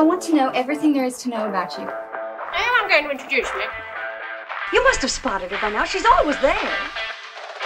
I 0.00 0.02
want 0.02 0.22
to 0.22 0.34
know 0.34 0.48
everything 0.54 0.94
there 0.94 1.04
is 1.04 1.18
to 1.18 1.28
know 1.28 1.46
about 1.46 1.76
you. 1.76 1.86
I'm 1.86 2.88
going 2.88 3.04
to 3.04 3.10
introduce 3.10 3.52
me. 3.54 3.64
You 4.72 4.82
must 4.82 5.02
have 5.02 5.10
spotted 5.10 5.50
her 5.50 5.58
by 5.60 5.68
now. 5.68 5.84
She's 5.84 6.06
always 6.06 6.40
there. 6.40 6.72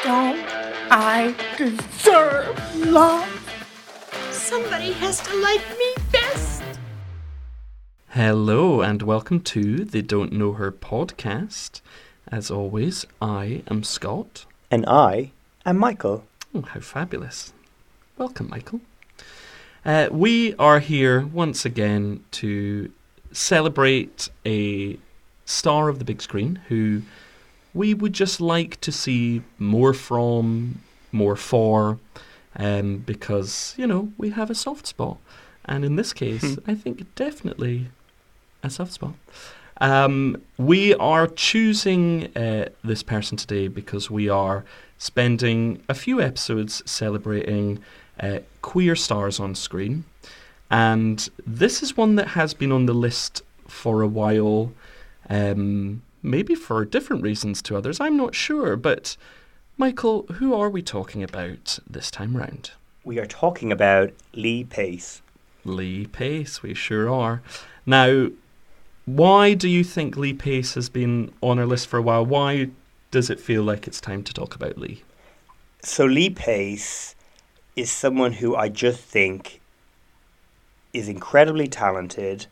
Don't 0.02 0.44
I 0.90 1.32
deserve 1.56 2.86
love? 2.86 3.28
Somebody 4.32 4.90
has 4.94 5.20
to 5.20 5.42
like 5.42 5.62
me 5.78 5.94
best. 6.10 6.64
Hello, 8.08 8.80
and 8.80 9.02
welcome 9.02 9.38
to 9.42 9.84
the 9.84 10.02
Don't 10.02 10.32
Know 10.32 10.54
Her 10.54 10.72
podcast. 10.72 11.82
As 12.26 12.50
always, 12.50 13.06
I 13.22 13.62
am 13.70 13.84
Scott. 13.84 14.44
And 14.72 14.84
I 14.86 15.30
am 15.64 15.78
Michael. 15.78 16.24
Oh, 16.52 16.62
how 16.62 16.80
fabulous. 16.80 17.52
Welcome, 18.18 18.48
Michael. 18.48 18.80
Uh, 19.84 20.08
we 20.10 20.54
are 20.54 20.78
here 20.80 21.26
once 21.26 21.66
again 21.66 22.24
to 22.30 22.90
celebrate 23.32 24.30
a 24.46 24.98
star 25.44 25.90
of 25.90 25.98
the 25.98 26.04
big 26.06 26.22
screen 26.22 26.58
who 26.68 27.02
we 27.74 27.92
would 27.92 28.14
just 28.14 28.40
like 28.40 28.80
to 28.80 28.90
see 28.90 29.42
more 29.58 29.92
from, 29.92 30.80
more 31.12 31.36
for, 31.36 31.98
um, 32.56 32.98
because, 32.98 33.74
you 33.76 33.86
know, 33.86 34.10
we 34.16 34.30
have 34.30 34.48
a 34.48 34.54
soft 34.54 34.86
spot. 34.86 35.18
And 35.66 35.84
in 35.84 35.96
this 35.96 36.14
case, 36.14 36.56
I 36.66 36.74
think 36.74 37.14
definitely 37.14 37.88
a 38.62 38.70
soft 38.70 38.92
spot. 38.92 39.14
Um, 39.80 40.40
we 40.56 40.94
are 40.94 41.26
choosing 41.26 42.34
uh, 42.36 42.68
this 42.82 43.02
person 43.02 43.36
today 43.36 43.68
because 43.68 44.10
we 44.10 44.28
are 44.28 44.64
spending 44.96 45.82
a 45.88 45.94
few 45.94 46.22
episodes 46.22 46.82
celebrating 46.86 47.80
uh, 48.20 48.38
queer 48.62 48.96
stars 48.96 49.40
on 49.40 49.54
screen. 49.54 50.04
And 50.70 51.28
this 51.46 51.82
is 51.82 51.96
one 51.96 52.16
that 52.16 52.28
has 52.28 52.54
been 52.54 52.72
on 52.72 52.86
the 52.86 52.94
list 52.94 53.42
for 53.68 54.02
a 54.02 54.08
while, 54.08 54.72
um, 55.28 56.02
maybe 56.22 56.54
for 56.54 56.84
different 56.84 57.22
reasons 57.22 57.62
to 57.62 57.76
others. 57.76 58.00
I'm 58.00 58.16
not 58.16 58.34
sure. 58.34 58.76
But, 58.76 59.16
Michael, 59.76 60.22
who 60.34 60.54
are 60.54 60.70
we 60.70 60.82
talking 60.82 61.22
about 61.22 61.78
this 61.88 62.10
time 62.10 62.36
round? 62.36 62.72
We 63.04 63.18
are 63.18 63.26
talking 63.26 63.70
about 63.70 64.12
Lee 64.32 64.64
Pace. 64.64 65.20
Lee 65.64 66.06
Pace, 66.06 66.62
we 66.62 66.74
sure 66.74 67.12
are. 67.12 67.42
Now, 67.86 68.28
why 69.06 69.54
do 69.54 69.68
you 69.68 69.84
think 69.84 70.16
Lee 70.16 70.32
Pace 70.32 70.74
has 70.74 70.88
been 70.88 71.32
on 71.42 71.58
our 71.58 71.66
list 71.66 71.88
for 71.88 71.98
a 71.98 72.02
while? 72.02 72.24
Why 72.24 72.70
does 73.10 73.28
it 73.28 73.38
feel 73.38 73.62
like 73.62 73.86
it's 73.86 74.00
time 74.00 74.22
to 74.24 74.32
talk 74.32 74.54
about 74.54 74.78
Lee? 74.78 75.02
So, 75.82 76.06
Lee 76.06 76.30
Pace 76.30 77.13
is 77.76 77.90
someone 77.90 78.32
who 78.32 78.54
I 78.54 78.68
just 78.68 79.00
think 79.00 79.60
is 80.92 81.08
incredibly 81.08 81.66
talented 81.66 82.46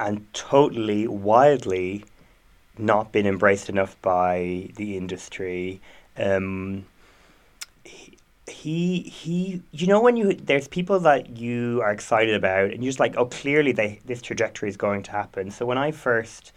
and 0.00 0.32
totally, 0.32 1.06
wildly 1.06 2.04
not 2.78 3.12
been 3.12 3.26
embraced 3.26 3.68
enough 3.68 4.00
by 4.00 4.70
the 4.76 4.96
industry. 4.96 5.80
Um, 6.16 6.86
he, 8.46 9.00
he, 9.00 9.62
you 9.72 9.86
know, 9.86 10.00
when 10.00 10.16
you 10.16 10.32
there's 10.32 10.68
people 10.68 11.00
that 11.00 11.36
you 11.36 11.82
are 11.82 11.90
excited 11.90 12.34
about, 12.34 12.70
and 12.70 12.82
you're 12.82 12.90
just 12.90 13.00
like, 13.00 13.16
oh, 13.16 13.26
clearly 13.26 13.72
they 13.72 14.00
this 14.06 14.22
trajectory 14.22 14.68
is 14.68 14.76
going 14.76 15.02
to 15.04 15.10
happen. 15.10 15.50
So 15.50 15.66
when 15.66 15.78
I 15.78 15.90
first 15.90 16.52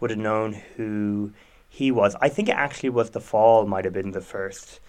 would 0.00 0.10
have 0.10 0.18
known 0.18 0.54
who 0.76 1.32
he 1.68 1.90
was, 1.90 2.16
I 2.20 2.28
think 2.28 2.48
it 2.48 2.56
actually 2.56 2.88
was 2.90 3.10
The 3.10 3.20
Fall 3.20 3.66
might 3.66 3.84
have 3.84 3.94
been 3.94 4.12
the 4.12 4.20
first 4.20 4.80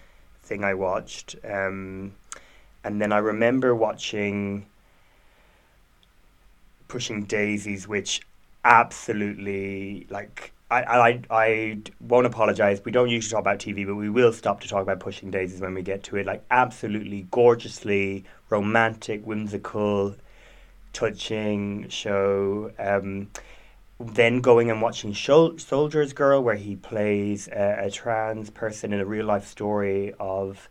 thing 0.41 0.63
I 0.63 0.73
watched. 0.73 1.35
Um, 1.43 2.13
and 2.87 3.01
then 3.01 3.11
I 3.11 3.17
remember 3.17 3.75
watching 3.75 4.65
Pushing 6.87 7.25
Daisies, 7.25 7.85
which 7.85 8.21
absolutely 8.63 10.07
like 10.09 10.53
I, 10.71 10.83
I, 10.83 11.21
I 11.29 11.77
won't 11.99 12.25
apologize. 12.25 12.81
We 12.83 12.93
don't 12.93 13.09
usually 13.09 13.31
talk 13.31 13.41
about 13.41 13.59
TV, 13.59 13.85
but 13.85 13.95
we 13.95 14.09
will 14.09 14.31
stop 14.31 14.61
to 14.61 14.69
talk 14.69 14.81
about 14.81 15.01
Pushing 15.01 15.31
Daisies 15.31 15.59
when 15.59 15.73
we 15.73 15.81
get 15.81 16.03
to 16.03 16.17
it. 16.17 16.25
Like, 16.25 16.43
absolutely 16.49 17.27
gorgeously 17.31 18.25
romantic, 18.49 19.25
whimsical, 19.25 20.15
touching 20.91 21.87
show. 21.89 22.71
Um, 22.79 23.29
then 23.99 24.41
going 24.41 24.69
and 24.69 24.81
watching 24.81 25.13
Shol- 25.13 25.59
Soldier's 25.59 26.13
Girl, 26.13 26.43
where 26.43 26.55
he 26.55 26.75
plays 26.75 27.47
a, 27.47 27.85
a 27.85 27.91
trans 27.91 28.49
person 28.49 28.91
in 28.91 28.99
a 28.99 29.05
real 29.05 29.25
life 29.25 29.47
story 29.47 30.13
of 30.19 30.69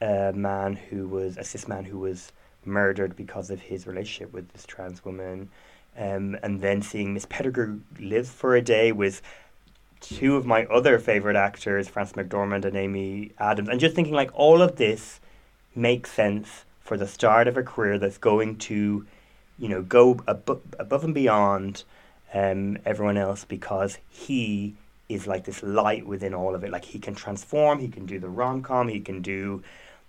a 0.00 0.32
man 0.32 0.76
who 0.76 1.08
was 1.08 1.36
a 1.36 1.44
cis 1.44 1.66
man 1.68 1.84
who 1.84 1.98
was 1.98 2.32
murdered 2.64 3.16
because 3.16 3.50
of 3.50 3.60
his 3.60 3.86
relationship 3.86 4.32
with 4.32 4.48
this 4.52 4.66
trans 4.66 5.04
woman. 5.04 5.48
Um, 5.98 6.36
and 6.42 6.60
then 6.60 6.82
seeing 6.82 7.14
Miss 7.14 7.24
Pettigrew 7.24 7.80
live 7.98 8.28
for 8.28 8.54
a 8.54 8.60
day 8.60 8.92
with 8.92 9.22
two 10.00 10.36
of 10.36 10.44
my 10.44 10.66
other 10.66 10.98
favorite 10.98 11.36
actors, 11.36 11.88
Frances 11.88 12.14
McDormand 12.14 12.64
and 12.66 12.76
Amy 12.76 13.32
Adams, 13.38 13.68
and 13.68 13.80
just 13.80 13.94
thinking 13.96 14.12
like 14.12 14.30
all 14.34 14.60
of 14.60 14.76
this 14.76 15.20
makes 15.74 16.10
sense 16.12 16.64
for 16.80 16.96
the 16.96 17.06
start 17.06 17.48
of 17.48 17.56
a 17.56 17.62
career 17.62 17.98
that's 17.98 18.18
going 18.18 18.56
to, 18.56 19.06
you 19.58 19.68
know, 19.68 19.82
go 19.82 20.16
abo- 20.16 20.60
above 20.78 21.04
and 21.04 21.14
beyond 21.14 21.84
um, 22.34 22.78
everyone 22.84 23.16
else 23.16 23.44
because 23.44 23.98
he 24.08 24.74
is 25.08 25.26
like 25.26 25.44
this 25.44 25.62
light 25.62 26.06
within 26.06 26.34
all 26.34 26.54
of 26.54 26.62
it. 26.62 26.70
Like 26.70 26.84
he 26.84 26.98
can 26.98 27.14
transform, 27.14 27.78
he 27.78 27.88
can 27.88 28.06
do 28.06 28.18
the 28.18 28.28
rom 28.28 28.62
com, 28.62 28.88
he 28.88 29.00
can 29.00 29.22
do, 29.22 29.62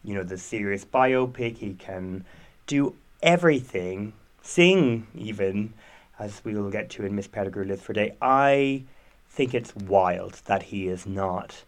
you 0.07 0.13
know, 0.13 0.23
the 0.23 0.37
serious 0.37 0.85
biopic, 0.85 1.57
he 1.57 1.73
can 1.73 2.23
do 2.65 2.95
everything 3.21 4.13
sing 4.41 5.05
even, 5.13 5.73
as 6.17 6.41
we 6.45 6.55
will 6.55 6.71
get 6.71 6.89
to 6.91 7.05
in 7.05 7.13
Miss 7.13 7.27
Pettigrew 7.27 7.65
Lives 7.65 7.81
for 7.81 7.91
Day. 7.91 8.15
I 8.21 8.83
think 9.29 9.53
it's 9.53 9.75
wild 9.75 10.35
that 10.45 10.63
he 10.63 10.87
is 10.87 11.05
not, 11.05 11.61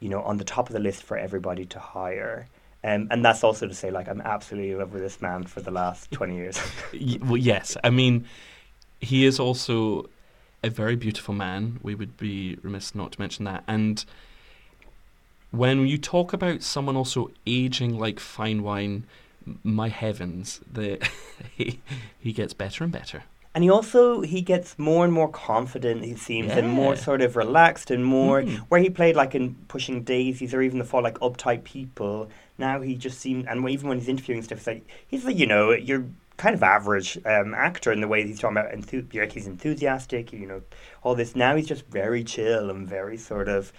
you 0.00 0.08
know, 0.08 0.22
on 0.22 0.38
the 0.38 0.44
top 0.44 0.70
of 0.70 0.72
the 0.72 0.80
list 0.80 1.02
for 1.02 1.18
everybody 1.18 1.66
to 1.66 1.78
hire. 1.78 2.48
Um, 2.82 3.08
and 3.10 3.22
that's 3.22 3.44
also 3.44 3.68
to 3.68 3.74
say, 3.74 3.90
like, 3.90 4.08
I'm 4.08 4.22
absolutely 4.22 4.70
in 4.70 4.78
love 4.78 4.94
with 4.94 5.02
this 5.02 5.20
man 5.20 5.44
for 5.44 5.60
the 5.60 5.70
last 5.70 6.10
20 6.10 6.34
years. 6.34 6.58
well, 7.20 7.36
yes. 7.36 7.76
I 7.84 7.90
mean, 7.90 8.24
he 8.98 9.26
is 9.26 9.38
also 9.38 10.08
a 10.64 10.70
very 10.70 10.96
beautiful 10.96 11.34
man. 11.34 11.80
We 11.82 11.94
would 11.94 12.16
be 12.16 12.56
remiss 12.62 12.94
not 12.94 13.12
to 13.12 13.20
mention 13.20 13.44
that. 13.44 13.62
And 13.68 14.02
when 15.52 15.86
you 15.86 15.98
talk 15.98 16.32
about 16.32 16.62
someone 16.62 16.96
also 16.96 17.30
aging 17.46 17.98
like 17.98 18.18
fine 18.18 18.62
wine, 18.62 19.04
my 19.62 19.88
heavens, 19.88 20.60
the 20.70 20.98
he 21.54 21.80
he 22.18 22.32
gets 22.32 22.52
better 22.52 22.82
and 22.82 22.92
better. 22.92 23.22
And 23.54 23.62
he 23.62 23.68
also 23.68 24.22
he 24.22 24.40
gets 24.40 24.78
more 24.78 25.04
and 25.04 25.12
more 25.12 25.28
confident. 25.28 26.04
He 26.04 26.16
seems 26.16 26.48
yeah. 26.48 26.58
and 26.58 26.70
more 26.70 26.96
sort 26.96 27.20
of 27.20 27.36
relaxed 27.36 27.90
and 27.90 28.04
more 28.04 28.42
mm. 28.42 28.56
where 28.70 28.80
he 28.80 28.88
played 28.88 29.14
like 29.14 29.34
in 29.34 29.54
Pushing 29.68 30.02
Daisies 30.04 30.54
or 30.54 30.62
even 30.62 30.78
the 30.78 30.86
fall 30.86 31.02
like 31.02 31.18
uptight 31.18 31.64
people. 31.64 32.30
Now 32.56 32.80
he 32.80 32.94
just 32.94 33.18
seems 33.18 33.46
and 33.46 33.68
even 33.68 33.88
when 33.88 33.98
he's 33.98 34.08
interviewing 34.08 34.42
stuff, 34.42 34.58
he's 34.58 34.66
like 34.66 34.86
he's 35.06 35.24
like 35.26 35.36
you 35.36 35.46
know 35.46 35.72
you're 35.72 36.06
kind 36.38 36.54
of 36.54 36.62
average 36.62 37.18
um, 37.26 37.52
actor 37.52 37.92
in 37.92 38.00
the 38.00 38.08
way 38.08 38.26
he's 38.26 38.40
talking 38.40 38.56
about 38.56 38.72
enthu- 38.72 39.14
like 39.14 39.32
he's 39.32 39.46
enthusiastic. 39.46 40.32
You 40.32 40.46
know 40.46 40.62
all 41.02 41.14
this. 41.14 41.36
Now 41.36 41.54
he's 41.54 41.66
just 41.66 41.86
very 41.88 42.24
chill 42.24 42.70
and 42.70 42.88
very 42.88 43.18
sort 43.18 43.48
of. 43.48 43.70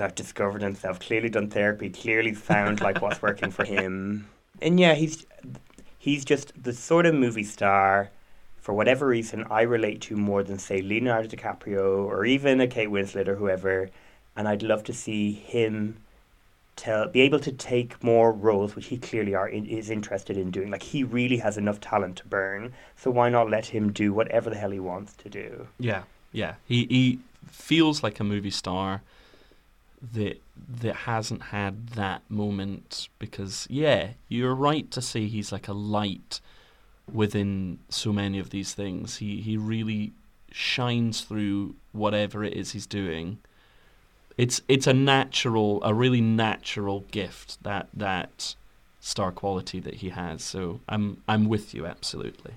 I've 0.00 0.14
discovered 0.14 0.62
himself. 0.62 1.00
Clearly 1.00 1.28
done 1.28 1.50
therapy. 1.50 1.90
Clearly 1.90 2.32
found 2.32 2.80
like 2.80 3.02
what's 3.02 3.20
working 3.28 3.50
for 3.50 3.64
him 3.64 4.28
and 4.62 4.78
yeah, 4.78 4.94
he's 4.94 5.26
he's 5.98 6.24
just 6.24 6.52
the 6.62 6.72
sort 6.72 7.04
of 7.04 7.14
movie 7.14 7.44
star 7.44 8.10
for 8.58 8.72
whatever 8.72 9.06
reason 9.06 9.44
I 9.50 9.62
relate 9.62 10.00
to 10.02 10.16
more 10.16 10.42
than 10.42 10.58
say 10.58 10.80
Leonardo 10.80 11.28
DiCaprio 11.28 12.04
or 12.04 12.24
even 12.24 12.60
a 12.60 12.68
Kate 12.68 12.88
Winslet 12.88 13.26
or 13.26 13.34
whoever, 13.34 13.90
and 14.36 14.46
I'd 14.46 14.62
love 14.62 14.84
to 14.84 14.92
see 14.92 15.32
him 15.32 15.96
tell 16.76 17.08
be 17.08 17.20
able 17.20 17.40
to 17.40 17.52
take 17.52 18.02
more 18.02 18.32
roles 18.32 18.74
which 18.74 18.86
he 18.86 18.96
clearly 18.96 19.34
are 19.34 19.48
in, 19.48 19.66
is 19.66 19.90
interested 19.90 20.36
in 20.36 20.50
doing. 20.50 20.70
Like 20.70 20.84
he 20.84 21.02
really 21.04 21.38
has 21.38 21.58
enough 21.58 21.80
talent 21.80 22.16
to 22.18 22.26
burn, 22.26 22.72
so 22.96 23.10
why 23.10 23.28
not 23.28 23.50
let 23.50 23.66
him 23.66 23.92
do 23.92 24.12
whatever 24.12 24.48
the 24.48 24.56
hell 24.56 24.70
he 24.70 24.80
wants 24.80 25.14
to 25.14 25.28
do? 25.28 25.66
Yeah, 25.78 26.04
yeah. 26.30 26.54
He 26.66 26.86
he 26.86 27.18
feels 27.48 28.02
like 28.02 28.20
a 28.20 28.24
movie 28.24 28.50
star 28.50 29.02
that 30.12 30.40
that 30.80 30.96
hasn't 30.96 31.42
had 31.42 31.88
that 31.90 32.22
moment 32.28 33.08
because 33.18 33.66
yeah, 33.70 34.10
you're 34.28 34.54
right 34.54 34.90
to 34.90 35.00
say 35.00 35.26
he's 35.26 35.52
like 35.52 35.68
a 35.68 35.72
light 35.72 36.40
within 37.12 37.78
so 37.88 38.12
many 38.12 38.38
of 38.38 38.50
these 38.50 38.74
things. 38.74 39.18
He 39.18 39.40
he 39.40 39.56
really 39.56 40.12
shines 40.50 41.22
through 41.22 41.74
whatever 41.92 42.42
it 42.44 42.54
is 42.54 42.72
he's 42.72 42.86
doing. 42.86 43.38
It's 44.36 44.60
it's 44.68 44.86
a 44.86 44.92
natural, 44.92 45.82
a 45.84 45.94
really 45.94 46.20
natural 46.20 47.04
gift 47.10 47.62
that 47.62 47.88
that 47.94 48.54
star 49.00 49.32
quality 49.32 49.80
that 49.80 49.94
he 49.94 50.08
has. 50.10 50.42
So 50.42 50.80
I'm 50.88 51.22
I'm 51.28 51.48
with 51.48 51.74
you 51.74 51.86
absolutely. 51.86 52.52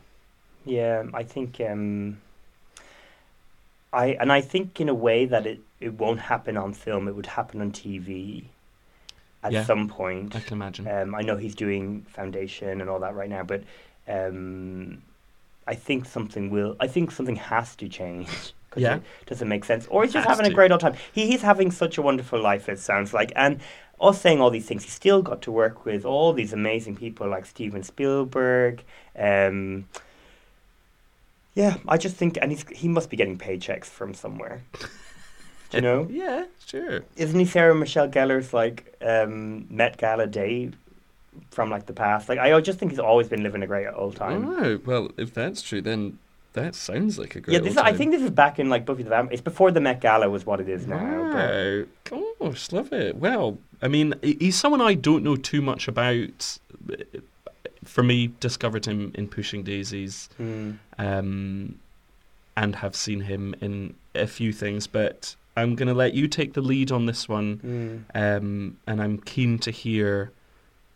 Yeah, 0.65 1.03
I 1.13 1.23
think 1.23 1.61
um, 1.61 2.17
I 3.93 4.17
and 4.19 4.31
I 4.31 4.41
think 4.41 4.79
in 4.81 4.89
a 4.89 4.93
way 4.93 5.25
that 5.25 5.45
it, 5.45 5.59
it 5.85 5.93
won't 5.93 6.19
happen 6.19 6.57
on 6.57 6.73
film. 6.73 7.07
It 7.07 7.15
would 7.15 7.25
happen 7.27 7.61
on 7.61 7.71
TV 7.71 8.45
at 9.43 9.51
Yeah. 9.51 9.63
some 9.65 9.87
point. 9.87 10.35
I 10.35 10.39
can 10.39 10.53
imagine. 10.53 10.87
Um, 10.87 11.13
I 11.15 11.21
know 11.21 11.37
he's 11.37 11.55
doing 11.55 12.05
foundation 12.09 12.81
and 12.81 12.89
all 12.89 12.99
that 12.99 13.15
right 13.15 13.29
now, 13.29 13.43
but 13.43 13.61
um, 14.07 15.01
I 15.67 15.75
think 15.75 16.05
something 16.05 16.49
will. 16.49 16.75
I 16.79 16.87
think 16.87 17.11
something 17.11 17.37
has 17.37 17.75
to 17.77 17.87
change. 17.87 18.29
Yeah. 18.77 18.95
it 18.97 19.27
doesn't 19.27 19.47
make 19.47 19.63
sense. 19.63 19.87
Or 19.89 20.03
he's 20.03 20.11
just 20.11 20.27
Has 20.27 20.35
having 20.35 20.49
to. 20.49 20.51
a 20.51 20.53
great 20.59 20.69
old 20.69 20.81
time. 20.81 20.95
He, 21.13 21.27
he's 21.27 21.41
having 21.41 21.71
such 21.71 21.97
a 21.97 22.01
wonderful 22.01 22.41
life. 22.41 22.67
It 22.67 22.77
sounds 22.77 23.13
like, 23.13 23.31
and 23.33 23.61
us 24.01 24.19
saying 24.19 24.41
all 24.41 24.49
these 24.49 24.65
things, 24.65 24.83
he 24.83 24.89
still 24.89 25.21
got 25.21 25.41
to 25.43 25.51
work 25.53 25.85
with 25.85 26.03
all 26.03 26.33
these 26.33 26.51
amazing 26.51 26.97
people 26.97 27.25
like 27.29 27.45
Steven 27.45 27.83
Spielberg. 27.83 28.83
Um, 29.17 29.85
yeah, 31.53 31.77
I 31.87 31.97
just 31.97 32.17
think, 32.17 32.37
and 32.41 32.51
he's 32.51 32.65
he 32.67 32.89
must 32.89 33.09
be 33.09 33.15
getting 33.15 33.37
paychecks 33.37 33.85
from 33.85 34.13
somewhere. 34.13 34.61
Do 35.69 35.77
you 35.77 35.81
know? 35.81 36.07
Yeah, 36.11 36.45
sure. 36.65 37.01
Isn't 37.17 37.39
he 37.39 37.45
Sarah 37.45 37.75
Michelle 37.75 38.07
Gellar's 38.07 38.53
like 38.53 38.95
um, 39.01 39.65
Met 39.69 39.97
Gala 39.97 40.27
day 40.27 40.71
from 41.51 41.69
like 41.69 41.85
the 41.85 41.93
past? 41.93 42.29
Like 42.29 42.39
I 42.39 42.59
just 42.61 42.79
think 42.79 42.91
he's 42.91 42.99
always 42.99 43.27
been 43.27 43.43
living 43.43 43.63
a 43.63 43.67
great 43.67 43.87
old 43.87 44.15
time. 44.15 44.47
Oh, 44.47 44.79
well, 44.85 45.11
if 45.17 45.33
that's 45.33 45.61
true, 45.61 45.81
then 45.81 46.17
that 46.53 46.73
sounds 46.75 47.19
like 47.19 47.35
a 47.35 47.41
great 47.41 47.53
yeah, 47.53 47.59
this 47.59 47.75
old 47.77 47.85
I 47.85 47.93
think 47.93 48.11
this 48.11 48.21
is 48.21 48.29
back 48.31 48.59
in 48.59 48.69
like 48.69 48.85
Buffy 48.85 49.03
the 49.03 49.09
Vampire. 49.09 49.33
It's 49.33 49.41
before 49.41 49.71
the 49.71 49.81
Met 49.81 49.99
Gala 50.01 50.29
was 50.29 50.45
what 50.45 50.59
it 50.61 50.69
is 50.69 50.87
now. 50.87 51.31
but- 51.33 51.87
Wow. 52.11 52.23
Gosh, 52.39 52.71
love 52.71 52.93
it. 52.93 53.17
Well, 53.17 53.57
I 53.81 53.87
mean, 53.87 54.13
he's 54.21 54.55
someone 54.55 54.79
I 54.81 54.93
don't 54.93 55.23
know 55.23 55.35
too 55.35 55.61
much 55.61 55.87
about. 55.87 56.57
For 57.83 58.01
me, 58.03 58.31
discovered 58.39 58.85
him 58.85 59.11
in 59.15 59.27
Pushing 59.27 59.63
Daisies, 59.63 60.27
Mm. 60.39 60.77
um, 60.97 61.75
and 62.57 62.75
have 62.77 62.95
seen 62.95 63.21
him 63.21 63.53
in 63.61 63.93
a 64.15 64.25
few 64.27 64.51
things. 64.53 64.87
But 64.87 65.35
I'm 65.57 65.75
going 65.75 65.87
to 65.87 65.93
let 65.93 66.13
you 66.13 66.27
take 66.27 66.53
the 66.53 66.61
lead 66.61 66.91
on 66.91 67.05
this 67.05 67.29
one, 67.29 68.05
Mm. 68.13 68.37
um, 68.37 68.77
and 68.87 69.01
I'm 69.01 69.19
keen 69.19 69.57
to 69.59 69.71
hear 69.71 70.31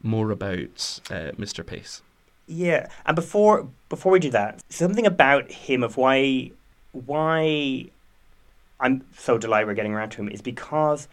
more 0.04 0.32
about 0.32 1.00
uh, 1.10 1.32
Mr. 1.38 1.66
Pace. 1.66 2.02
Yeah, 2.48 2.88
and 3.06 3.16
before 3.16 3.68
before 3.90 4.12
we 4.12 4.20
do 4.20 4.32
that, 4.32 4.60
something 4.70 5.06
about 5.06 5.52
him 5.52 5.84
of 5.84 5.98
why 5.98 6.52
why 6.92 7.86
I'm 8.80 9.06
so 9.18 9.38
delighted 9.38 9.68
we're 9.68 9.74
getting 9.76 9.94
around 9.94 10.10
to 10.12 10.22
him 10.22 10.30
is 10.30 10.42
because 10.42 11.08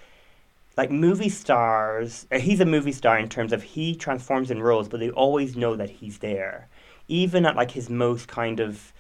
like 0.79 0.91
movie 0.91 1.29
stars, 1.29 2.27
uh, 2.33 2.39
he's 2.39 2.61
a 2.61 2.65
movie 2.67 2.93
star 2.93 3.19
in 3.19 3.29
terms 3.29 3.53
of 3.53 3.63
he 3.63 3.95
transforms 3.95 4.51
in 4.51 4.63
roles, 4.63 4.89
but 4.89 5.01
they 5.01 5.11
always 5.11 5.57
know 5.57 5.77
that 5.77 5.91
he's 5.91 6.19
there, 6.19 6.69
even 7.09 7.45
at 7.47 7.55
like 7.57 7.71
his 7.73 7.91
most 7.91 8.29
kind 8.29 8.59
of 8.61 8.93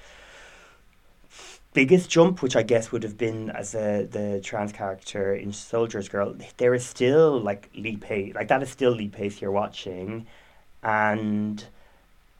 biggest 1.76 2.08
jump, 2.08 2.40
which 2.40 2.56
I 2.56 2.62
guess 2.62 2.90
would 2.90 3.02
have 3.02 3.18
been 3.18 3.50
as 3.50 3.74
a 3.74 4.08
the 4.10 4.40
trans 4.42 4.72
character 4.72 5.34
in 5.34 5.52
Soldier's 5.52 6.08
Girl. 6.08 6.34
There 6.56 6.74
is 6.74 6.86
still 6.86 7.38
like 7.38 7.68
Lee 7.74 7.98
Pace, 7.98 8.34
like 8.34 8.48
that 8.48 8.62
is 8.62 8.70
still 8.70 8.92
Lee 8.92 9.08
Pace 9.08 9.42
you're 9.42 9.52
watching, 9.52 10.26
and 10.82 11.62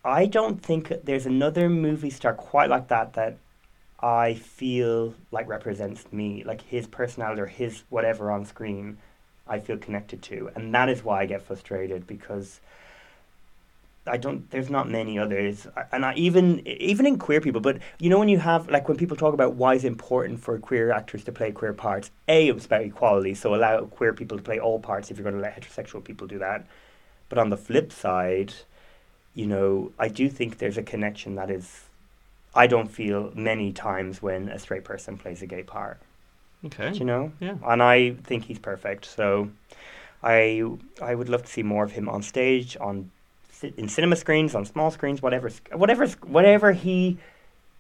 I 0.03 0.25
don't 0.25 0.63
think 0.63 0.91
there's 1.05 1.27
another 1.27 1.69
movie 1.69 2.09
star 2.09 2.33
quite 2.33 2.71
like 2.71 2.89
that 2.89 3.13
that 3.13 3.37
I 4.01 4.33
feel 4.35 5.15
like 5.31 5.47
represents 5.49 6.11
me, 6.11 6.43
like 6.43 6.63
his 6.63 6.87
personality 6.87 7.43
or 7.43 7.47
his 7.47 7.83
whatever 7.91 8.31
on 8.31 8.47
screen. 8.47 8.97
I 9.47 9.61
feel 9.61 9.77
connected 9.77 10.23
to, 10.23 10.51
and 10.57 10.75
that 10.75 10.89
is 10.89 11.05
why 11.05 11.21
I 11.21 11.27
get 11.27 11.43
frustrated 11.43 12.07
because 12.07 12.61
I 14.07 14.17
don't. 14.17 14.51
There's 14.51 14.71
not 14.71 14.89
many 14.89 15.19
others, 15.19 15.67
and 15.93 16.05
I 16.05 16.15
even 16.15 16.67
even 16.67 17.07
in 17.07 17.19
queer 17.19 17.41
people. 17.41 17.61
But 17.61 17.79
you 17.99 18.09
know, 18.11 18.19
when 18.19 18.29
you 18.29 18.39
have 18.39 18.69
like 18.69 18.89
when 18.89 18.97
people 18.97 19.17
talk 19.17 19.35
about 19.35 19.55
why 19.55 19.75
is 19.75 19.85
it 19.85 19.89
important 19.89 20.41
for 20.41 20.59
queer 20.59 20.93
actors 20.93 21.25
to 21.25 21.33
play 21.33 21.53
queer 21.53 21.73
parts, 21.73 22.11
a 22.29 22.49
it's 22.49 22.67
about 22.67 22.83
equality, 22.83 23.35
so 23.35 23.55
allow 23.55 23.85
queer 23.85 24.13
people 24.13 24.37
to 24.37 24.43
play 24.43 24.59
all 24.59 24.79
parts 24.79 25.11
if 25.11 25.19
you're 25.19 25.25
going 25.25 25.37
to 25.37 25.41
let 25.41 25.61
heterosexual 25.61 26.03
people 26.03 26.27
do 26.27 26.39
that. 26.39 26.67
But 27.29 27.39
on 27.39 27.51
the 27.51 27.57
flip 27.57 27.93
side, 27.93 28.55
you 29.35 29.47
know, 29.47 29.93
I 29.99 30.09
do 30.09 30.29
think 30.29 30.59
there's 30.59 30.79
a 30.79 30.83
connection 30.83 31.35
that 31.37 31.51
is. 31.51 31.83
I 32.55 32.67
don't 32.67 32.91
feel 32.91 33.33
many 33.35 33.71
times 33.73 34.23
when 34.23 34.49
a 34.49 34.59
straight 34.59 34.85
person 34.85 35.19
plays 35.19 35.43
a 35.43 35.47
gay 35.47 35.63
part. 35.63 35.99
Okay. 36.65 36.93
Do 36.93 36.99
you 36.99 37.05
know? 37.05 37.33
Yeah. 37.39 37.57
And 37.67 37.83
I 37.83 38.13
think 38.25 38.45
he's 38.45 38.59
perfect. 38.59 39.05
So, 39.05 39.51
I 40.23 40.65
I 41.03 41.15
would 41.15 41.29
love 41.29 41.43
to 41.43 41.53
see 41.53 41.63
more 41.63 41.85
of 41.85 41.93
him 41.93 42.09
on 42.09 42.23
stage, 42.23 42.77
on 42.81 43.11
in 43.63 43.89
cinema 43.89 44.17
screens, 44.17 44.55
on 44.55 44.65
small 44.65 44.91
screens, 44.91 45.23
whatever, 45.23 45.51
whatever, 45.73 46.07
whatever 46.27 46.73
he 46.73 47.19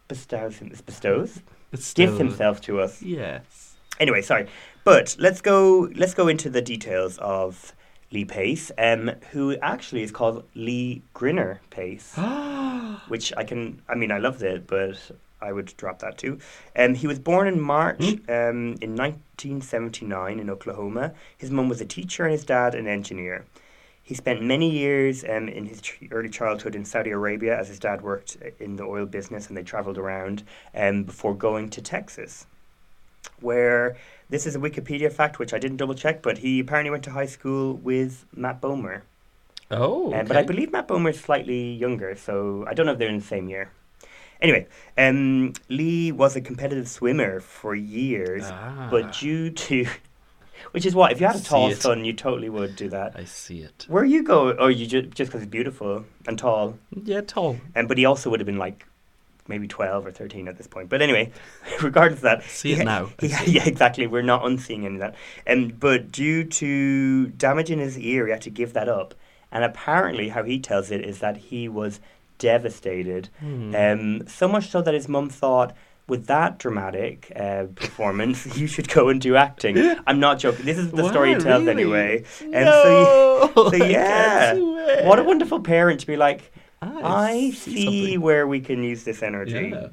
bestows 0.08 0.58
him, 0.58 0.73
bestows, 0.84 1.40
It's 1.73 1.93
gives 1.94 2.19
himself 2.19 2.61
to 2.62 2.81
us. 2.81 3.02
Yes. 3.02 3.76
Anyway, 3.99 4.23
sorry, 4.23 4.46
but 4.84 5.17
let's 5.19 5.40
go. 5.40 5.88
Let's 5.94 6.14
go 6.14 6.28
into 6.28 6.50
the 6.50 6.62
details 6.62 7.19
of 7.19 7.73
Lee 8.11 8.25
Pace, 8.25 8.70
um, 8.78 9.11
who 9.32 9.56
actually 9.56 10.02
is 10.02 10.11
called 10.11 10.44
Lee 10.55 11.02
Grinner 11.14 11.61
Pace, 11.70 12.14
which 13.08 13.32
I 13.37 13.44
can. 13.44 13.81
I 13.88 13.94
mean, 13.94 14.12
I 14.12 14.19
loved 14.19 14.43
it, 14.43 14.67
but 14.67 14.99
I 15.40 15.52
would 15.52 15.75
drop 15.76 16.00
that 16.00 16.19
too. 16.19 16.38
Um, 16.76 16.94
he 16.94 17.06
was 17.06 17.19
born 17.19 17.46
in 17.46 17.61
March 17.61 18.02
um, 18.28 18.76
in 18.81 18.96
1979 18.96 20.40
in 20.40 20.50
Oklahoma. 20.50 21.12
His 21.37 21.50
mum 21.50 21.69
was 21.69 21.81
a 21.81 21.84
teacher 21.84 22.25
and 22.25 22.32
his 22.32 22.44
dad 22.44 22.75
an 22.75 22.87
engineer. 22.87 23.44
He 24.06 24.14
spent 24.14 24.40
many 24.40 24.70
years 24.70 25.24
um, 25.24 25.48
in 25.48 25.66
his 25.66 25.82
early 26.12 26.28
childhood 26.28 26.76
in 26.76 26.84
Saudi 26.84 27.10
Arabia 27.10 27.58
as 27.58 27.66
his 27.66 27.80
dad 27.80 28.02
worked 28.02 28.36
in 28.60 28.76
the 28.76 28.84
oil 28.84 29.04
business 29.04 29.48
and 29.48 29.56
they 29.56 29.64
traveled 29.64 29.98
around 29.98 30.44
um, 30.76 31.02
before 31.02 31.34
going 31.34 31.68
to 31.70 31.82
Texas 31.82 32.46
where 33.40 33.96
this 34.30 34.46
is 34.46 34.54
a 34.54 34.58
Wikipedia 34.60 35.12
fact, 35.12 35.38
which 35.40 35.52
I 35.52 35.58
didn't 35.58 35.78
double 35.78 35.94
check, 35.94 36.22
but 36.22 36.38
he 36.38 36.60
apparently 36.60 36.90
went 36.90 37.02
to 37.04 37.10
high 37.10 37.26
school 37.26 37.74
with 37.74 38.24
Matt 38.34 38.60
Bomer. 38.60 39.02
Oh, 39.70 40.14
Um, 40.14 40.26
but 40.26 40.36
I 40.36 40.42
believe 40.44 40.70
Matt 40.70 40.86
Bomer 40.88 41.10
is 41.10 41.20
slightly 41.20 41.72
younger, 41.72 42.14
so 42.14 42.64
I 42.68 42.72
don't 42.74 42.86
know 42.86 42.92
if 42.92 42.98
they're 42.98 43.08
in 43.08 43.18
the 43.18 43.24
same 43.24 43.48
year. 43.48 43.70
Anyway, 44.40 44.66
um, 44.96 45.52
Lee 45.68 46.12
was 46.12 46.36
a 46.36 46.40
competitive 46.40 46.88
swimmer 46.88 47.40
for 47.40 47.74
years, 47.74 48.44
Ah. 48.46 48.88
but 48.90 49.12
due 49.12 49.50
to, 49.50 49.86
which 50.72 50.84
is 50.86 50.94
what 50.94 51.12
if 51.12 51.20
you 51.20 51.26
had 51.26 51.36
a 51.36 51.42
tall 51.42 51.70
it. 51.70 51.80
son, 51.80 52.04
you 52.04 52.12
totally 52.12 52.48
would 52.48 52.76
do 52.76 52.88
that. 52.90 53.12
I 53.16 53.24
see 53.24 53.60
it. 53.60 53.86
Where 53.88 54.04
you 54.04 54.22
go? 54.22 54.54
Oh, 54.58 54.68
you 54.68 54.86
ju- 54.86 55.02
just 55.02 55.30
because 55.30 55.42
he's 55.42 55.50
beautiful 55.50 56.04
and 56.26 56.38
tall, 56.38 56.78
Yeah, 57.04 57.20
tall. 57.22 57.56
and 57.74 57.88
but 57.88 57.98
he 57.98 58.04
also 58.04 58.30
would 58.30 58.40
have 58.40 58.46
been 58.46 58.58
like 58.58 58.86
maybe 59.48 59.68
12 59.68 60.04
or 60.06 60.10
13 60.10 60.48
at 60.48 60.56
this 60.58 60.66
point. 60.66 60.88
But 60.88 61.00
anyway, 61.02 61.30
regardless 61.82 62.18
of 62.18 62.22
that. 62.24 62.42
See 62.44 62.72
it 62.72 62.84
now. 62.84 63.10
He- 63.20 63.28
see. 63.28 63.52
yeah, 63.52 63.64
exactly. 63.66 64.06
We're 64.08 64.22
not 64.22 64.44
unseeing 64.44 64.84
any 64.84 64.96
of 64.96 65.00
that. 65.00 65.14
Um, 65.46 65.68
but 65.78 66.10
due 66.10 66.42
to 66.44 67.28
damage 67.28 67.70
in 67.70 67.78
his 67.78 67.96
ear, 67.98 68.26
he 68.26 68.32
had 68.32 68.42
to 68.42 68.50
give 68.50 68.72
that 68.72 68.88
up. 68.88 69.14
And 69.52 69.62
apparently, 69.62 70.30
how 70.30 70.42
he 70.42 70.58
tells 70.58 70.90
it 70.90 71.00
is 71.02 71.20
that 71.20 71.36
he 71.36 71.68
was 71.68 72.00
devastated. 72.38 73.28
Hmm. 73.40 73.74
Um, 73.74 74.28
so 74.28 74.48
much 74.48 74.68
so 74.70 74.82
that 74.82 74.94
his 74.94 75.08
mum 75.08 75.28
thought, 75.28 75.75
with 76.08 76.26
that 76.26 76.58
dramatic 76.58 77.32
uh, 77.34 77.64
performance, 77.75 78.56
you 78.58 78.66
should 78.66 78.88
go 78.88 79.08
and 79.08 79.20
do 79.20 79.36
acting. 79.36 79.76
I'm 80.06 80.20
not 80.20 80.38
joking. 80.38 80.64
This 80.64 80.78
is 80.78 80.90
the 80.92 81.08
story 81.08 81.34
he 81.34 81.40
tells 81.40 81.64
really? 81.66 81.70
anyway. 81.70 82.25
no, 82.42 83.42
Um, 83.42 83.52
so, 83.54 83.66
I 83.75 83.78
so 83.78 83.84
yeah, 83.84 84.54
what 85.06 85.18
a 85.18 85.25
wonderful 85.25 85.60
parent 85.60 86.00
to 86.00 86.06
be 86.06 86.16
like, 86.16 86.52
I 86.82 87.00
I 87.02 87.50
see 87.50 87.75
see 87.75 87.84
something. 87.84 88.20
where 88.20 88.46
we 88.46 88.60
can 88.60 88.82
use 88.82 89.04
this 89.04 89.22
energy. 89.22 89.70
Yeah. 89.72 89.88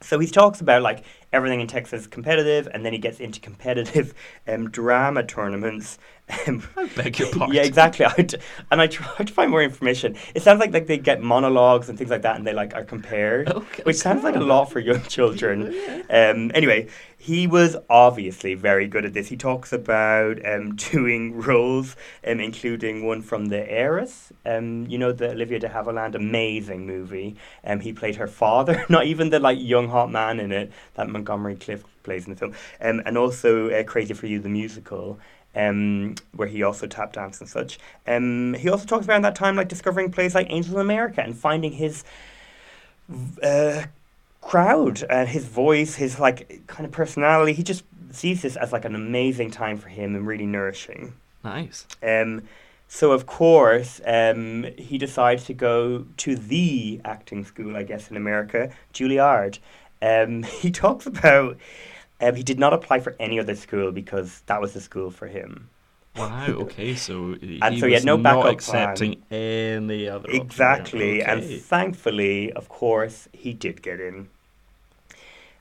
So 0.00 0.20
he 0.20 0.28
talks 0.28 0.60
about 0.60 0.82
like 0.82 1.02
everything 1.32 1.60
in 1.60 1.66
Texas 1.66 2.02
is 2.02 2.06
competitive, 2.06 2.68
and 2.72 2.84
then 2.84 2.92
he 2.92 2.98
gets 2.98 3.18
into 3.18 3.40
competitive 3.40 4.14
um, 4.46 4.70
drama 4.70 5.24
tournaments. 5.24 5.98
Um, 6.46 6.62
I 6.76 6.86
beg 6.86 7.18
your 7.18 7.30
pardon. 7.30 7.54
yeah, 7.56 7.62
exactly. 7.62 8.04
I 8.18 8.22
d- 8.22 8.36
and 8.70 8.80
I 8.80 8.86
tried 8.86 9.26
to 9.28 9.32
find 9.32 9.50
more 9.50 9.62
information. 9.62 10.16
It 10.34 10.42
sounds 10.42 10.60
like 10.60 10.72
like 10.72 10.86
they 10.86 10.98
get 10.98 11.22
monologues 11.22 11.88
and 11.88 11.96
things 11.96 12.10
like 12.10 12.22
that, 12.22 12.36
and 12.36 12.46
they 12.46 12.52
like 12.52 12.74
are 12.74 12.84
compared, 12.84 13.48
Okay, 13.48 13.82
which 13.84 13.96
sounds 13.96 14.22
like 14.24 14.36
a 14.36 14.40
lot 14.40 14.66
for 14.70 14.78
young 14.78 15.02
children. 15.08 15.68
Um, 16.10 16.50
anyway, 16.54 16.88
he 17.16 17.46
was 17.46 17.76
obviously 17.88 18.54
very 18.54 18.86
good 18.86 19.04
at 19.04 19.14
this. 19.14 19.28
He 19.28 19.36
talks 19.36 19.72
about 19.72 20.44
um, 20.46 20.76
doing 20.92 21.40
roles, 21.40 21.96
um, 22.26 22.40
including 22.40 23.06
one 23.06 23.22
from 23.22 23.46
The 23.46 23.70
Heiress. 23.70 24.32
Um, 24.44 24.86
you 24.86 24.98
know 24.98 25.12
the 25.12 25.30
Olivia 25.30 25.58
de 25.58 25.68
Havilland, 25.68 26.14
amazing 26.14 26.86
movie. 26.86 27.36
Um, 27.64 27.80
he 27.80 27.92
played 27.92 28.16
her 28.16 28.28
father, 28.28 28.84
not 28.88 29.06
even 29.06 29.30
the 29.30 29.40
like 29.40 29.58
young 29.60 29.88
hot 29.88 30.10
man 30.10 30.40
in 30.40 30.52
it 30.52 30.72
that 30.94 31.08
Montgomery 31.08 31.56
Clift 31.56 31.86
plays 32.02 32.26
in 32.26 32.32
the 32.34 32.38
film, 32.38 32.54
um, 32.80 33.02
and 33.06 33.18
also 33.18 33.70
uh, 33.70 33.82
Crazy 33.82 34.14
for 34.14 34.26
You 34.26 34.38
the 34.40 34.48
musical. 34.48 35.18
Um, 35.54 36.14
where 36.36 36.46
he 36.46 36.62
also 36.62 36.86
tap 36.86 37.14
danced 37.14 37.40
and 37.40 37.50
such. 37.50 37.80
Um, 38.06 38.54
he 38.54 38.68
also 38.68 38.86
talks 38.86 39.06
about 39.06 39.16
in 39.16 39.22
that 39.22 39.34
time 39.34 39.56
like 39.56 39.68
discovering 39.68 40.12
plays 40.12 40.34
like 40.34 40.46
Angels 40.50 40.74
in 40.74 40.80
America 40.80 41.20
and 41.22 41.36
finding 41.36 41.72
his 41.72 42.04
uh, 43.42 43.84
crowd 44.40 45.02
and 45.08 45.28
his 45.28 45.46
voice, 45.46 45.96
his 45.96 46.20
like 46.20 46.62
kind 46.66 46.84
of 46.84 46.92
personality. 46.92 47.54
He 47.54 47.62
just 47.62 47.84
sees 48.12 48.42
this 48.42 48.56
as 48.56 48.72
like 48.72 48.84
an 48.84 48.94
amazing 48.94 49.50
time 49.50 49.78
for 49.78 49.88
him 49.88 50.14
and 50.14 50.26
really 50.26 50.46
nourishing. 50.46 51.14
Nice. 51.44 51.86
Um, 52.02 52.42
so 52.88 53.12
of 53.12 53.26
course, 53.26 54.00
um, 54.06 54.66
he 54.76 54.96
decides 54.98 55.44
to 55.44 55.54
go 55.54 56.06
to 56.18 56.36
the 56.36 57.00
acting 57.04 57.44
school, 57.44 57.76
I 57.76 57.82
guess, 57.82 58.10
in 58.10 58.16
America, 58.16 58.70
Juilliard. 58.94 59.58
Um, 60.00 60.42
he 60.62 60.70
talks 60.70 61.06
about 61.06 61.58
um, 62.20 62.34
he 62.34 62.42
did 62.42 62.58
not 62.58 62.72
apply 62.72 63.00
for 63.00 63.16
any 63.20 63.38
other 63.38 63.54
school 63.54 63.92
because 63.92 64.42
that 64.46 64.60
was 64.60 64.74
the 64.74 64.80
school 64.80 65.10
for 65.10 65.26
him. 65.28 65.70
Wow. 66.16 66.46
Okay. 66.64 66.94
So 66.96 67.34
he 67.34 67.62
And 67.62 67.78
so 67.78 67.86
he 67.86 67.92
had 67.94 68.04
no 68.04 68.16
not 68.16 68.22
backup 68.22 68.60
plan. 68.62 68.88
accepting 68.90 69.22
any 69.30 70.08
other. 70.08 70.28
Exactly, 70.30 71.22
and 71.22 71.44
thankfully, 71.44 72.52
of 72.52 72.68
course, 72.68 73.28
he 73.32 73.54
did 73.54 73.82
get 73.82 74.00
in. 74.00 74.28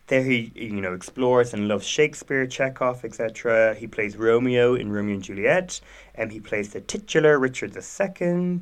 There 0.08 0.24
he, 0.24 0.52
you 0.56 0.82
know, 0.82 0.94
explores 0.94 1.54
and 1.54 1.68
loves 1.68 1.86
Shakespeare, 1.86 2.48
Chekhov, 2.48 3.04
etc. 3.06 3.76
He 3.76 3.88
plays 3.88 4.16
Romeo 4.18 4.74
in 4.74 4.92
Romeo 4.92 5.16
and 5.16 5.24
Juliet, 5.24 5.82
and 6.16 6.32
he 6.32 6.40
plays 6.40 6.72
the 6.74 6.82
titular 6.82 7.38
Richard 7.38 7.76
II. 7.76 8.62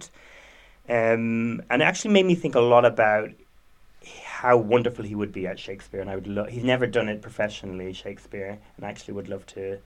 Um, 0.88 1.62
and 1.70 1.82
it 1.82 1.86
actually 1.86 2.14
made 2.14 2.25
me 2.25 2.36
think 2.36 2.56
a 2.56 2.60
lot 2.60 2.86
about 2.86 3.32
how 4.46 4.58
wonderful 4.58 5.04
he 5.04 5.16
would 5.16 5.32
be 5.32 5.48
at 5.48 5.58
Shakespeare, 5.58 6.02
and 6.02 6.10
I 6.10 6.16
would 6.16 6.28
love. 6.28 6.50
He's 6.50 6.64
never 6.64 6.86
done 6.86 7.10
it 7.10 7.22
professionally, 7.22 7.92
Shakespeare, 7.94 8.60
and 8.78 8.86
I 8.86 8.90
actually 8.90 9.16
would 9.16 9.28
love 9.28 9.46
to, 9.48 9.80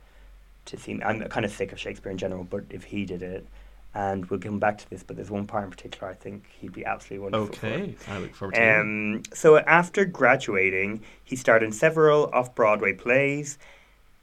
to 0.66 0.78
see. 0.78 0.92
Him. 0.92 1.02
I'm 1.06 1.24
kind 1.30 1.46
of 1.46 1.52
sick 1.52 1.72
of 1.72 1.80
Shakespeare 1.80 2.12
in 2.12 2.18
general, 2.18 2.44
but 2.44 2.66
if 2.70 2.84
he 2.84 3.06
did 3.06 3.24
it, 3.24 3.48
and 3.96 4.26
we'll 4.26 4.40
come 4.40 4.60
back 4.60 4.78
to 4.80 4.90
this, 4.90 5.02
but 5.02 5.16
there's 5.16 5.32
one 5.32 5.48
part 5.48 5.64
in 5.64 5.72
particular 5.72 6.10
I 6.10 6.14
think 6.14 6.44
he'd 6.60 6.74
be 6.74 6.84
absolutely 6.84 7.24
wonderful. 7.24 7.56
for. 7.56 7.68
Okay. 7.68 7.96
I 8.10 8.18
look 8.20 8.36
forward 8.36 8.56
to 8.56 8.62
it. 8.62 8.80
Um, 8.82 9.24
so 9.34 9.58
after 9.60 10.04
graduating, 10.04 11.02
he 11.24 11.38
starred 11.38 11.64
in 11.64 11.72
several 11.72 12.30
off-Broadway 12.34 12.94
plays, 12.94 13.58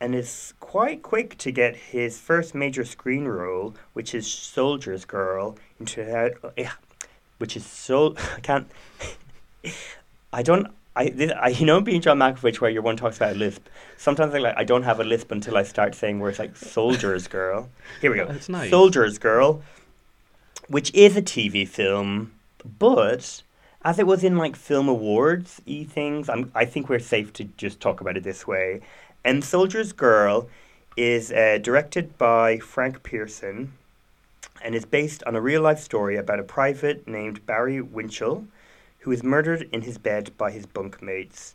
and 0.00 0.14
is 0.14 0.52
quite 0.61 1.02
quick 1.02 1.38
to 1.38 1.50
get 1.50 1.75
his 1.76 2.21
first 2.21 2.55
major 2.55 2.85
screen 2.85 3.25
role, 3.25 3.75
which 3.95 4.14
is 4.14 4.31
Soldier's 4.31 5.07
Girl, 5.07 5.57
into 5.81 6.02
uh, 6.05 6.69
which 7.38 7.57
is 7.57 7.64
so 7.64 8.14
I 8.37 8.40
can't. 8.40 8.71
I 10.33 10.42
don't. 10.42 10.68
I, 10.95 11.35
I 11.38 11.49
you 11.49 11.66
know 11.66 11.80
being 11.80 12.00
John 12.00 12.18
Malkovich 12.18 12.61
where 12.61 12.71
your 12.71 12.83
one 12.83 12.97
talks 12.97 13.16
about 13.16 13.37
a 13.37 13.38
lisp. 13.38 13.66
Sometimes 13.97 14.35
I 14.35 14.38
like 14.38 14.54
I 14.56 14.64
don't 14.64 14.83
have 14.83 15.00
a 15.00 15.04
lisp 15.04 15.30
until 15.30 15.56
I 15.56 15.62
start 15.62 15.95
saying 15.95 16.21
words 16.21 16.38
like 16.38 16.56
Soldier's 16.56 17.28
Girl. 17.28 17.68
Here 18.00 18.11
we 18.11 18.16
go. 18.16 18.26
That's 18.26 18.49
nice. 18.49 18.71
Soldier's 18.71 19.18
Girl, 19.18 19.62
which 20.68 20.92
is 20.95 21.16
a 21.16 21.23
TV 21.23 21.68
film, 21.68 22.33
but 22.78 23.42
as 23.87 23.99
it 23.99 24.06
was 24.06 24.25
in 24.25 24.37
like 24.37 24.56
film 24.56 24.88
awards 24.88 25.62
e 25.64 25.85
things, 25.85 26.28
I'm, 26.28 26.50
I 26.54 26.64
think 26.64 26.88
we're 26.88 26.99
safe 26.99 27.33
to 27.35 27.45
just 27.45 27.80
talk 27.80 28.00
about 28.00 28.16
it 28.16 28.25
this 28.25 28.47
way. 28.47 28.80
And 29.25 29.45
Soldier's 29.45 29.92
Girl 29.92 30.49
is 30.97 31.30
uh, 31.30 31.59
directed 31.62 32.16
by 32.16 32.59
Frank 32.59 33.02
Pierson 33.02 33.73
and 34.62 34.75
is 34.75 34.85
based 34.85 35.23
on 35.25 35.37
a 35.37 35.40
real 35.40 35.62
life 35.62 35.78
story 35.78 36.16
about 36.16 36.40
a 36.40 36.42
private 36.42 37.06
named 37.06 37.45
Barry 37.47 37.80
Winchell 37.80 38.47
who 39.07 39.13
is 39.13 39.23
murdered 39.23 39.69
in 39.71 39.83
his 39.83 39.99
bed 39.99 40.37
by 40.37 40.51
his 40.51 40.67
bunkmates. 40.67 41.55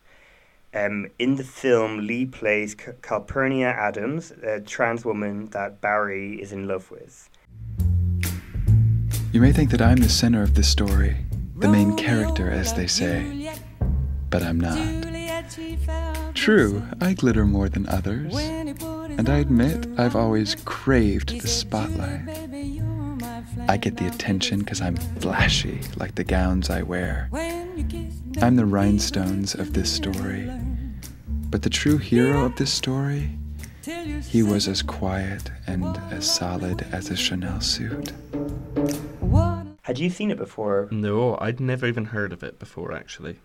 Um, 0.73 1.07
in 1.19 1.35
the 1.35 1.43
film, 1.43 2.07
Lee 2.07 2.25
plays 2.25 2.77
C- 2.79 2.93
Calpurnia 3.01 3.67
Adams, 3.67 4.31
a 4.41 4.61
trans 4.61 5.03
woman 5.03 5.47
that 5.47 5.81
Barry 5.81 6.41
is 6.41 6.53
in 6.53 6.65
love 6.65 6.89
with. 6.89 7.29
You 9.33 9.41
may 9.41 9.51
think 9.51 9.69
that 9.71 9.81
I'm 9.81 9.97
the 9.97 10.07
center 10.07 10.41
of 10.41 10.55
this 10.55 10.69
story, 10.69 11.17
the 11.57 11.67
main 11.67 11.97
character, 11.97 12.49
as 12.49 12.73
they 12.73 12.87
say, 12.87 13.53
but 14.29 14.41
I'm 14.41 14.57
not. 14.57 14.79
True, 16.33 16.81
I 17.01 17.11
glitter 17.11 17.45
more 17.45 17.67
than 17.67 17.85
others, 17.89 18.33
and 18.33 19.29
I 19.29 19.39
admit 19.39 19.87
I've 19.97 20.15
always 20.15 20.55
craved 20.63 21.41
the 21.41 21.49
spotlight. 21.49 22.80
I 23.71 23.77
get 23.77 23.95
the 23.95 24.05
attention 24.05 24.59
because 24.59 24.81
I'm 24.81 24.97
flashy, 24.97 25.79
like 25.95 26.15
the 26.15 26.25
gowns 26.25 26.69
I 26.69 26.81
wear. 26.81 27.29
I'm 28.41 28.57
the 28.57 28.65
rhinestones 28.65 29.55
of 29.55 29.71
this 29.71 29.89
story. 29.89 30.51
But 31.49 31.61
the 31.61 31.69
true 31.69 31.97
hero 31.97 32.43
of 32.43 32.57
this 32.57 32.69
story, 32.69 33.29
he 34.27 34.43
was 34.43 34.67
as 34.67 34.81
quiet 34.81 35.49
and 35.67 35.85
as 36.11 36.29
solid 36.29 36.85
as 36.91 37.11
a 37.11 37.15
Chanel 37.15 37.61
suit. 37.61 38.11
Had 39.83 39.99
you 39.99 40.09
seen 40.09 40.31
it 40.31 40.37
before? 40.37 40.89
No, 40.91 41.37
I'd 41.39 41.61
never 41.61 41.87
even 41.87 42.03
heard 42.03 42.33
of 42.33 42.43
it 42.43 42.59
before. 42.59 42.91
Actually. 42.91 43.39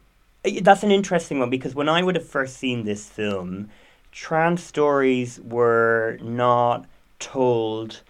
Uh, 0.44 0.58
That's 0.60 0.82
an 0.82 0.90
interesting 0.90 1.38
one 1.38 1.50
because 1.50 1.76
when 1.76 1.88
I 1.88 2.02
would 2.02 2.16
have 2.16 2.26
first 2.26 2.56
seen 2.56 2.84
this 2.84 3.08
film, 3.08 3.70
trans 4.10 4.60
stories 4.60 5.38
were 5.38 6.18
not 6.20 6.86
told 7.20 8.02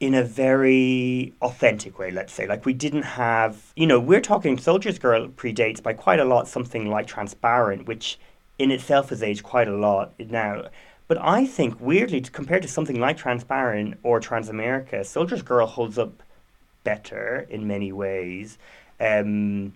in 0.00 0.14
a 0.14 0.22
very 0.22 1.32
authentic 1.42 1.98
way, 1.98 2.10
let's 2.10 2.32
say. 2.32 2.46
Like, 2.46 2.64
we 2.64 2.72
didn't 2.72 3.02
have, 3.02 3.72
you 3.74 3.86
know, 3.86 3.98
we're 3.98 4.20
talking 4.20 4.56
Soldier's 4.56 4.98
Girl 4.98 5.28
predates 5.28 5.82
by 5.82 5.92
quite 5.92 6.20
a 6.20 6.24
lot 6.24 6.46
something 6.46 6.88
like 6.88 7.06
Transparent, 7.06 7.86
which 7.86 8.18
in 8.58 8.70
itself 8.70 9.08
has 9.10 9.22
aged 9.22 9.42
quite 9.42 9.68
a 9.68 9.76
lot 9.76 10.12
now. 10.18 10.68
But 11.08 11.18
I 11.20 11.46
think, 11.46 11.80
weirdly, 11.80 12.20
compared 12.20 12.62
to 12.62 12.68
something 12.68 13.00
like 13.00 13.16
Transparent 13.16 13.98
or 14.02 14.20
Transamerica, 14.20 15.04
Soldier's 15.04 15.42
Girl 15.42 15.66
holds 15.66 15.98
up 15.98 16.22
better 16.84 17.46
in 17.48 17.66
many 17.66 17.92
ways. 17.92 18.58
Um, 19.00 19.74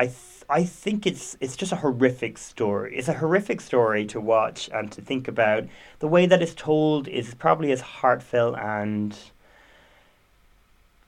I 0.00 0.06
th- 0.06 0.16
I 0.48 0.64
think 0.64 1.06
it's 1.06 1.36
it's 1.40 1.56
just 1.56 1.72
a 1.72 1.76
horrific 1.76 2.38
story. 2.38 2.96
It's 2.96 3.08
a 3.08 3.12
horrific 3.22 3.60
story 3.60 4.06
to 4.06 4.18
watch 4.20 4.70
and 4.72 4.90
to 4.92 5.00
think 5.02 5.28
about. 5.28 5.64
The 5.98 6.08
way 6.08 6.24
that 6.26 6.40
it's 6.42 6.54
told 6.54 7.06
is 7.06 7.34
probably 7.34 7.70
as 7.70 7.82
heartfelt 7.82 8.56
and 8.58 9.16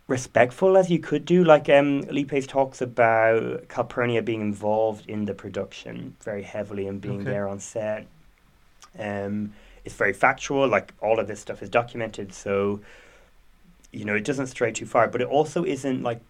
respectful 0.09 0.77
as 0.77 0.91
you 0.91 0.99
could 0.99 1.25
do. 1.25 1.43
Like 1.43 1.69
um, 1.71 2.03
Lee 2.03 2.25
Pace 2.27 2.47
talks 2.47 2.83
about 2.83 3.69
Calpurnia 3.69 4.23
being 4.23 4.43
involved 4.43 5.09
in 5.09 5.25
the 5.25 5.35
production 5.35 6.15
very 6.23 6.43
heavily 6.43 6.87
and 6.87 7.01
being 7.01 7.23
Okay. 7.23 7.31
there 7.31 7.49
on 7.49 7.61
set. 7.61 8.07
Um, 8.99 9.55
it's 9.87 9.95
very 9.95 10.13
factual. 10.13 10.69
Like 10.69 10.93
all 11.01 11.19
of 11.19 11.27
this 11.29 11.41
stuff 11.41 11.63
is 11.63 11.71
documented, 11.71 12.35
so 12.35 12.81
you 13.91 14.05
know 14.05 14.15
it 14.15 14.25
doesn't 14.25 14.49
stray 14.49 14.71
too 14.71 14.87
far. 14.87 15.09
But 15.09 15.23
it 15.23 15.29
also 15.29 15.65
isn't 15.65 16.03
like 16.03 16.21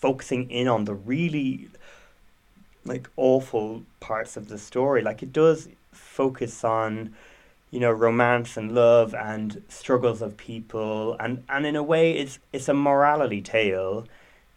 focusing 0.00 0.50
in 0.50 0.66
on 0.68 0.84
the 0.84 0.94
really 0.94 1.68
like 2.84 3.08
awful 3.16 3.82
parts 4.00 4.36
of 4.36 4.48
the 4.48 4.58
story. 4.58 5.02
Like 5.02 5.22
it 5.22 5.32
does 5.32 5.68
focus 5.92 6.64
on, 6.64 7.14
you 7.70 7.80
know, 7.80 7.90
romance 7.90 8.56
and 8.56 8.72
love 8.74 9.14
and 9.14 9.62
struggles 9.68 10.22
of 10.22 10.36
people 10.36 11.16
and, 11.20 11.44
and 11.48 11.66
in 11.66 11.76
a 11.76 11.82
way 11.82 12.12
it's 12.12 12.38
it's 12.52 12.68
a 12.68 12.74
morality 12.74 13.42
tale, 13.42 14.06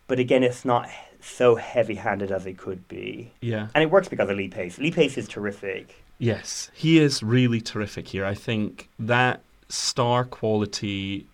but 0.07 0.19
again 0.19 0.43
it's 0.43 0.63
not 0.65 0.89
so 1.21 1.55
heavy 1.55 1.95
handed 1.95 2.31
as 2.31 2.45
it 2.45 2.57
could 2.57 2.88
be. 2.88 3.31
Yeah. 3.41 3.67
And 3.73 3.83
it 3.83 3.89
works 3.89 4.07
because 4.07 4.29
of 4.29 4.38
Lee 4.38 4.50
Pace. 4.50 4.77
Lee 4.77 4.91
Pace 4.91 5.17
is 5.17 5.27
terrific. 5.27 6.03
Yes, 6.19 6.69
he 6.73 7.00
is 7.00 7.23
really 7.23 7.62
terrific 7.62 8.07
here. 8.07 8.25
I 8.25 8.33
think 8.33 8.89
that 9.00 9.41
star 9.69 10.23
quality, 10.25 11.25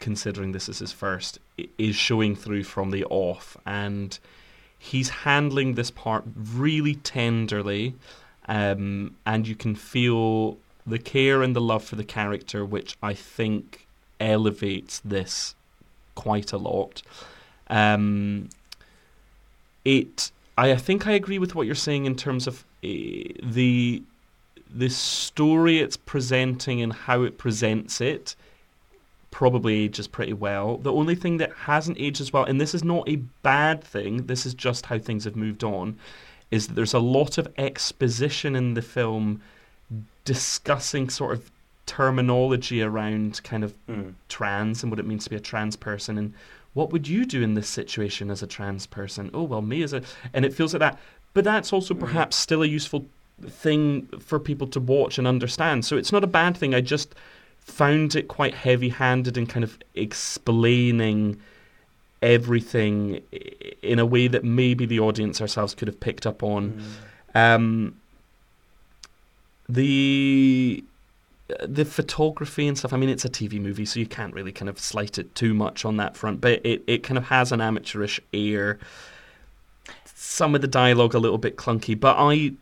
considering 0.00 0.52
this 0.52 0.68
is 0.68 0.80
his 0.80 0.92
first, 0.92 1.38
is 1.78 1.96
showing 1.96 2.36
through 2.36 2.64
from 2.64 2.90
the 2.90 3.04
off, 3.04 3.56
and 3.66 4.18
he's 4.78 5.08
handling 5.08 5.74
this 5.74 5.90
part 5.90 6.24
really 6.34 6.94
tenderly, 6.96 7.94
um, 8.48 9.16
and 9.26 9.46
you 9.46 9.54
can 9.54 9.74
feel 9.74 10.58
the 10.86 10.98
care 10.98 11.42
and 11.42 11.54
the 11.54 11.60
love 11.60 11.84
for 11.84 11.96
the 11.96 12.04
character, 12.04 12.64
which 12.64 12.96
I 13.02 13.14
think 13.14 13.86
elevates 14.18 15.00
this 15.04 15.54
quite 16.14 16.52
a 16.52 16.58
lot. 16.58 17.02
Um, 17.68 18.48
it 19.84 20.30
I, 20.58 20.72
I 20.72 20.76
think 20.76 21.06
I 21.06 21.12
agree 21.12 21.38
with 21.38 21.54
what 21.54 21.66
you're 21.66 21.74
saying 21.74 22.04
in 22.04 22.16
terms 22.16 22.46
of 22.46 22.64
uh, 22.84 22.88
the 23.42 24.02
the 24.72 24.88
story 24.88 25.80
it's 25.80 25.96
presenting 25.96 26.80
and 26.80 26.92
how 26.92 27.22
it 27.22 27.38
presents 27.38 28.00
it 28.00 28.36
probably 29.40 29.84
ages 29.84 30.06
pretty 30.06 30.34
well. 30.34 30.76
The 30.76 30.92
only 30.92 31.14
thing 31.14 31.38
that 31.38 31.50
hasn't 31.50 31.98
aged 31.98 32.20
as 32.20 32.30
well, 32.30 32.44
and 32.44 32.60
this 32.60 32.74
is 32.74 32.84
not 32.84 33.08
a 33.08 33.16
bad 33.42 33.82
thing, 33.82 34.26
this 34.26 34.44
is 34.44 34.52
just 34.52 34.84
how 34.84 34.98
things 34.98 35.24
have 35.24 35.34
moved 35.34 35.64
on, 35.64 35.96
is 36.50 36.66
that 36.66 36.74
there's 36.74 36.92
a 36.92 36.98
lot 36.98 37.38
of 37.38 37.48
exposition 37.56 38.54
in 38.54 38.74
the 38.74 38.82
film 38.82 39.40
discussing 40.26 41.08
sort 41.08 41.32
of 41.32 41.50
terminology 41.86 42.82
around 42.82 43.42
kind 43.42 43.64
of 43.64 43.72
Mm. 43.88 44.12
trans 44.28 44.82
and 44.82 44.92
what 44.92 45.00
it 45.00 45.06
means 45.06 45.24
to 45.24 45.30
be 45.30 45.36
a 45.36 45.40
trans 45.40 45.74
person 45.74 46.18
and 46.18 46.34
what 46.74 46.92
would 46.92 47.08
you 47.08 47.24
do 47.24 47.42
in 47.42 47.54
this 47.54 47.66
situation 47.66 48.30
as 48.30 48.42
a 48.42 48.46
trans 48.46 48.84
person? 48.86 49.30
Oh 49.32 49.44
well, 49.44 49.62
me 49.62 49.82
as 49.82 49.94
a 49.94 50.02
and 50.34 50.44
it 50.44 50.52
feels 50.52 50.74
like 50.74 50.80
that. 50.80 50.98
But 51.32 51.44
that's 51.44 51.72
also 51.72 51.94
perhaps 51.94 52.36
still 52.36 52.62
a 52.62 52.66
useful 52.66 53.06
thing 53.48 54.06
for 54.18 54.38
people 54.38 54.66
to 54.66 54.80
watch 54.80 55.16
and 55.16 55.26
understand. 55.26 55.86
So 55.86 55.96
it's 55.96 56.12
not 56.12 56.24
a 56.24 56.34
bad 56.40 56.58
thing. 56.58 56.74
I 56.74 56.82
just 56.82 57.14
found 57.60 58.14
it 58.14 58.28
quite 58.28 58.54
heavy-handed 58.54 59.36
in 59.36 59.46
kind 59.46 59.64
of 59.64 59.78
explaining 59.94 61.40
everything 62.22 63.22
in 63.82 63.98
a 63.98 64.06
way 64.06 64.28
that 64.28 64.44
maybe 64.44 64.86
the 64.86 65.00
audience 65.00 65.40
ourselves 65.40 65.74
could 65.74 65.88
have 65.88 66.00
picked 66.00 66.26
up 66.26 66.42
on. 66.42 66.82
Um, 67.34 67.96
the 69.68 70.84
the 71.64 71.84
photography 71.84 72.68
and 72.68 72.78
stuff. 72.78 72.92
I 72.92 72.96
mean, 72.96 73.08
it's 73.08 73.24
a 73.24 73.28
TV 73.28 73.60
movie, 73.60 73.84
so 73.84 73.98
you 73.98 74.06
can't 74.06 74.32
really 74.34 74.52
kind 74.52 74.68
of 74.68 74.78
slight 74.78 75.18
it 75.18 75.34
too 75.34 75.54
much 75.54 75.84
on 75.84 75.96
that 75.96 76.16
front. 76.16 76.40
But 76.40 76.64
it, 76.64 76.82
it 76.86 77.02
kind 77.02 77.18
of 77.18 77.24
has 77.24 77.52
an 77.52 77.60
amateurish 77.60 78.20
air. 78.32 78.78
Some 80.04 80.54
of 80.54 80.60
the 80.60 80.68
dialogue 80.68 81.14
a 81.14 81.18
little 81.18 81.38
bit 81.38 81.56
clunky, 81.56 81.98
but 81.98 82.16
I 82.18 82.52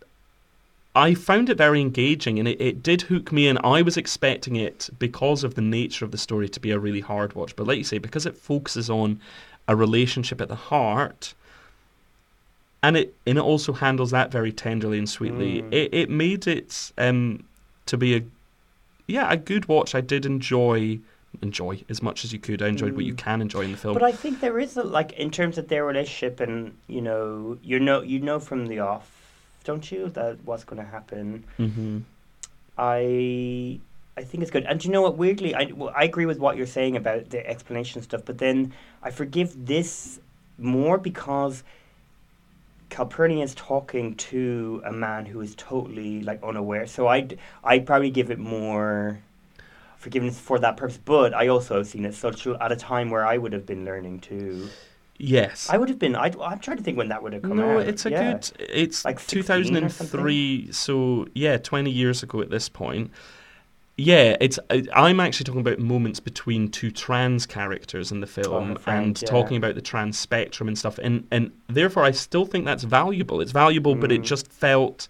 I 0.99 1.14
found 1.14 1.49
it 1.49 1.57
very 1.57 1.81
engaging 1.81 2.40
and 2.40 2.49
it, 2.49 2.61
it 2.61 2.83
did 2.83 3.02
hook 3.02 3.31
me 3.31 3.47
in. 3.47 3.57
I 3.62 3.83
was 3.83 3.97
expecting 3.97 4.57
it 4.57 4.90
because 4.99 5.45
of 5.45 5.55
the 5.55 5.62
nature 5.62 6.05
of 6.05 6.11
the 6.11 6.19
story 6.19 6.49
to 6.49 6.59
be 6.59 6.73
a 6.73 6.78
really 6.78 7.00
hard 7.00 7.35
watch. 7.35 7.55
But 7.55 7.69
like 7.69 7.78
you 7.78 7.85
say, 7.85 7.99
because 7.99 8.26
it 8.26 8.37
focuses 8.37 8.90
on 8.90 9.21
a 9.69 9.76
relationship 9.76 10.40
at 10.40 10.49
the 10.49 10.57
heart 10.57 11.35
and 12.83 12.97
it 12.97 13.14
and 13.26 13.38
it 13.38 13.40
also 13.40 13.73
handles 13.73 14.11
that 14.11 14.33
very 14.33 14.52
tenderly 14.52 14.99
and 14.99 15.09
sweetly, 15.09 15.64
it, 15.71 15.93
it 15.93 16.11
made 16.11 16.47
it 16.47 16.93
um 16.99 17.45
to 17.87 17.97
be 17.97 18.17
a 18.17 18.23
yeah, 19.07 19.33
a 19.33 19.37
good 19.37 19.67
watch. 19.69 19.95
I 19.95 20.00
did 20.00 20.26
enjoy 20.26 20.99
enjoy 21.43 21.83
as 21.88 22.02
much 22.02 22.25
as 22.25 22.33
you 22.33 22.38
could. 22.38 22.62
I 22.62 22.69
enjoyed 22.69 22.95
what 22.95 23.05
you 23.05 23.14
can 23.14 23.40
enjoy 23.40 23.62
in 23.62 23.73
the 23.73 23.78
film. 23.78 23.95
But 23.95 24.02
I 24.02 24.12
think 24.12 24.40
there 24.40 24.59
is 24.59 24.76
a 24.76 24.83
like 24.83 25.12
in 25.12 25.31
terms 25.31 25.59
of 25.59 25.69
their 25.69 25.85
relationship, 25.85 26.40
and 26.40 26.76
you 26.87 27.00
know, 27.00 27.59
you 27.62 27.81
know, 27.81 28.02
you 28.02 28.21
know 28.21 28.38
from 28.38 28.67
the 28.67 28.81
off, 28.81 29.18
don't 29.69 29.93
you, 29.93 30.09
that 30.11 30.39
what's 30.45 30.65
going 30.65 30.83
to 30.83 30.91
happen. 30.97 31.45
hmm 31.59 31.99
I 32.79 33.81
I 34.17 34.23
think 34.25 34.43
it's 34.43 34.51
good. 34.51 34.65
And 34.65 34.81
do 34.81 34.89
you 34.89 34.93
know 34.93 35.03
what? 35.03 35.17
Weirdly, 35.19 35.55
I 35.55 35.65
well, 35.79 35.93
I 35.95 36.05
agree 36.05 36.27
with 36.27 36.39
what 36.39 36.57
you're 36.57 36.75
saying 36.79 36.97
about 36.97 37.31
the 37.31 37.41
explanation 37.47 38.03
stuff, 38.03 38.23
but 38.25 38.39
then 38.39 38.73
I 39.03 39.11
forgive 39.11 39.67
this 39.67 40.21
more 40.57 40.97
because 40.97 41.65
Calpurnia 42.89 43.45
is 43.45 43.55
talking 43.55 44.15
to 44.31 44.81
a 44.85 44.93
man 44.93 45.27
who 45.27 45.41
is 45.41 45.55
totally 45.57 46.23
like 46.23 46.41
unaware. 46.43 46.87
So 46.87 47.09
I'd 47.09 47.39
I'd 47.63 47.85
probably 47.85 48.11
give 48.11 48.31
it 48.31 48.39
more 48.39 49.19
forgiveness 49.97 50.41
for 50.41 50.59
that 50.61 50.77
purpose. 50.77 50.99
But 51.05 51.35
I 51.35 51.49
also 51.49 51.77
have 51.79 51.87
seen 51.87 52.05
it 52.05 52.15
such 52.15 52.47
at 52.47 52.73
a 52.73 52.77
time 52.77 53.11
where 53.11 53.27
I 53.27 53.37
would 53.37 53.53
have 53.53 53.67
been 53.67 53.85
learning 53.85 54.21
too. 54.21 54.71
Yes. 55.19 55.69
I 55.69 55.77
would 55.79 55.89
have 55.89 55.99
been. 55.99 56.15
I 56.15 56.33
I'm 56.41 56.61
trying 56.61 56.77
to 56.77 56.83
think 56.83 56.97
when 56.97 57.09
that 57.09 57.23
would 57.23 57.33
have 57.33 57.43
come 57.43 57.57
no, 57.57 57.81
out. 57.81 57.89
it's 57.89 58.07
a 58.07 58.11
Yeah. 58.11 58.33
good. 58.35 58.51
It's 58.73 59.05
Like 59.05 59.19
2003, 59.27 60.69
so 60.73 61.27
yeah, 61.35 61.57
20 61.59 61.91
years 61.91 62.23
ago 62.23 62.41
at 62.41 62.51
this 62.51 62.69
point. 62.69 63.11
Yeah, 63.97 64.37
it's. 64.41 64.61
I'm 64.95 65.19
actually 65.19 65.45
talking 65.45 65.61
about 65.61 65.81
moments 65.81 66.21
between 66.21 66.69
two 66.71 66.93
trans 66.93 67.47
characters 67.47 68.13
in 68.13 68.21
the 68.21 68.29
film, 68.29 68.69
her 68.69 68.79
friend, 68.79 69.07
and 69.07 69.23
yeah. 69.23 69.29
talking 69.29 69.57
about 69.57 69.75
the 69.75 69.81
trans 69.83 70.17
spectrum 70.17 70.69
and 70.69 70.79
stuff, 70.79 70.99
and 70.99 71.27
and 71.33 71.51
therefore 71.69 72.05
I 72.05 72.13
still 72.13 72.45
think 72.47 72.65
that's 72.65 72.85
valuable. 72.85 73.41
It's 73.41 73.51
valuable, 73.51 73.97
but 73.97 74.11
Mm. 74.11 74.15
it 74.15 74.23
just 74.23 74.47
felt 74.53 75.09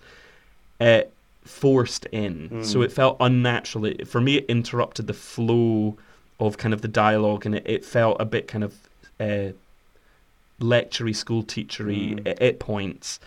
uh, 0.81 1.03
forced 1.45 2.07
in, 2.07 2.49
Mm. 2.49 2.65
so 2.65 2.81
it 2.81 2.91
felt 2.91 3.19
unnatural. 3.21 3.85
It, 3.85 4.09
for 4.09 4.23
me, 4.23 4.37
it 4.39 4.47
interrupted 4.49 5.07
the 5.07 5.13
flow 5.13 5.99
of 6.41 6.57
kind 6.57 6.73
of 6.73 6.81
the 6.81 6.89
dialogue, 6.89 7.45
and 7.45 7.57
it, 7.57 7.65
it 7.67 7.85
felt 7.85 8.17
a 8.21 8.25
bit 8.25 8.49
kind 8.49 8.65
of. 8.65 8.75
Uh, 9.21 9.53
lectury 10.61 11.15
school 11.15 11.43
teachery 11.43 12.15
Mm. 12.15 12.27
at, 12.29 12.43
at 12.43 12.59
points 12.59 13.21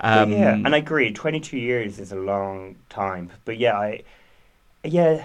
um, 0.00 0.30
yeah, 0.30 0.52
and 0.52 0.74
I 0.74 0.78
agree. 0.78 1.10
Twenty 1.10 1.40
two 1.40 1.56
years 1.56 1.98
is 1.98 2.12
a 2.12 2.16
long 2.16 2.76
time. 2.90 3.30
But 3.46 3.56
yeah, 3.56 3.78
I 3.78 4.02
yeah. 4.84 5.24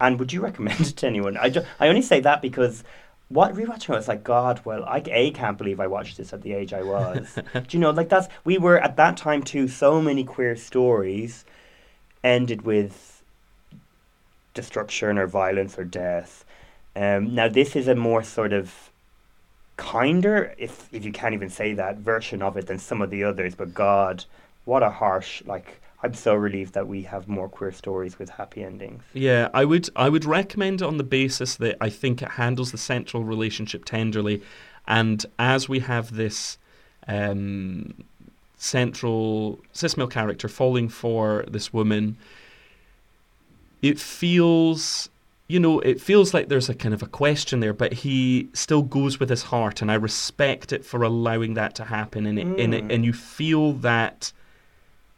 And 0.00 0.18
would 0.18 0.32
you 0.32 0.40
recommend 0.48 0.80
it 0.80 0.96
to 0.96 1.06
anyone? 1.06 1.36
I, 1.36 1.48
ju- 1.48 1.64
I 1.78 1.86
only 1.86 2.02
say 2.02 2.18
that 2.20 2.42
because 2.42 2.82
what 3.28 3.54
rewatching 3.54 3.90
it, 3.90 3.94
I 3.94 3.96
was 3.96 4.08
like, 4.08 4.24
God, 4.24 4.60
well, 4.64 4.84
I 4.84 5.00
a 5.06 5.30
can't 5.30 5.56
believe 5.56 5.78
I 5.78 5.86
watched 5.86 6.16
this 6.16 6.32
at 6.32 6.42
the 6.42 6.54
age 6.54 6.72
I 6.72 6.82
was. 6.82 7.38
Do 7.54 7.62
you 7.70 7.78
know, 7.78 7.90
like 7.90 8.08
that's 8.08 8.26
we 8.44 8.58
were 8.58 8.78
at 8.80 8.96
that 8.96 9.16
time 9.16 9.44
too. 9.44 9.68
So 9.68 10.02
many 10.02 10.24
queer 10.24 10.56
stories 10.56 11.44
ended 12.24 12.62
with 12.62 13.22
destruction 14.54 15.18
or 15.18 15.26
violence 15.26 15.78
or 15.78 15.84
death. 15.84 16.44
Um, 16.96 17.34
now 17.34 17.48
this 17.48 17.76
is 17.76 17.86
a 17.86 17.94
more 17.94 18.22
sort 18.24 18.52
of 18.52 18.90
kinder, 19.78 20.54
if 20.58 20.88
if 20.92 21.06
you 21.06 21.12
can't 21.12 21.32
even 21.32 21.48
say 21.48 21.72
that, 21.72 21.96
version 21.96 22.42
of 22.42 22.58
it 22.58 22.66
than 22.66 22.78
some 22.78 23.00
of 23.00 23.08
the 23.08 23.24
others. 23.24 23.54
But 23.54 23.72
God, 23.72 24.26
what 24.66 24.82
a 24.82 24.90
harsh 24.90 25.42
like. 25.46 25.80
I'm 26.00 26.14
so 26.14 26.36
relieved 26.36 26.74
that 26.74 26.86
we 26.86 27.02
have 27.02 27.26
more 27.26 27.48
queer 27.48 27.72
stories 27.72 28.20
with 28.20 28.28
happy 28.28 28.62
endings. 28.62 29.02
Yeah, 29.14 29.48
I 29.54 29.64
would 29.64 29.88
I 29.96 30.10
would 30.10 30.24
recommend 30.24 30.82
on 30.82 30.98
the 30.98 31.04
basis 31.04 31.56
that 31.56 31.76
I 31.80 31.88
think 31.88 32.22
it 32.22 32.32
handles 32.32 32.70
the 32.70 32.78
central 32.78 33.24
relationship 33.24 33.84
tenderly, 33.84 34.42
and 34.86 35.24
as 35.38 35.68
we 35.68 35.80
have 35.80 36.14
this 36.14 36.58
um, 37.08 38.04
central 38.58 39.58
cis 39.72 39.96
male 39.96 40.06
character 40.06 40.48
falling 40.48 40.88
for 40.88 41.44
this 41.48 41.72
woman, 41.72 42.16
it 43.82 43.98
feels 43.98 45.08
you 45.48 45.58
know 45.58 45.80
it 45.80 46.00
feels 46.00 46.34
like 46.34 46.48
there's 46.48 46.68
a 46.68 46.74
kind 46.74 46.94
of 46.94 47.02
a 47.02 47.06
question 47.06 47.60
there, 47.60 47.72
but 47.72 47.92
he 47.92 48.48
still 48.52 48.82
goes 48.82 49.18
with 49.18 49.30
his 49.30 49.44
heart, 49.44 49.80
and 49.82 49.90
I 49.90 49.94
respect 49.94 50.72
it 50.72 50.84
for 50.84 51.02
allowing 51.02 51.54
that 51.54 51.74
to 51.76 51.84
happen, 51.84 52.26
and 52.26 52.38
it, 52.38 52.46
and, 52.46 52.74
it, 52.74 52.84
Mm. 52.84 52.94
and 52.94 53.04
you 53.04 53.12
feel 53.12 53.72
that 53.74 54.32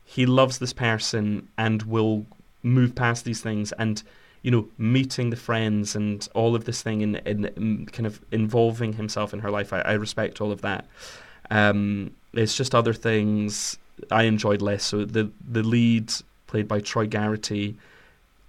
he 0.04 0.26
loves 0.26 0.58
this 0.58 0.72
person 0.72 1.48
and 1.58 1.82
will 1.82 2.26
move 2.62 2.94
past 2.94 3.24
these 3.24 3.40
things 3.40 3.72
and 3.72 4.02
you 4.42 4.50
know 4.50 4.68
meeting 4.78 5.30
the 5.30 5.36
friends 5.36 5.94
and 5.96 6.28
all 6.34 6.54
of 6.54 6.64
this 6.64 6.82
thing 6.82 7.02
and, 7.02 7.20
and, 7.26 7.46
and 7.56 7.92
kind 7.92 8.06
of 8.06 8.20
involving 8.32 8.92
himself 8.94 9.32
in 9.34 9.40
her 9.40 9.50
life. 9.50 9.72
I, 9.72 9.80
I 9.80 9.92
respect 9.92 10.40
all 10.40 10.52
of 10.52 10.60
that. 10.62 10.86
Um, 11.50 12.12
it's 12.32 12.56
just 12.56 12.74
other 12.74 12.92
things 12.94 13.78
I 14.10 14.24
enjoyed 14.24 14.62
less. 14.62 14.84
So 14.84 15.04
the 15.04 15.30
the 15.48 15.62
lead 15.62 16.12
played 16.46 16.68
by 16.68 16.80
Troy 16.80 17.06
Garrity 17.06 17.76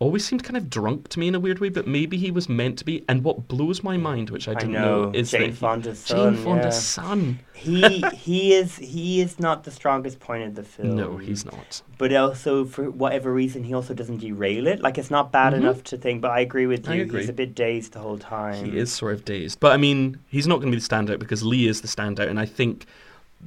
always 0.01 0.25
seemed 0.25 0.43
kind 0.43 0.57
of 0.57 0.69
drunk 0.69 1.07
to 1.09 1.19
me 1.19 1.27
in 1.27 1.35
a 1.35 1.39
weird 1.39 1.59
way 1.59 1.69
but 1.69 1.85
maybe 1.87 2.17
he 2.17 2.31
was 2.31 2.49
meant 2.49 2.75
to 2.79 2.83
be 2.83 3.05
and 3.07 3.23
what 3.23 3.47
blows 3.47 3.83
my 3.83 3.97
mind 3.97 4.29
which 4.31 4.47
I 4.47 4.51
I 4.51 4.55
didn't 4.55 4.71
know, 4.73 5.11
is 5.13 5.29
Jane 5.31 5.41
that 5.41 5.49
he- 5.49 5.55
Fonda's 5.55 6.03
Jane 6.03 6.17
son, 6.17 6.35
Fonda's 6.43 6.75
yeah. 6.75 7.03
son 7.03 7.39
He 7.53 8.01
he 8.27 8.53
is 8.53 8.77
he 8.77 9.21
is 9.21 9.39
not 9.39 9.63
the 9.63 9.71
strongest 9.71 10.19
point 10.19 10.43
of 10.43 10.55
the 10.55 10.63
film. 10.63 10.95
no 10.95 11.17
he's 11.17 11.45
not 11.45 11.81
But 11.99 12.11
also 12.13 12.65
for 12.65 12.89
whatever 13.03 13.31
reason, 13.31 13.63
he 13.63 13.73
also 13.75 13.93
doesn't 13.93 14.17
derail 14.17 14.65
it. 14.65 14.81
Like 14.81 14.97
it's 14.97 15.11
not 15.11 15.31
bad 15.31 15.53
Mhm. 15.53 15.57
enough 15.61 15.83
to 15.91 15.97
think. 15.97 16.21
But 16.25 16.31
I 16.31 16.39
agree 16.39 16.65
with 16.73 16.87
you. 16.89 17.03
agree. 17.03 17.19
He's 17.19 17.29
a 17.29 17.33
bit 17.43 17.53
dazed 17.53 17.93
the 17.93 17.99
whole 17.99 18.17
time. 18.17 18.65
He 18.65 18.77
is 18.83 18.91
sort 18.91 19.13
of 19.13 19.23
dazed. 19.23 19.59
But 19.59 19.71
I 19.73 19.77
mean, 19.77 20.17
he's 20.35 20.47
not 20.47 20.55
going 20.61 20.71
to 20.71 20.75
be 20.77 20.81
the 20.83 20.89
standout 20.93 21.19
because 21.19 21.43
Lee 21.43 21.67
is 21.67 21.81
the 21.81 21.87
standout. 21.95 22.27
And 22.27 22.39
I 22.39 22.47
think 22.59 22.75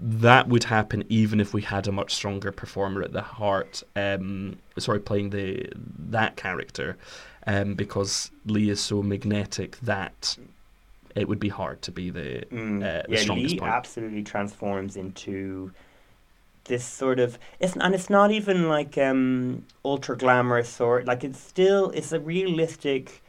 that 0.00 0.48
would 0.48 0.64
happen 0.64 1.04
even 1.08 1.40
if 1.40 1.54
we 1.54 1.62
had 1.62 1.86
a 1.86 1.92
much 1.92 2.14
stronger 2.14 2.52
performer 2.52 3.02
at 3.02 3.12
the 3.12 3.22
heart. 3.22 3.82
Um, 3.96 4.58
sorry, 4.78 5.00
playing 5.00 5.30
the 5.30 5.68
that 6.10 6.36
character. 6.36 6.96
Um, 7.46 7.74
because 7.74 8.30
Lee 8.46 8.70
is 8.70 8.80
so 8.80 9.02
magnetic 9.02 9.78
that 9.80 10.38
it 11.14 11.28
would 11.28 11.40
be 11.40 11.50
hard 11.50 11.82
to 11.82 11.92
be 11.92 12.10
the, 12.10 12.44
Mm, 12.50 12.82
uh, 12.82 13.02
the 13.08 13.16
yeah, 13.16 13.18
strongest 13.18 13.56
Lee 13.56 13.60
point. 13.60 13.72
absolutely 13.74 14.22
transforms 14.22 14.96
into 14.96 15.72
this 16.64 16.84
sort 16.84 17.20
of 17.20 17.38
it's 17.60 17.76
and 17.76 17.94
it's 17.94 18.10
not 18.10 18.30
even 18.30 18.68
like 18.68 18.96
um 18.98 19.66
ultra 19.84 20.16
glamorous 20.16 20.80
or 20.80 21.02
like 21.04 21.24
it's 21.24 21.38
still 21.40 21.90
it's 21.90 22.12
a 22.12 22.20
realistic 22.20 23.22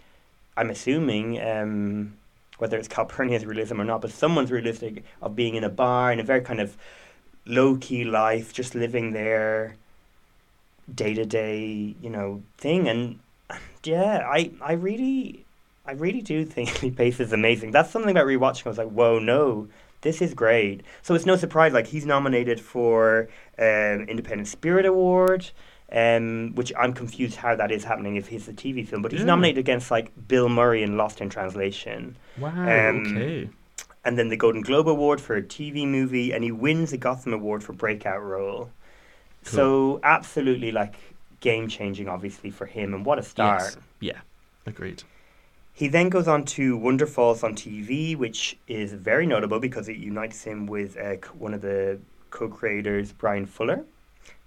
I'm 0.57 0.69
assuming 0.69 1.41
um 1.41 2.17
whether 2.57 2.77
it's 2.77 2.87
Calpurnia's 2.87 3.45
realism 3.45 3.79
or 3.79 3.85
not 3.85 4.01
but 4.01 4.11
someone's 4.11 4.51
realistic 4.51 5.03
of 5.21 5.35
being 5.35 5.55
in 5.55 5.63
a 5.63 5.69
bar 5.69 6.11
in 6.11 6.19
a 6.19 6.23
very 6.23 6.41
kind 6.41 6.59
of 6.59 6.77
low 7.45 7.77
key 7.77 8.03
life 8.03 8.53
just 8.53 8.75
living 8.75 9.13
their 9.13 9.75
day 10.93 11.13
to 11.13 11.25
day 11.25 11.95
you 12.01 12.09
know 12.09 12.41
thing 12.57 12.87
and 12.87 13.19
yeah 13.83 14.27
I 14.27 14.51
I 14.61 14.73
really 14.73 15.45
I 15.85 15.91
really 15.91 16.21
do 16.21 16.45
think 16.45 16.81
Lee 16.83 16.91
Pace 16.91 17.19
is 17.19 17.31
amazing. 17.31 17.71
That's 17.71 17.91
something 17.91 18.11
about 18.11 18.25
rewatching. 18.25 18.65
I 18.65 18.69
was 18.69 18.77
like, 18.77 18.89
whoa, 18.89 19.19
no, 19.19 19.67
this 20.01 20.21
is 20.21 20.33
great. 20.33 20.81
So 21.01 21.13
it's 21.13 21.25
no 21.25 21.35
surprise, 21.35 21.73
like 21.73 21.87
he's 21.87 22.05
nominated 22.05 22.59
for 22.59 23.29
um, 23.59 24.07
Independent 24.07 24.47
Spirit 24.47 24.85
Award, 24.85 25.51
um, 25.91 26.51
which 26.55 26.71
I'm 26.77 26.93
confused 26.93 27.35
how 27.35 27.55
that 27.55 27.71
is 27.71 27.83
happening 27.83 28.15
if 28.15 28.27
he's 28.27 28.47
a 28.47 28.53
TV 28.53 28.87
film. 28.87 29.01
But 29.01 29.11
he's 29.11 29.21
Yeah. 29.21 29.27
nominated 29.27 29.59
against 29.59 29.91
like 29.91 30.11
Bill 30.27 30.49
Murray 30.49 30.83
in 30.83 30.97
Lost 30.97 31.21
in 31.21 31.29
Translation, 31.29 32.15
Wow, 32.37 32.49
um, 32.89 33.05
okay. 33.17 33.49
and 34.03 34.17
then 34.17 34.29
the 34.29 34.37
Golden 34.37 34.61
Globe 34.61 34.87
Award 34.87 35.21
for 35.21 35.35
a 35.35 35.41
TV 35.41 35.85
movie, 35.87 36.31
and 36.33 36.43
he 36.43 36.51
wins 36.51 36.91
the 36.91 36.97
Gotham 36.97 37.33
Award 37.33 37.63
for 37.63 37.73
breakout 37.73 38.21
role. 38.23 38.71
So 39.43 39.99
absolutely 40.03 40.71
like 40.71 40.95
game 41.39 41.67
changing, 41.67 42.07
obviously 42.09 42.49
for 42.49 42.65
him, 42.65 42.93
and 42.93 43.05
what 43.05 43.19
a 43.19 43.23
start. 43.23 43.61
Yes. 43.61 43.77
Yeah, 43.99 44.19
agreed. 44.65 45.03
He 45.73 45.87
then 45.87 46.09
goes 46.09 46.27
on 46.27 46.45
to 46.45 46.79
Wonderfalls 46.79 47.43
on 47.43 47.53
TV, 47.53 48.15
which 48.15 48.57
is 48.67 48.93
very 48.93 49.27
notable 49.27 49.59
because 49.59 49.87
it 49.89 49.97
unites 49.97 50.43
him 50.43 50.65
with 50.67 50.97
uh, 50.97 51.15
one 51.37 51.53
of 51.53 51.61
the 51.61 51.99
co-creators, 52.31 53.11
Bryan 53.11 53.45
Fuller, 53.45 53.83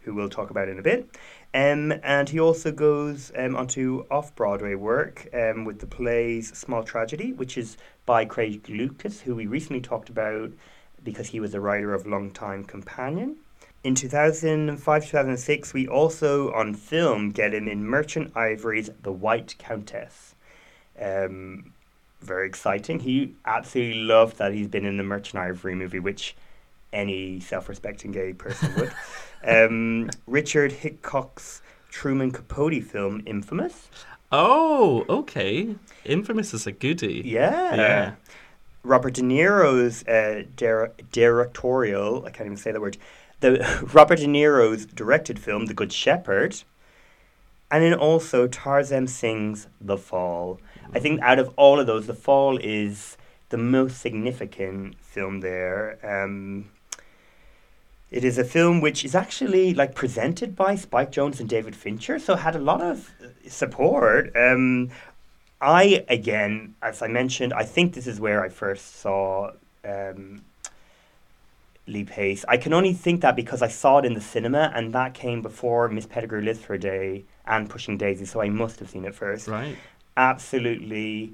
who 0.08 0.14
we'll 0.14 0.30
talk 0.30 0.50
about 0.50 0.68
in 0.68 0.78
a 0.78 0.82
bit. 0.82 1.08
Um, 1.52 1.92
and 2.02 2.28
he 2.28 2.40
also 2.40 2.72
goes 2.72 3.30
um, 3.36 3.54
onto 3.56 4.06
off-Broadway 4.10 4.74
work 4.74 5.28
um, 5.34 5.64
with 5.64 5.80
the 5.80 5.86
plays 5.86 6.56
Small 6.56 6.82
Tragedy, 6.82 7.32
which 7.32 7.58
is 7.58 7.76
by 8.06 8.24
Craig 8.24 8.66
Lucas, 8.68 9.20
who 9.20 9.34
we 9.34 9.46
recently 9.46 9.80
talked 9.80 10.08
about 10.08 10.50
because 11.04 11.28
he 11.28 11.40
was 11.40 11.54
a 11.54 11.60
writer 11.60 11.92
of 11.92 12.06
Longtime 12.06 12.64
Companion. 12.64 13.36
In 13.84 13.94
2005 13.94 15.04
2006, 15.04 15.74
we 15.74 15.86
also 15.86 16.52
on 16.52 16.74
film 16.74 17.30
get 17.30 17.54
him 17.54 17.68
in 17.68 17.84
Merchant 17.84 18.36
Ivory's 18.36 18.90
The 19.02 19.12
White 19.12 19.56
Countess. 19.58 20.34
Um, 21.00 21.72
very 22.20 22.48
exciting. 22.48 23.00
He 23.00 23.34
absolutely 23.44 24.00
loved 24.00 24.38
that 24.38 24.52
he's 24.52 24.68
been 24.68 24.84
in 24.84 24.96
the 24.96 25.04
Merchant 25.04 25.42
Ivory 25.42 25.74
movie, 25.74 26.00
which 26.00 26.34
any 26.92 27.40
self 27.40 27.68
respecting 27.68 28.10
gay 28.10 28.32
person 28.32 28.74
would. 28.76 28.92
um, 29.46 30.10
Richard 30.26 30.72
Hitchcock's 30.72 31.62
Truman 31.90 32.30
Capote 32.30 32.82
film, 32.82 33.22
Infamous. 33.26 33.88
Oh, 34.30 35.04
okay. 35.08 35.74
Infamous 36.04 36.52
is 36.52 36.66
a 36.66 36.72
goodie. 36.72 37.22
Yeah. 37.24 37.74
Yeah. 37.74 38.12
Robert 38.82 39.14
De 39.14 39.22
Niro's 39.22 40.06
uh, 40.06 40.44
dir- 40.56 40.92
directorial, 41.12 42.24
I 42.24 42.30
can't 42.30 42.46
even 42.46 42.56
say 42.56 42.72
the 42.72 42.80
word, 42.80 42.96
the 43.40 43.86
Robert 43.92 44.18
De 44.18 44.26
Niro's 44.26 44.86
directed 44.86 45.38
film, 45.38 45.66
The 45.66 45.74
Good 45.74 45.92
Shepherd, 45.92 46.62
and 47.70 47.82
then 47.82 47.94
also 47.94 48.48
Tarsem 48.48 49.08
Singh's 49.08 49.66
The 49.80 49.98
Fall. 49.98 50.60
I 50.94 51.00
think 51.00 51.20
out 51.20 51.38
of 51.38 51.52
all 51.56 51.80
of 51.80 51.86
those, 51.86 52.06
The 52.06 52.14
Fall 52.14 52.58
is 52.58 53.16
the 53.50 53.58
most 53.58 54.00
significant 54.00 54.98
film 55.00 55.40
there. 55.40 55.98
Um, 56.02 56.70
it 58.10 58.24
is 58.24 58.38
a 58.38 58.44
film 58.44 58.80
which 58.80 59.04
is 59.04 59.14
actually 59.14 59.74
like 59.74 59.94
presented 59.94 60.56
by 60.56 60.76
Spike 60.76 61.12
Jonze 61.12 61.40
and 61.40 61.48
David 61.48 61.76
Fincher, 61.76 62.18
so 62.18 62.36
had 62.36 62.56
a 62.56 62.60
lot 62.60 62.80
of 62.80 63.12
uh, 63.22 63.26
support. 63.48 64.34
Um, 64.36 64.90
I 65.60 66.04
again, 66.08 66.74
as 66.82 67.02
I 67.02 67.08
mentioned, 67.08 67.52
I 67.52 67.64
think 67.64 67.94
this 67.94 68.06
is 68.06 68.20
where 68.20 68.42
I 68.42 68.48
first 68.48 69.00
saw 69.00 69.50
um, 69.84 70.42
Lee 71.86 72.04
Pace. 72.04 72.44
I 72.48 72.56
can 72.56 72.72
only 72.72 72.92
think 72.92 73.20
that 73.22 73.36
because 73.36 73.60
I 73.60 73.68
saw 73.68 73.98
it 73.98 74.04
in 74.04 74.14
the 74.14 74.20
cinema, 74.20 74.72
and 74.74 74.94
that 74.94 75.14
came 75.14 75.42
before 75.42 75.88
Miss 75.88 76.06
Pettigrew 76.06 76.40
Lives 76.40 76.60
for 76.60 76.74
a 76.74 76.78
Day 76.78 77.24
and 77.46 77.68
Pushing 77.68 77.98
Daisy, 77.98 78.24
so 78.24 78.40
I 78.40 78.48
must 78.48 78.78
have 78.80 78.88
seen 78.88 79.04
it 79.04 79.14
first. 79.14 79.48
Right. 79.48 79.76
Absolutely, 80.16 81.32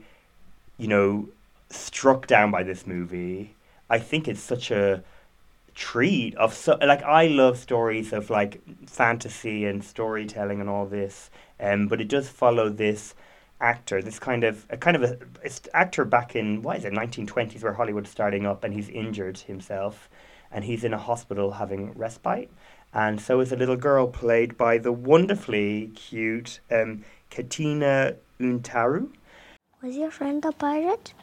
you 0.78 0.88
know, 0.88 1.28
struck 1.70 2.26
down 2.26 2.50
by 2.50 2.62
this 2.62 2.86
movie. 2.86 3.54
I 3.90 3.98
think 3.98 4.26
it's 4.26 4.40
such 4.40 4.70
a 4.70 5.04
treat 5.74 6.34
of 6.36 6.54
so 6.54 6.78
like 6.80 7.02
I 7.02 7.26
love 7.26 7.58
stories 7.58 8.12
of 8.12 8.30
like 8.30 8.60
fantasy 8.86 9.64
and 9.64 9.82
storytelling 9.82 10.60
and 10.60 10.70
all 10.70 10.86
this, 10.86 11.30
um, 11.58 11.88
but 11.88 12.00
it 12.00 12.08
does 12.08 12.28
follow 12.28 12.68
this 12.68 13.14
actor, 13.60 14.02
this 14.02 14.18
kind 14.18 14.44
of 14.44 14.66
a 14.70 14.76
kind 14.76 14.96
of 14.96 15.02
a 15.02 15.18
it's 15.42 15.62
actor 15.72 16.04
back 16.04 16.36
in 16.36 16.62
what 16.62 16.76
is 16.76 16.84
it, 16.84 16.92
nineteen 16.92 17.26
twenties, 17.26 17.62
where 17.62 17.72
Hollywood's 17.72 18.10
starting 18.10 18.46
up, 18.46 18.64
and 18.64 18.72
he's 18.74 18.88
injured 18.88 19.38
himself, 19.38 20.08
and 20.50 20.64
he's 20.64 20.84
in 20.84 20.94
a 20.94 20.98
hospital 20.98 21.52
having 21.52 21.92
respite, 21.94 22.50
and 22.92 23.20
so 23.20 23.40
is 23.40 23.52
a 23.52 23.56
little 23.56 23.76
girl 23.76 24.06
played 24.06 24.56
by 24.56 24.78
the 24.78 24.92
wonderfully 24.92 25.88
cute 25.94 26.60
um, 26.70 27.04
Catinca 27.30 28.16
Untaru. 28.40 29.10
Was 29.82 29.96
your 29.96 30.10
friend 30.10 30.44
a 30.44 30.52
pirate? 30.52 31.14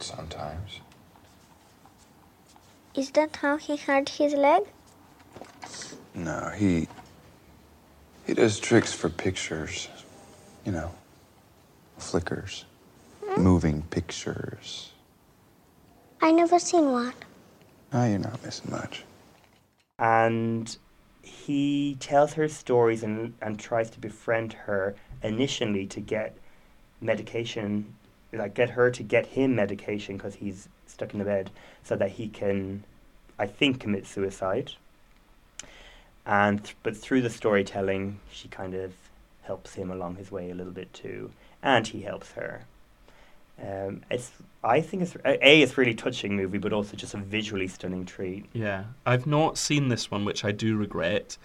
Sometimes. 0.00 0.80
Is 2.96 3.10
that 3.12 3.36
how 3.36 3.56
he 3.56 3.76
hurt 3.76 4.08
his 4.08 4.34
leg? 4.34 4.62
No, 6.14 6.50
he. 6.56 6.88
He 8.26 8.34
does 8.34 8.58
tricks 8.58 8.92
for 8.92 9.10
pictures. 9.10 9.88
You 10.64 10.72
know, 10.72 10.90
flickers, 11.98 12.64
moving 13.36 13.82
pictures. 13.82 14.92
I 16.22 16.30
never 16.30 16.58
seen 16.58 16.90
one. 16.92 17.12
Ah, 17.92 18.06
you're 18.06 18.18
not 18.18 18.42
missing 18.42 18.70
much. 18.70 19.04
and 19.98 20.76
he 21.22 21.96
tells 22.00 22.34
her 22.34 22.48
stories 22.48 23.02
and, 23.02 23.34
and 23.40 23.58
tries 23.58 23.90
to 23.90 23.98
befriend 24.00 24.52
her 24.52 24.94
initially 25.22 25.86
to 25.86 26.00
get 26.00 26.36
medication, 27.00 27.94
like 28.32 28.54
get 28.54 28.70
her 28.70 28.90
to 28.90 29.02
get 29.02 29.26
him 29.26 29.54
medication 29.54 30.16
because 30.16 30.34
he's 30.36 30.68
stuck 30.94 31.12
in 31.12 31.18
the 31.18 31.24
bed, 31.24 31.50
so 31.82 31.96
that 31.96 32.12
he 32.12 32.28
can, 32.28 32.84
I 33.38 33.46
think, 33.46 33.80
commit 33.80 34.06
suicide. 34.06 34.72
And 36.24 36.64
th- 36.64 36.76
but 36.82 36.96
through 36.96 37.22
the 37.22 37.30
storytelling, 37.30 38.20
she 38.30 38.48
kind 38.48 38.74
of 38.74 38.94
helps 39.42 39.74
him 39.74 39.90
along 39.90 40.16
his 40.16 40.30
way 40.30 40.50
a 40.50 40.54
little 40.54 40.72
bit 40.72 40.92
too, 40.94 41.30
and 41.62 41.86
he 41.86 42.02
helps 42.02 42.32
her. 42.32 42.64
Um, 43.62 44.02
it's 44.10 44.32
I 44.64 44.80
think 44.80 45.02
it's 45.02 45.16
a 45.24 45.62
it's 45.62 45.76
really 45.76 45.94
touching 45.94 46.36
movie, 46.36 46.58
but 46.58 46.72
also 46.72 46.96
just 46.96 47.14
a 47.14 47.18
visually 47.18 47.68
stunning 47.68 48.06
treat. 48.06 48.46
Yeah. 48.52 48.84
I've 49.04 49.26
not 49.26 49.58
seen 49.58 49.88
this 49.88 50.10
one, 50.10 50.24
which 50.24 50.44
I 50.44 50.52
do 50.52 50.76
regret. 50.76 51.36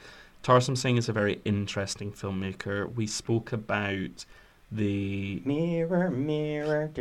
Tarsem 0.44 0.78
Singh 0.78 0.98
is 0.98 1.10
a 1.10 1.14
very 1.14 1.42
interesting 1.44 2.12
filmmaker. 2.14 2.94
We 2.96 3.06
spoke 3.08 3.52
about 3.52 4.26
the 4.72 5.42
Mirror, 5.46 6.12
mirror, 6.12 6.92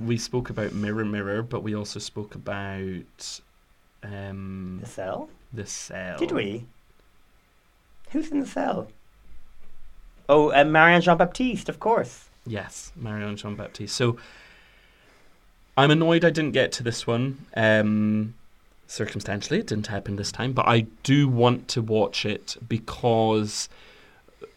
we 0.00 0.16
spoke 0.16 0.50
about 0.50 0.72
Mirror 0.72 1.04
Mirror, 1.04 1.42
but 1.42 1.62
we 1.62 1.74
also 1.74 1.98
spoke 1.98 2.34
about 2.34 3.40
um, 4.02 4.78
The 4.82 4.88
cell? 4.88 5.28
the 5.52 5.66
cell. 5.66 6.18
Did 6.18 6.32
we? 6.32 6.66
Who's 8.10 8.30
in 8.30 8.40
the 8.40 8.46
cell? 8.46 8.88
Oh, 10.28 10.52
uh, 10.52 10.64
Marianne 10.64 11.02
Jean 11.02 11.16
Baptiste, 11.16 11.68
of 11.68 11.80
course. 11.80 12.28
Yes, 12.46 12.92
Marianne 12.96 13.36
Jean 13.36 13.54
Baptiste. 13.56 13.94
So 13.94 14.16
I'm 15.76 15.90
annoyed 15.90 16.24
I 16.24 16.30
didn't 16.30 16.52
get 16.52 16.72
to 16.72 16.82
this 16.82 17.06
one. 17.06 17.46
Um, 17.54 18.34
circumstantially, 18.86 19.60
it 19.60 19.66
didn't 19.66 19.88
happen 19.88 20.16
this 20.16 20.32
time, 20.32 20.52
but 20.52 20.66
I 20.66 20.86
do 21.02 21.28
want 21.28 21.68
to 21.68 21.82
watch 21.82 22.24
it 22.24 22.56
because 22.68 23.68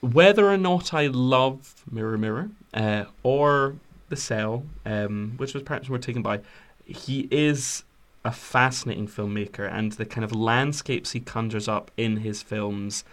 whether 0.01 0.47
or 0.49 0.57
not 0.57 0.93
I 0.93 1.07
love 1.07 1.83
Mirror 1.91 2.17
Mirror 2.17 2.49
uh, 2.73 3.05
or 3.23 3.75
The 4.09 4.15
Cell, 4.15 4.65
um, 4.85 5.33
which 5.37 5.53
was 5.53 5.63
perhaps 5.63 5.89
more 5.89 5.99
taken 5.99 6.21
by, 6.21 6.41
he 6.85 7.27
is 7.31 7.83
a 8.25 8.31
fascinating 8.31 9.07
filmmaker, 9.07 9.71
and 9.71 9.91
the 9.93 10.05
kind 10.05 10.23
of 10.23 10.31
landscapes 10.33 11.11
he 11.11 11.19
conjures 11.19 11.67
up 11.67 11.91
in 11.97 12.17
his 12.17 12.41
films 12.41 13.03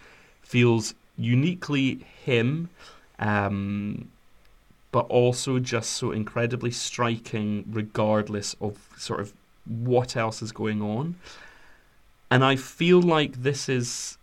feels 0.41 0.93
uniquely 1.17 2.05
him. 2.23 2.69
Um, 3.19 4.09
but 4.91 5.05
also 5.07 5.57
just 5.59 5.91
so 5.91 6.11
incredibly 6.11 6.71
striking, 6.71 7.63
regardless 7.71 8.55
of 8.59 8.89
sort 8.97 9.21
of 9.21 9.33
what 9.65 10.17
else 10.17 10.41
is 10.41 10.51
going 10.51 10.81
on. 10.81 11.15
And 12.29 12.43
I 12.43 12.55
feel 12.55 13.01
like 13.01 13.43
this 13.43 13.69
is 13.69 14.17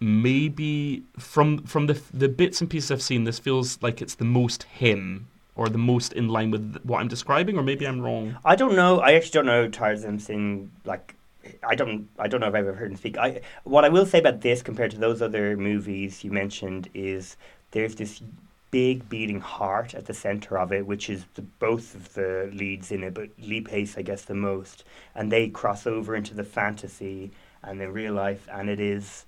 maybe 0.00 1.02
from 1.18 1.62
from 1.64 1.86
the 1.86 2.00
the 2.12 2.28
bits 2.28 2.60
and 2.60 2.68
pieces 2.68 2.90
I've 2.90 3.02
seen, 3.02 3.24
this 3.24 3.38
feels 3.38 3.80
like 3.82 4.00
it's 4.02 4.14
the 4.14 4.24
most 4.24 4.64
him 4.64 5.28
or 5.54 5.68
the 5.68 5.78
most 5.78 6.12
in 6.14 6.28
line 6.28 6.50
with 6.50 6.80
what 6.84 7.00
I'm 7.00 7.08
describing, 7.08 7.58
or 7.58 7.62
maybe 7.62 7.86
I'm 7.86 8.00
wrong. 8.00 8.36
I 8.44 8.56
don't 8.56 8.74
know. 8.74 9.00
I 9.00 9.12
actually 9.12 9.32
don't 9.32 9.46
know 9.46 9.68
Tarsem 9.68 10.20
Singh. 10.20 10.70
Like, 10.84 11.14
I 11.62 11.74
don't. 11.74 12.08
I 12.18 12.28
don't 12.28 12.40
know 12.40 12.48
if 12.48 12.54
I've 12.54 12.66
ever 12.66 12.74
heard 12.74 12.90
him 12.90 12.96
speak. 12.96 13.18
I 13.18 13.42
what 13.64 13.84
I 13.84 13.88
will 13.88 14.06
say 14.06 14.18
about 14.18 14.40
this 14.40 14.62
compared 14.62 14.90
to 14.92 14.98
those 14.98 15.20
other 15.20 15.56
movies 15.56 16.24
you 16.24 16.32
mentioned 16.32 16.88
is 16.94 17.36
there's 17.72 17.94
this 17.94 18.22
big 18.70 19.08
beating 19.08 19.40
heart 19.40 19.94
at 19.94 20.06
the 20.06 20.14
center 20.14 20.58
of 20.58 20.72
it, 20.72 20.86
which 20.86 21.10
is 21.10 21.24
the, 21.34 21.42
both 21.42 21.94
of 21.94 22.14
the 22.14 22.48
leads 22.54 22.92
in 22.92 23.02
it, 23.02 23.12
but 23.12 23.28
Lee 23.38 23.60
Pace, 23.60 23.98
I 23.98 24.02
guess, 24.02 24.22
the 24.22 24.34
most, 24.34 24.84
and 25.14 25.30
they 25.30 25.48
cross 25.48 25.88
over 25.88 26.14
into 26.14 26.34
the 26.34 26.44
fantasy 26.44 27.32
and 27.64 27.80
the 27.80 27.90
real 27.90 28.14
life, 28.14 28.48
and 28.50 28.70
it 28.70 28.78
is 28.78 29.26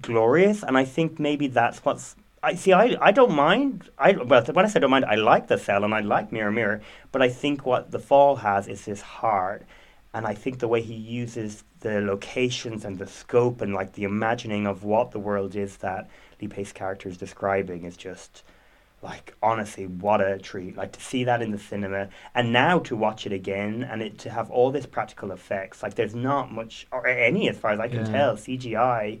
glorious. 0.00 0.62
And 0.62 0.76
I 0.78 0.84
think 0.84 1.18
maybe 1.18 1.46
that's 1.48 1.84
what's 1.84 2.16
I 2.44 2.54
see. 2.56 2.72
I, 2.72 2.96
I 3.00 3.12
don't 3.12 3.32
mind. 3.34 3.88
I 3.98 4.12
well, 4.12 4.42
when 4.44 4.64
I 4.64 4.68
say 4.68 4.80
don't 4.80 4.90
mind, 4.90 5.04
I 5.04 5.14
like 5.14 5.46
the 5.46 5.58
cell 5.58 5.84
and 5.84 5.94
I 5.94 6.00
like 6.00 6.32
Mirror 6.32 6.50
Mirror. 6.52 6.80
But 7.12 7.22
I 7.22 7.28
think 7.28 7.64
what 7.64 7.92
the 7.92 8.00
Fall 8.00 8.36
has 8.36 8.66
is 8.66 8.84
this 8.84 9.00
heart, 9.00 9.64
and 10.12 10.26
I 10.26 10.34
think 10.34 10.58
the 10.58 10.66
way 10.66 10.82
he 10.82 10.94
uses 10.94 11.62
the 11.80 12.00
locations 12.00 12.84
and 12.84 12.98
the 12.98 13.06
scope 13.06 13.60
and 13.60 13.72
like 13.74 13.92
the 13.92 14.04
imagining 14.04 14.66
of 14.66 14.82
what 14.82 15.12
the 15.12 15.20
world 15.20 15.54
is 15.54 15.76
that 15.78 16.08
Lee 16.40 16.48
Pace 16.48 16.72
character 16.72 17.08
is 17.08 17.16
describing 17.16 17.84
is 17.84 17.96
just 17.96 18.42
like 19.02 19.34
honestly 19.42 19.84
what 19.86 20.20
a 20.20 20.38
treat 20.38 20.76
like 20.76 20.92
to 20.92 21.00
see 21.00 21.24
that 21.24 21.42
in 21.42 21.50
the 21.50 21.58
cinema 21.58 22.08
and 22.36 22.52
now 22.52 22.78
to 22.78 22.94
watch 22.94 23.26
it 23.26 23.32
again 23.32 23.82
and 23.82 24.00
it 24.00 24.16
to 24.16 24.30
have 24.30 24.48
all 24.48 24.70
this 24.70 24.86
practical 24.86 25.32
effects 25.32 25.82
like 25.82 25.96
there's 25.96 26.14
not 26.14 26.52
much 26.52 26.86
or 26.92 27.04
any 27.08 27.48
as 27.48 27.58
far 27.58 27.72
as 27.72 27.80
i 27.80 27.88
can 27.88 28.06
Yeah. 28.06 28.12
tell 28.12 28.36
cgi 28.36 29.20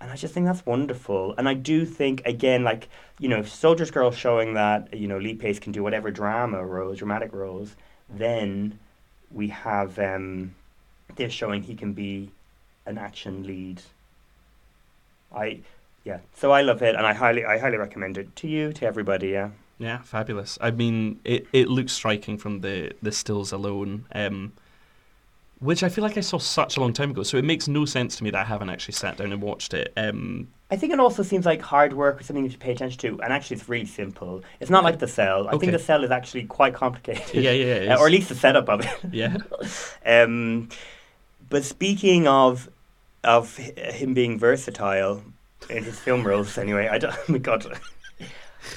and 0.00 0.10
I 0.10 0.16
just 0.16 0.32
think 0.32 0.46
that's 0.46 0.64
wonderful. 0.64 1.34
And 1.36 1.48
I 1.48 1.54
do 1.54 1.84
think, 1.84 2.22
again, 2.24 2.64
like, 2.64 2.88
you 3.18 3.28
know, 3.28 3.42
Soldier's 3.42 3.90
Girl 3.90 4.10
showing 4.10 4.54
that, 4.54 4.94
you 4.94 5.06
know, 5.06 5.18
Lee 5.18 5.34
Pace 5.34 5.58
can 5.58 5.72
do 5.72 5.82
whatever 5.82 6.10
drama 6.10 6.64
roles, 6.64 6.98
dramatic 6.98 7.32
roles, 7.32 7.76
then 8.08 8.78
we 9.30 9.48
have 9.48 9.98
um, 9.98 10.54
this 11.16 11.32
showing 11.32 11.62
he 11.62 11.74
can 11.74 11.92
be 11.92 12.30
an 12.86 12.98
action 12.98 13.44
lead. 13.44 13.82
I, 15.34 15.60
yeah, 16.04 16.18
so 16.34 16.50
I 16.50 16.62
love 16.62 16.82
it, 16.82 16.94
and 16.96 17.06
I 17.06 17.12
highly, 17.12 17.44
I 17.44 17.58
highly 17.58 17.76
recommend 17.76 18.18
it 18.18 18.34
to 18.36 18.48
you, 18.48 18.72
to 18.72 18.86
everybody, 18.86 19.28
yeah. 19.28 19.50
Yeah, 19.78 19.98
fabulous. 20.02 20.58
I 20.60 20.70
mean, 20.72 21.20
it, 21.24 21.46
it 21.52 21.68
looks 21.68 21.92
striking 21.92 22.36
from 22.36 22.60
the 22.60 22.92
the 23.00 23.12
stills 23.12 23.50
alone, 23.50 24.04
um, 24.12 24.52
which 25.60 25.82
I 25.82 25.88
feel 25.88 26.02
like 26.02 26.16
I 26.16 26.20
saw 26.22 26.38
such 26.38 26.76
a 26.76 26.80
long 26.80 26.92
time 26.92 27.10
ago. 27.10 27.22
So 27.22 27.36
it 27.36 27.44
makes 27.44 27.68
no 27.68 27.84
sense 27.84 28.16
to 28.16 28.24
me 28.24 28.30
that 28.30 28.40
I 28.40 28.44
haven't 28.44 28.70
actually 28.70 28.94
sat 28.94 29.16
down 29.18 29.32
and 29.32 29.40
watched 29.42 29.74
it. 29.74 29.92
Um, 29.96 30.48
I 30.70 30.76
think 30.76 30.92
it 30.92 31.00
also 31.00 31.22
seems 31.22 31.44
like 31.46 31.60
hard 31.60 31.92
work 31.92 32.20
or 32.20 32.22
something 32.24 32.44
you 32.44 32.50
should 32.50 32.60
pay 32.60 32.72
attention 32.72 32.98
to, 33.00 33.20
and 33.22 33.32
actually 33.32 33.56
it's 33.56 33.68
really 33.68 33.86
simple. 33.86 34.42
It's 34.60 34.70
not 34.70 34.84
like 34.84 34.98
The 35.00 35.08
Cell. 35.08 35.48
I 35.48 35.52
Okay. 35.52 35.58
think 35.66 35.72
The 35.72 35.78
Cell 35.84 36.04
is 36.04 36.10
actually 36.10 36.44
quite 36.44 36.74
complicated. 36.74 37.34
Yeah, 37.34 37.50
yeah, 37.50 37.94
Uh, 37.94 37.98
or 38.00 38.06
at 38.06 38.12
least 38.12 38.28
the 38.28 38.34
setup 38.36 38.68
of 38.68 38.80
it. 38.82 38.90
yeah, 39.12 39.36
um, 40.06 40.68
But 41.48 41.64
speaking 41.64 42.26
of 42.28 42.68
of 43.22 43.56
him 43.56 44.14
being 44.14 44.38
versatile 44.38 45.22
in 45.68 45.84
his 45.84 45.98
film 45.98 46.24
roles, 46.26 46.56
anyway, 46.56 46.88
I 46.88 46.98
don't. 46.98 47.14
Oh 47.28 47.32
my 47.32 47.38
God. 47.38 47.78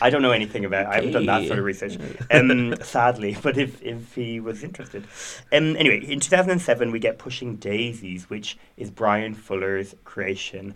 I 0.02 0.10
don't 0.10 0.22
know 0.22 0.32
anything 0.32 0.66
about. 0.66 0.86
I 0.88 0.96
haven't 0.96 1.12
done 1.12 1.26
that 1.26 1.46
sort 1.48 1.60
of 1.60 1.66
research, 1.66 1.98
um, 2.32 2.76
sadly. 2.82 3.38
But 3.42 3.58
if, 3.58 3.82
if 3.84 4.16
he 4.16 4.40
was 4.40 4.64
interested, 4.64 5.06
um, 5.52 5.76
anyway, 5.78 6.06
in 6.06 6.20
two 6.20 6.30
thousand 6.30 6.52
and 6.52 6.62
seven 6.62 6.92
we 6.92 7.00
get 7.00 7.18
Pushing 7.18 7.58
Daisies, 7.58 8.30
which 8.30 8.58
is 8.78 8.90
Bryan 8.90 9.34
Fuller's 9.34 9.96
creation, 10.06 10.74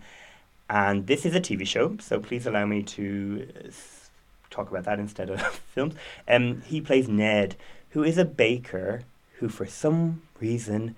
and 0.70 1.06
this 1.06 1.24
is 1.26 1.34
a 1.34 1.40
TV 1.40 1.66
show. 1.66 1.96
So 2.00 2.20
please 2.20 2.46
allow 2.46 2.66
me 2.66 2.82
to 2.82 3.48
uh, 3.64 3.68
s- 3.68 4.10
talk 4.50 4.70
about 4.70 4.84
that 4.84 4.98
instead 4.98 5.30
of 5.30 5.40
films. 5.74 5.94
Um, 6.28 6.62
he 6.62 6.80
plays 6.80 7.08
Ned, 7.08 7.56
who 7.90 8.02
is 8.04 8.18
a 8.18 8.24
baker 8.24 9.02
who, 9.38 9.48
for 9.48 9.66
some 9.66 10.22
reason, 10.40 10.96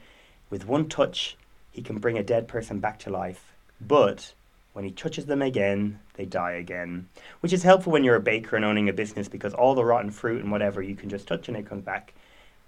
with 0.50 0.66
one 0.66 0.88
touch, 0.88 1.36
he 1.70 1.82
can 1.82 1.98
bring 1.98 2.18
a 2.18 2.22
dead 2.22 2.48
person 2.48 2.80
back 2.80 2.98
to 3.00 3.10
life. 3.10 3.52
But 3.80 4.32
when 4.72 4.84
he 4.84 4.90
touches 4.90 5.26
them 5.26 5.42
again, 5.42 5.98
they 6.14 6.24
die 6.24 6.52
again. 6.52 7.08
Which 7.40 7.52
is 7.52 7.62
helpful 7.62 7.92
when 7.92 8.04
you're 8.04 8.16
a 8.16 8.20
baker 8.20 8.56
and 8.56 8.64
owning 8.64 8.88
a 8.88 8.92
business 8.92 9.28
because 9.28 9.54
all 9.54 9.74
the 9.74 9.84
rotten 9.84 10.10
fruit 10.10 10.42
and 10.42 10.52
whatever 10.52 10.80
you 10.80 10.94
can 10.94 11.08
just 11.08 11.26
touch 11.26 11.48
and 11.48 11.56
it 11.56 11.66
comes 11.66 11.82
back. 11.82 12.14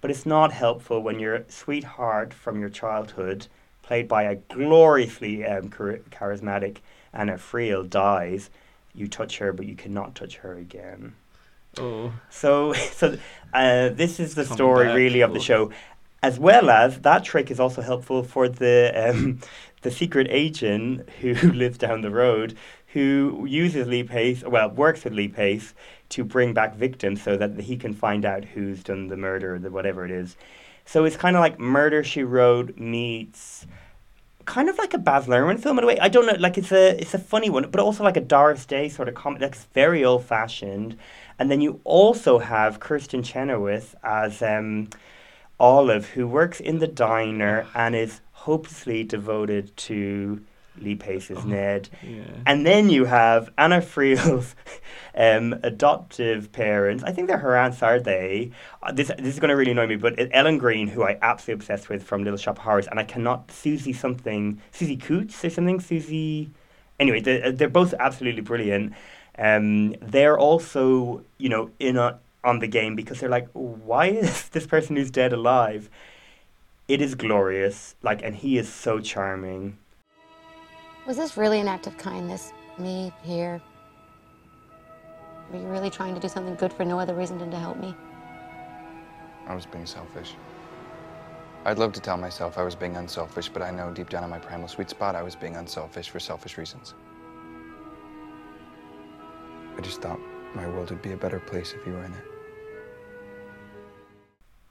But 0.00 0.10
it's 0.10 0.26
not 0.26 0.52
helpful 0.52 1.00
when 1.00 1.20
your 1.20 1.44
sweetheart 1.48 2.34
from 2.34 2.58
your 2.58 2.70
childhood, 2.70 3.46
played 3.82 4.08
by 4.08 4.24
a 4.24 4.36
gloriously 4.36 5.46
um, 5.46 5.70
charismatic 5.70 6.78
Anna 7.12 7.34
Friel, 7.34 7.88
dies. 7.88 8.50
You 8.94 9.06
touch 9.06 9.38
her, 9.38 9.52
but 9.52 9.66
you 9.66 9.76
cannot 9.76 10.14
touch 10.14 10.36
her 10.38 10.54
again. 10.54 11.14
Oh. 11.78 12.12
So, 12.30 12.72
so 12.92 13.16
uh, 13.54 13.90
this 13.90 14.18
is 14.18 14.34
the 14.34 14.44
Come 14.44 14.56
story 14.56 14.86
back, 14.86 14.96
really 14.96 15.20
of 15.20 15.32
the 15.32 15.40
show, 15.40 15.70
as 16.22 16.38
well 16.38 16.70
as 16.70 17.00
that 17.00 17.24
trick 17.24 17.50
is 17.50 17.58
also 17.58 17.82
helpful 17.82 18.22
for 18.22 18.48
the 18.48 18.92
um, 18.94 19.40
the 19.82 19.90
secret 19.90 20.28
agent 20.30 21.08
who 21.20 21.34
lives 21.52 21.78
down 21.78 22.02
the 22.02 22.10
road, 22.10 22.56
who 22.88 23.44
uses 23.48 23.86
Lee 23.88 24.04
Pace, 24.04 24.44
well, 24.44 24.70
works 24.70 25.04
with 25.04 25.12
Lee 25.12 25.28
Pace 25.28 25.74
to 26.10 26.24
bring 26.24 26.52
back 26.52 26.76
victims 26.76 27.22
so 27.22 27.36
that 27.36 27.58
he 27.60 27.76
can 27.76 27.94
find 27.94 28.24
out 28.24 28.44
who's 28.44 28.82
done 28.82 29.08
the 29.08 29.16
murder, 29.16 29.56
or 29.56 29.58
the 29.58 29.70
whatever 29.70 30.04
it 30.04 30.10
is. 30.10 30.36
So 30.84 31.04
it's 31.04 31.16
kind 31.16 31.36
of 31.36 31.40
like 31.40 31.58
Murder 31.58 32.04
She 32.04 32.22
Wrote 32.22 32.76
meets 32.78 33.66
kind 34.44 34.68
of 34.68 34.76
like 34.78 34.92
a 34.92 34.98
Baz 34.98 35.26
Luhrmann 35.26 35.60
film 35.60 35.78
in 35.78 35.84
a 35.84 35.86
way. 35.86 35.98
I 35.98 36.08
don't 36.08 36.26
know, 36.26 36.34
like 36.34 36.58
it's 36.58 36.72
a 36.72 37.00
it's 37.00 37.14
a 37.14 37.18
funny 37.18 37.50
one, 37.50 37.70
but 37.70 37.80
also 37.80 38.04
like 38.04 38.16
a 38.16 38.20
Doris 38.20 38.66
Day 38.66 38.88
sort 38.88 39.08
of 39.08 39.14
comedy. 39.14 39.44
It's 39.44 39.64
very 39.72 40.04
old 40.04 40.24
fashioned. 40.24 40.96
And 41.38 41.50
then 41.50 41.60
you 41.60 41.80
also 41.84 42.38
have 42.38 42.78
Kristin 42.78 43.24
Chenoweth 43.24 43.94
as 44.04 44.42
um, 44.42 44.88
Olive, 45.62 46.10
who 46.10 46.26
works 46.26 46.58
in 46.58 46.80
the 46.80 46.88
diner 46.88 47.66
and 47.72 47.94
is 47.94 48.20
hopelessly 48.32 49.04
devoted 49.04 49.74
to 49.76 50.42
Lee 50.76 50.96
Pace's 50.96 51.44
Ned. 51.44 51.88
Yeah. 52.02 52.24
And 52.46 52.66
then 52.66 52.90
you 52.90 53.04
have 53.04 53.52
Anna 53.56 53.80
Friel's 53.80 54.56
um, 55.14 55.54
adoptive 55.62 56.50
parents. 56.50 57.04
I 57.04 57.12
think 57.12 57.28
they're 57.28 57.38
her 57.38 57.56
aunts, 57.56 57.80
are 57.80 58.00
they? 58.00 58.50
Uh, 58.82 58.90
this 58.90 59.12
this 59.18 59.34
is 59.34 59.38
going 59.38 59.50
to 59.50 59.56
really 59.56 59.70
annoy 59.70 59.86
me, 59.86 59.96
but 59.96 60.18
uh, 60.18 60.26
Ellen 60.32 60.58
Greene, 60.58 60.88
who 60.88 61.04
I 61.04 61.16
absolutely 61.22 61.62
obsessed 61.62 61.88
with 61.88 62.02
from 62.02 62.24
Little 62.24 62.38
Shop 62.38 62.58
of 62.58 62.64
Horrors, 62.64 62.88
and 62.88 62.98
I 62.98 63.04
cannot 63.04 63.52
Susie 63.52 63.92
something 63.92 64.60
Susie 64.72 64.96
Coots 64.96 65.44
or 65.44 65.50
something 65.50 65.78
Susie. 65.78 66.50
Anyway, 66.98 67.20
they're, 67.20 67.52
they're 67.52 67.68
both 67.68 67.94
absolutely 68.00 68.42
brilliant. 68.42 68.94
Um, 69.38 69.94
they're 70.00 70.38
also 70.38 71.24
you 71.38 71.50
know 71.50 71.70
in 71.78 71.96
a, 71.96 72.18
on 72.44 72.58
the 72.58 72.66
game 72.66 72.96
because 72.96 73.20
they're 73.20 73.28
like, 73.28 73.48
why 73.52 74.06
is 74.10 74.48
this 74.48 74.66
person 74.66 74.96
who's 74.96 75.10
dead 75.10 75.32
alive? 75.32 75.88
It 76.88 77.00
is 77.00 77.14
glorious, 77.14 77.94
like, 78.02 78.22
and 78.22 78.34
he 78.34 78.58
is 78.58 78.68
so 78.68 78.98
charming. 79.00 79.78
Was 81.06 81.16
this 81.16 81.36
really 81.36 81.60
an 81.60 81.68
act 81.68 81.86
of 81.86 81.96
kindness? 81.96 82.52
Me 82.78 83.12
here? 83.22 83.60
Were 85.50 85.60
you 85.60 85.66
really 85.66 85.90
trying 85.90 86.14
to 86.14 86.20
do 86.20 86.28
something 86.28 86.54
good 86.54 86.72
for 86.72 86.84
no 86.84 86.98
other 86.98 87.14
reason 87.14 87.38
than 87.38 87.50
to 87.50 87.58
help 87.58 87.78
me? 87.78 87.94
I 89.46 89.54
was 89.54 89.66
being 89.66 89.86
selfish. 89.86 90.34
I'd 91.64 91.78
love 91.78 91.92
to 91.92 92.00
tell 92.00 92.16
myself 92.16 92.58
I 92.58 92.62
was 92.62 92.74
being 92.74 92.96
unselfish, 92.96 93.48
but 93.48 93.62
I 93.62 93.70
know 93.70 93.92
deep 93.92 94.08
down 94.08 94.24
in 94.24 94.30
my 94.30 94.38
primal 94.38 94.66
sweet 94.66 94.90
spot 94.90 95.14
I 95.14 95.22
was 95.22 95.36
being 95.36 95.56
unselfish 95.56 96.10
for 96.10 96.18
selfish 96.18 96.58
reasons. 96.58 96.94
I 99.76 99.80
just 99.80 100.02
thought 100.02 100.18
my 100.54 100.66
world 100.66 100.90
would 100.90 101.02
be 101.02 101.12
a 101.12 101.16
better 101.16 101.38
place 101.38 101.72
if 101.72 101.86
you 101.86 101.92
were 101.92 102.04
in 102.04 102.12
it. 102.12 102.31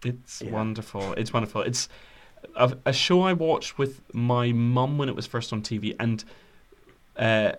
It's 0.04 0.42
Yeah. 0.42 0.52
wonderful. 0.52 1.14
It's 1.14 1.34
wonderful. 1.34 1.62
It's 1.62 1.88
a, 2.56 2.76
a 2.86 2.94
show 2.94 3.22
I 3.22 3.34
watched 3.34 3.78
with 3.78 4.02
my 4.14 4.52
mum 4.52 4.98
when 4.98 5.10
it 5.10 5.16
was 5.16 5.28
first 5.28 5.54
on 5.54 5.62
TV, 5.62 5.96
and 6.00 6.24
uh, 7.18 7.54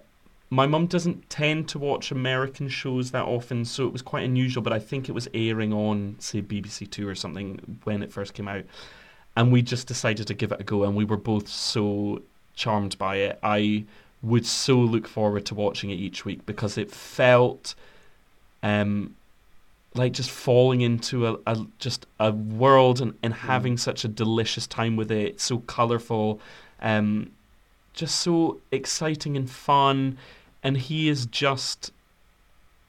my 0.50 0.66
mum 0.66 0.86
doesn't 0.86 1.30
tend 1.30 1.68
to 1.68 1.78
watch 1.78 2.10
American 2.10 2.68
shows 2.68 3.10
that 3.12 3.24
often, 3.24 3.64
so 3.64 3.86
it 3.86 3.92
was 3.92 4.02
quite 4.02 4.24
unusual. 4.24 4.62
But 4.62 4.72
I 4.72 4.78
think 4.78 5.08
it 5.08 5.12
was 5.12 5.28
airing 5.34 5.72
on, 5.72 6.16
say, 6.18 6.42
BBC 6.42 6.90
Two 6.90 7.08
or 7.08 7.14
something 7.14 7.78
when 7.84 8.02
it 8.02 8.12
first 8.12 8.34
came 8.34 8.48
out, 8.48 8.64
and 9.36 9.52
we 9.52 9.62
just 9.62 9.86
decided 9.86 10.26
to 10.26 10.34
give 10.34 10.52
it 10.52 10.60
a 10.60 10.64
go, 10.64 10.84
and 10.84 10.96
we 10.96 11.04
were 11.04 11.16
both 11.16 11.48
so 11.48 12.22
charmed 12.54 12.98
by 12.98 13.16
it. 13.16 13.38
I 13.42 13.84
would 14.20 14.46
so 14.46 14.78
look 14.78 15.08
forward 15.08 15.46
to 15.46 15.54
watching 15.54 15.90
it 15.90 15.94
each 15.94 16.24
week 16.24 16.44
because 16.46 16.76
it 16.76 16.90
felt. 16.90 17.74
Um, 18.64 19.16
like 19.94 20.12
just 20.12 20.30
falling 20.30 20.80
into 20.80 21.26
a, 21.26 21.36
a 21.46 21.66
just 21.78 22.06
a 22.18 22.32
world 22.32 23.00
and, 23.00 23.14
and 23.22 23.34
having 23.34 23.76
such 23.76 24.04
a 24.04 24.08
delicious 24.08 24.66
time 24.66 24.96
with 24.96 25.10
it. 25.10 25.40
So 25.40 25.58
colourful, 25.58 26.40
um, 26.80 27.30
just 27.92 28.20
so 28.20 28.60
exciting 28.70 29.36
and 29.36 29.50
fun, 29.50 30.16
and 30.62 30.76
he 30.76 31.08
is 31.08 31.26
just 31.26 31.92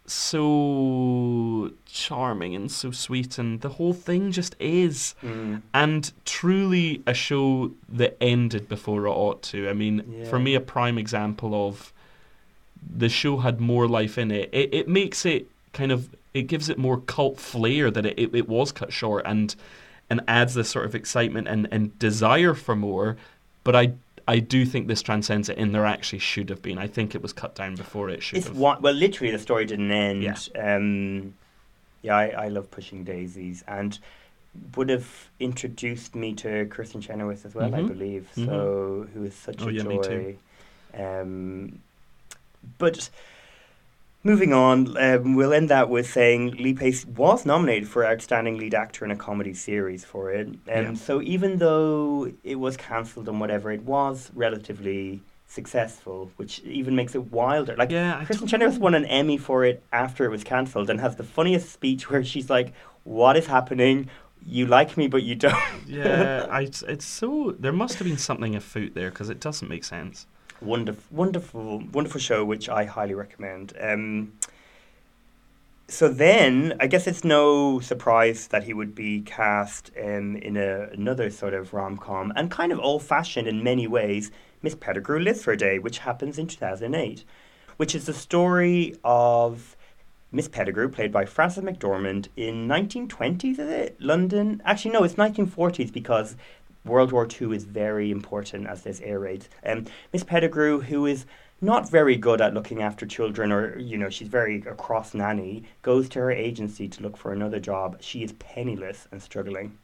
so 0.06 1.72
charming 1.86 2.56
and 2.56 2.72
so 2.72 2.92
sweet, 2.92 3.38
and 3.38 3.62
the 3.62 3.70
whole 3.70 3.94
thing 3.94 4.32
just 4.32 4.56
is. 4.60 5.16
And 5.74 6.12
truly 6.26 7.02
a 7.08 7.14
show 7.14 7.72
that 7.90 8.18
ended 8.22 8.68
before 8.68 9.06
it 9.06 9.10
ought 9.10 9.42
to. 9.44 9.70
I 9.70 9.74
mean, 9.74 10.26
for 10.30 10.40
me, 10.40 10.56
a 10.56 10.60
prime 10.62 10.98
example 10.98 11.68
of 11.68 11.92
the 12.98 13.10
show 13.10 13.38
had 13.38 13.60
more 13.62 13.88
life 13.88 14.18
in 14.18 14.30
it. 14.32 14.50
It, 14.52 14.74
it 14.74 14.88
makes 14.88 15.26
it 15.26 15.48
kind 15.72 15.92
of 15.92 16.10
it 16.34 16.44
gives 16.44 16.70
it 16.70 16.78
more 16.78 17.00
cult 17.00 17.40
flair 17.40 17.92
that 17.92 18.06
it, 18.06 18.18
it, 18.18 18.36
it 18.36 18.50
was 18.50 18.72
cut 18.72 18.92
short 18.94 19.24
and 19.26 19.56
and 20.10 20.22
adds 20.28 20.54
this 20.54 20.70
sort 20.70 20.86
of 20.86 20.96
excitement 20.96 21.48
and, 21.48 21.68
and 21.72 21.98
desire 22.00 22.54
for 22.54 22.76
more. 22.76 23.18
But 23.64 23.76
I 23.76 23.94
I 24.28 24.40
do 24.40 24.66
think 24.66 24.88
this 24.88 25.02
transcends 25.02 25.50
it, 25.50 25.58
and 25.58 25.74
there 25.76 25.86
actually 25.86 26.20
should 26.20 26.50
have 26.50 26.62
been. 26.62 26.78
I 26.78 26.88
think 26.88 27.14
it 27.16 27.22
was 27.22 27.34
cut 27.34 27.56
down 27.56 27.76
before 27.76 28.10
it 28.10 28.24
should 28.24 28.38
It's 28.38 28.48
have. 28.48 28.58
one, 28.58 28.82
well, 28.82 28.94
literally, 28.94 29.32
the 29.32 29.40
story 29.40 29.66
didn't 29.66 29.92
end. 29.92 30.24
Yeah. 30.24 30.76
Um, 30.76 31.34
yeah, 32.02 32.16
I, 32.16 32.28
I 32.46 32.48
love 32.48 32.70
pushing 32.72 33.04
daisies, 33.04 33.64
and 33.68 33.98
would 34.76 34.88
have 34.90 35.30
introduced 35.40 36.16
me 36.16 36.34
to 36.36 36.66
Kristin 36.68 37.02
Chenoweth 37.02 37.46
as 37.46 37.56
well, 37.56 37.74
I 37.76 37.82
Mhm. 37.82 37.88
believe. 37.88 38.30
Mhm. 38.38 38.46
So, 38.46 39.08
who 39.14 39.24
is 39.24 39.34
such 39.36 39.62
Oh, 39.62 39.68
a 39.68 39.72
yeah, 39.72 39.84
joy. 39.84 39.90
me 39.90 40.00
too. 40.02 40.38
Um, 40.94 41.80
but 42.78 43.10
moving 44.24 44.54
on, 44.54 44.98
um, 44.98 45.36
we'll 45.36 45.54
end 45.54 45.70
that 45.70 45.90
with 45.90 46.10
saying 46.10 46.52
Lee 46.52 46.74
Pace 46.74 47.06
was 47.06 47.46
nominated 47.46 47.88
for 47.88 48.06
Outstanding 48.06 48.58
Lead 48.58 48.74
Actor 48.74 49.06
in 49.06 49.12
a 49.12 49.16
Comedy 49.16 49.54
Series 49.54 50.06
for 50.06 50.32
it. 50.32 50.48
Um, 50.48 50.60
Yeah. 50.68 50.94
So 50.94 51.22
even 51.22 51.58
though 51.58 52.32
it 52.44 52.56
was 52.56 52.78
cancelled 52.78 53.28
and 53.28 53.40
whatever, 53.40 53.72
it 53.72 53.84
was 53.84 54.32
relatively 54.34 55.22
successful, 55.48 56.32
which 56.38 56.60
even 56.62 56.96
makes 56.96 57.16
it 57.16 57.32
wilder. 57.32 57.76
Like 57.76 57.92
Yeah, 57.92 58.18
I 58.18 58.26
Kristin 58.26 58.50
Chenoweth 58.50 58.80
won 58.80 58.96
an 58.96 59.06
Emmy 59.06 59.38
for 59.38 59.64
it 59.66 59.84
after 59.92 60.26
it 60.26 60.30
was 60.30 60.44
cancelled 60.44 60.90
and 60.90 61.00
has 61.00 61.16
the 61.16 61.24
funniest 61.24 61.72
speech 61.72 62.10
where 62.10 62.24
she's 62.24 62.50
like, 62.50 62.74
"What 63.04 63.38
is 63.38 63.46
happening? 63.48 64.10
You 64.46 64.66
like 64.66 64.98
me, 64.98 65.08
but 65.08 65.24
you 65.24 65.36
don't." 65.36 65.56
yeah, 65.88 66.48
I, 66.52 66.62
it's 66.88 67.06
so. 67.06 67.56
There 67.60 67.72
must 67.72 68.00
have 68.00 68.08
been 68.08 68.18
something 68.18 68.56
afoot 68.56 68.96
there 68.96 69.10
because 69.10 69.30
it 69.30 69.40
doesn't 69.40 69.70
make 69.70 69.84
sense. 69.84 70.26
Wonderful, 70.62 71.04
wonderful, 71.12 71.84
wonderful 71.92 72.20
show, 72.20 72.44
which 72.46 72.70
I 72.70 72.86
highly 72.86 73.14
recommend. 73.14 73.74
Um, 73.80 74.34
so 75.88 76.10
then, 76.10 76.76
I 76.80 76.88
guess 76.88 77.08
it's 77.08 77.24
no 77.24 77.80
surprise 77.80 78.48
that 78.48 78.64
he 78.64 78.74
would 78.74 78.96
be 78.96 79.22
cast 79.22 79.92
um, 80.02 80.38
in 80.38 80.58
a, 80.58 80.90
another 80.94 81.30
sort 81.30 81.54
of 81.54 81.74
rom 81.74 81.98
com 81.98 82.34
and 82.36 82.50
kind 82.50 82.72
of 82.72 82.80
old 82.80 83.04
fashioned 83.04 83.48
in 83.48 83.64
many 83.64 83.86
ways. 83.86 84.32
Miss 84.62 84.76
Pettigrew 84.76 85.20
Lives 85.20 85.44
for 85.44 85.52
a 85.52 85.58
Day, 85.58 85.78
which 85.78 86.00
happens 86.00 86.40
in 86.40 86.48
2008, 86.48 87.26
which 87.76 87.94
is 87.94 88.06
the 88.06 88.14
story 88.14 88.96
of 89.04 89.76
Miss 90.32 90.48
Pettigrew, 90.48 90.90
played 90.90 91.12
by 91.12 91.26
Frances 91.26 91.64
McDormand, 91.64 92.28
in 92.36 92.68
1920s, 92.68 93.60
is 93.60 93.60
it? 93.60 94.02
London? 94.02 94.64
Actually, 94.66 94.92
no, 94.92 95.04
it's 95.04 95.14
1940s 95.14 95.94
because 95.94 96.36
World 96.86 97.12
War 97.12 97.28
II 97.28 97.56
is 97.56 97.64
very 97.64 98.12
important 98.12 98.68
as 98.68 98.82
this 98.82 99.00
air 99.02 99.20
raid. 99.20 99.48
Um, 99.66 99.86
Miss 100.12 100.24
Pettigrew, 100.24 100.82
who 100.82 101.06
is 101.06 101.26
not 101.62 101.90
very 101.90 102.18
good 102.18 102.42
at 102.42 102.54
looking 102.54 102.82
after 102.82 103.06
children, 103.06 103.52
or 103.52 103.80
you 103.80 103.98
know, 103.98 104.10
she's 104.10 104.28
very 104.28 104.58
a 104.68 104.76
cross 104.76 105.14
nanny, 105.14 105.64
goes 105.82 106.10
to 106.10 106.20
her 106.20 106.32
agency 106.32 106.88
to 106.90 107.02
look 107.02 107.16
for 107.16 107.32
another 107.32 107.60
job. 107.60 108.02
She 108.02 108.24
is 108.24 108.34
penniless 108.34 109.08
and 109.12 109.22
struggling. 109.22 109.78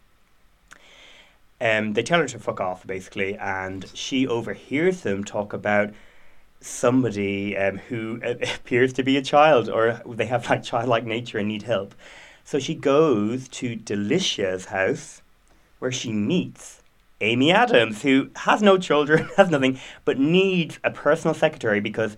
Um, 1.61 1.93
they 1.93 2.03
tell 2.03 2.19
her 2.19 2.27
to 2.27 2.39
fuck 2.39 2.59
off, 2.59 2.85
basically, 2.85 3.37
and 3.37 3.85
she 3.93 4.27
overhears 4.27 5.01
them 5.01 5.23
talk 5.23 5.53
about 5.53 5.91
somebody 6.61 7.55
um, 7.57 7.77
who 7.77 8.19
uh, 8.23 8.35
appears 8.55 8.93
to 8.93 9.03
be 9.03 9.17
a 9.17 9.21
child 9.21 9.69
or 9.69 10.01
they 10.05 10.25
have 10.25 10.49
like 10.49 10.63
childlike 10.63 11.05
nature 11.05 11.37
and 11.37 11.47
need 11.47 11.63
help. 11.63 11.95
So 12.43 12.59
she 12.59 12.75
goes 12.75 13.47
to 13.49 13.75
Delysia's 13.75 14.65
house 14.65 15.21
where 15.79 15.91
she 15.91 16.11
meets 16.11 16.78
Amy 17.21 17.51
Adams, 17.51 18.01
who 18.01 18.29
has 18.35 18.61
no 18.61 18.77
children, 18.77 19.29
has 19.37 19.49
nothing, 19.49 19.79
but 20.05 20.19
needs 20.19 20.79
a 20.83 20.91
personal 20.91 21.33
secretary 21.33 21.79
because, 21.79 22.17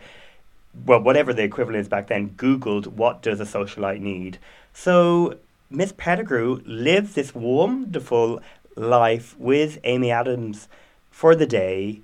well, 0.85 1.01
whatever 1.01 1.33
the 1.33 1.43
equivalent 1.43 1.81
is 1.81 1.89
back 1.89 2.07
then, 2.07 2.31
Googled 2.31 2.87
what 2.87 3.21
does 3.21 3.39
a 3.39 3.45
socialite 3.45 4.01
need. 4.01 4.37
So 4.73 5.37
Miss 5.69 5.93
Pettigrew 5.95 6.61
lives 6.65 7.15
this 7.15 7.33
wonderful 7.33 8.41
life 8.75 9.35
with 9.39 9.79
Amy 9.83 10.11
Adams 10.11 10.67
for 11.09 11.35
the 11.35 11.45
day. 11.45 12.01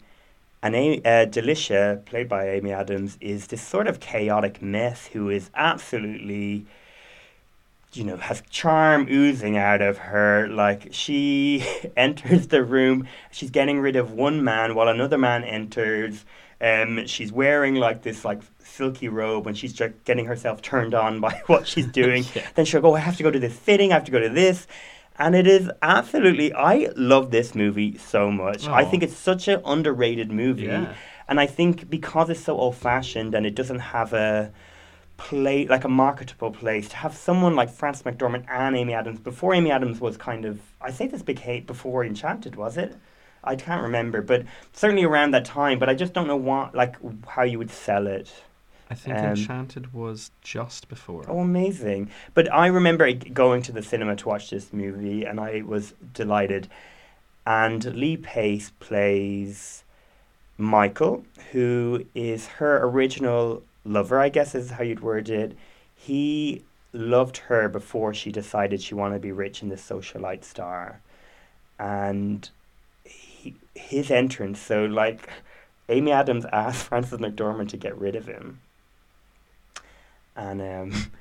And 0.64 0.76
uh, 0.76 1.26
Delysia, 1.28 2.04
played 2.06 2.28
by 2.28 2.50
Amy 2.50 2.72
Adams, 2.72 3.18
is 3.22 3.48
this 3.48 3.62
sort 3.62 3.88
of 3.88 4.00
chaotic 4.00 4.62
mess 4.62 5.08
who 5.08 5.30
is 5.30 5.50
absolutely, 5.54 6.66
you 7.98 8.04
know, 8.04 8.18
has 8.18 8.42
charm 8.50 9.08
oozing 9.10 9.58
out 9.58 9.82
of 9.82 9.98
her. 9.98 10.48
Like, 10.48 10.90
she 10.92 11.66
enters 11.98 12.48
the 12.48 12.64
room, 12.64 13.08
she's 13.32 13.50
getting 13.50 13.80
rid 13.80 13.96
of 13.96 14.12
one 14.12 14.44
man 14.44 14.76
while 14.76 14.88
another 14.88 15.18
man 15.18 15.44
enters. 15.44 16.26
Um, 16.60 17.06
she's 17.06 17.32
wearing 17.32 17.76
like 17.76 18.02
this 18.02 18.26
like 18.26 18.42
silky 18.60 19.08
robe 19.08 19.46
and 19.46 19.56
she's 19.56 19.74
just 19.74 19.94
getting 20.06 20.26
herself 20.26 20.62
turned 20.62 20.96
on 20.96 21.20
by 21.20 21.42
what 21.48 21.68
she's 21.68 21.88
doing. 21.88 22.26
Yeah. 22.36 22.48
Then 22.56 22.66
she'll 22.66 22.82
go, 22.82 22.96
I 22.96 23.00
have 23.00 23.18
to 23.18 23.24
go 23.24 23.32
to 23.32 23.40
this 23.40 23.56
fitting, 23.56 23.92
I 23.92 23.96
have 23.96 24.06
to 24.06 24.12
go 24.12 24.20
to 24.20 24.30
this. 24.30 24.68
And 25.20 25.36
it 25.36 25.48
is 25.48 25.70
absolutely, 25.82 26.54
I 26.54 26.90
love 26.96 27.32
this 27.32 27.56
movie 27.56 27.98
so 27.98 28.32
much. 28.32 28.68
I 28.68 28.86
think 28.86 29.02
it's 29.02 29.16
such 29.18 29.48
an 29.48 29.62
underrated 29.66 30.32
movie. 30.32 30.64
Yeah. 30.64 30.94
And 31.28 31.40
I 31.40 31.48
think 31.48 31.90
because 31.90 32.30
it's 32.30 32.44
so 32.44 32.58
old 32.58 32.76
fashioned 32.76 33.34
and 33.34 33.46
it 33.46 33.56
doesn't 33.56 33.80
have 33.80 34.14
a 34.14 34.52
play, 35.18 35.68
like 35.68 35.84
a 35.84 35.90
marketable 35.90 36.52
place, 36.52 36.88
to 36.90 36.96
have 36.98 37.16
someone 37.16 37.56
like 37.56 37.70
Frances 37.70 38.04
McDormand 38.04 38.46
and 38.50 38.76
Amy 38.76 38.94
Adams, 38.94 39.20
before 39.20 39.54
Amy 39.54 39.72
Adams 39.72 40.00
was 40.00 40.16
kind 40.18 40.46
of, 40.46 40.62
I 40.80 40.92
say 40.92 41.08
this 41.08 41.24
big 41.24 41.40
hate 41.40 41.68
before 41.68 42.06
Enchanted, 42.06 42.56
was 42.56 42.78
it? 42.78 42.96
I 43.44 43.56
can't 43.56 43.82
remember, 43.82 44.22
but 44.22 44.44
certainly 44.74 45.04
around 45.04 45.32
that 45.32 45.46
time. 45.46 45.80
But 45.80 45.90
I 45.90 45.94
just 45.94 46.14
don't 46.14 46.28
know 46.28 46.36
what, 46.36 46.76
like, 46.76 46.96
how 47.28 47.44
you 47.44 47.58
would 47.58 47.72
sell 47.72 48.08
it. 48.08 48.34
I 48.90 48.96
think 48.96 49.18
Um, 49.18 49.26
Enchanted 49.26 49.94
was 49.94 50.32
just 50.42 50.88
before. 50.88 51.26
Oh, 51.28 51.40
amazing. 51.40 52.10
But 52.34 52.52
I 52.54 52.68
remember 52.68 53.12
going 53.12 53.62
to 53.64 53.72
the 53.72 53.84
cinema 53.84 54.16
to 54.18 54.28
watch 54.28 54.50
this 54.50 54.72
movie 54.72 55.26
and 55.26 55.40
I 55.40 55.62
was 55.62 55.94
delighted. 56.14 56.68
And 57.46 57.84
Lee 57.96 58.18
Pace 58.18 58.72
plays 58.80 59.84
Michael, 60.58 61.26
who 61.52 62.06
is 62.16 62.48
her 62.48 62.82
original 62.84 63.64
lover, 63.88 64.20
I 64.20 64.30
guess 64.30 64.56
is 64.56 64.72
how 64.72 64.84
you'd 64.84 65.02
word 65.02 65.30
it. 65.30 65.58
He 65.96 66.64
loved 66.94 67.38
her 67.38 67.70
before 67.70 68.14
she 68.14 68.32
decided 68.32 68.82
she 68.82 68.96
wanted 68.96 69.16
to 69.16 69.22
be 69.22 69.32
rich 69.32 69.62
in 69.62 69.70
the 69.70 69.76
socialite 69.76 70.44
star. 70.44 71.02
And 71.80 72.50
he, 73.04 73.56
his 73.76 74.12
entrance, 74.12 74.60
so 74.60 74.86
like 74.86 75.30
Amy 75.90 76.12
Adams 76.12 76.46
asked 76.52 76.84
Frances 76.88 77.20
McDormand 77.20 77.70
to 77.70 77.78
get 77.78 77.98
rid 77.98 78.16
of 78.16 78.28
him 78.28 78.60
and 80.38 80.62
um, 80.62 81.12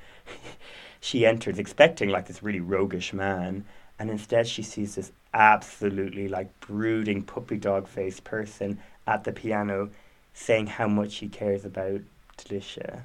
she 1.01 1.27
enters 1.27 1.59
expecting 1.59 2.11
like 2.11 2.27
this 2.27 2.43
really 2.43 2.61
roguish 2.61 3.13
man, 3.13 3.65
and 3.99 4.11
instead 4.11 4.47
she 4.47 4.63
sees 4.63 4.95
this 4.95 5.11
absolutely 5.35 6.29
like 6.29 6.61
brooding 6.61 7.23
puppy 7.23 7.57
dog 7.57 7.89
faced 7.89 8.23
person 8.25 8.79
at 9.07 9.25
the 9.25 9.33
piano 9.33 9.91
saying 10.33 10.67
how 10.67 10.87
much 10.87 11.17
he 11.17 11.29
cares 11.29 11.65
about 11.65 12.01
Delysia. 12.39 13.03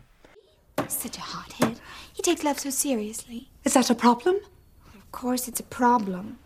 Such 0.87 1.17
a 1.17 1.21
hothead. 1.21 1.79
He 2.13 2.21
takes 2.21 2.43
love 2.43 2.59
so 2.59 2.69
seriously. 2.69 3.49
Is 3.63 3.73
that 3.73 3.89
a 3.89 3.95
problem? 3.95 4.35
Of 4.93 5.11
course, 5.11 5.47
it's 5.47 5.59
a 5.59 5.63
problem. 5.63 6.37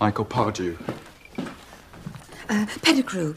Michael 0.00 0.24
Pardew. 0.24 0.76
Uh, 2.48 2.66
Pettigrew. 2.82 3.34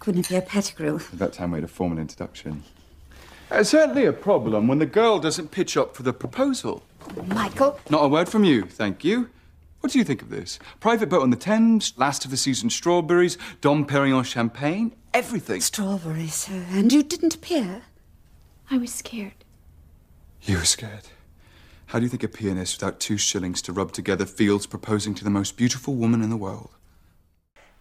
Guinevere 0.00 0.42
Pettigrew. 0.42 1.00
That 1.12 1.32
time 1.32 1.52
we 1.52 1.58
had 1.58 1.64
a 1.64 1.68
formal 1.68 1.98
introduction. 1.98 2.62
It's 3.50 3.70
certainly 3.70 4.06
a 4.06 4.12
problem 4.12 4.66
when 4.66 4.78
the 4.78 4.86
girl 4.86 5.18
doesn't 5.18 5.50
pitch 5.50 5.76
up 5.76 5.94
for 5.94 6.02
the 6.02 6.12
proposal. 6.12 6.82
Michael? 7.26 7.78
Not 7.90 8.04
a 8.04 8.08
word 8.08 8.28
from 8.28 8.44
you, 8.44 8.62
thank 8.62 9.04
you. 9.04 9.28
What 9.80 9.92
do 9.92 9.98
you 9.98 10.04
think 10.04 10.22
of 10.22 10.30
this? 10.30 10.58
Private 10.80 11.08
boat 11.08 11.22
on 11.22 11.30
the 11.30 11.36
Thames, 11.36 11.92
last 11.96 12.24
of 12.24 12.30
the 12.30 12.36
season 12.36 12.70
strawberries, 12.70 13.36
Dom 13.60 13.84
Perignon 13.84 14.24
champagne, 14.24 14.92
everything. 15.14 15.60
Strawberries. 15.60 16.34
sir. 16.34 16.64
and 16.70 16.92
you 16.92 17.02
didn't 17.02 17.34
appear? 17.34 17.82
I 18.70 18.78
was 18.78 18.92
scared. 18.92 19.44
You 20.42 20.58
were 20.58 20.64
scared. 20.64 21.08
How 21.86 21.98
do 21.98 22.04
you 22.04 22.08
think 22.08 22.22
a 22.22 22.28
pianist 22.28 22.80
without 22.80 23.00
two 23.00 23.18
shillings 23.18 23.60
to 23.62 23.72
rub 23.72 23.92
together 23.92 24.24
feels 24.24 24.66
proposing 24.66 25.14
to 25.14 25.24
the 25.24 25.30
most 25.30 25.56
beautiful 25.56 25.94
woman 25.94 26.22
in 26.22 26.30
the 26.30 26.36
world? 26.36 26.70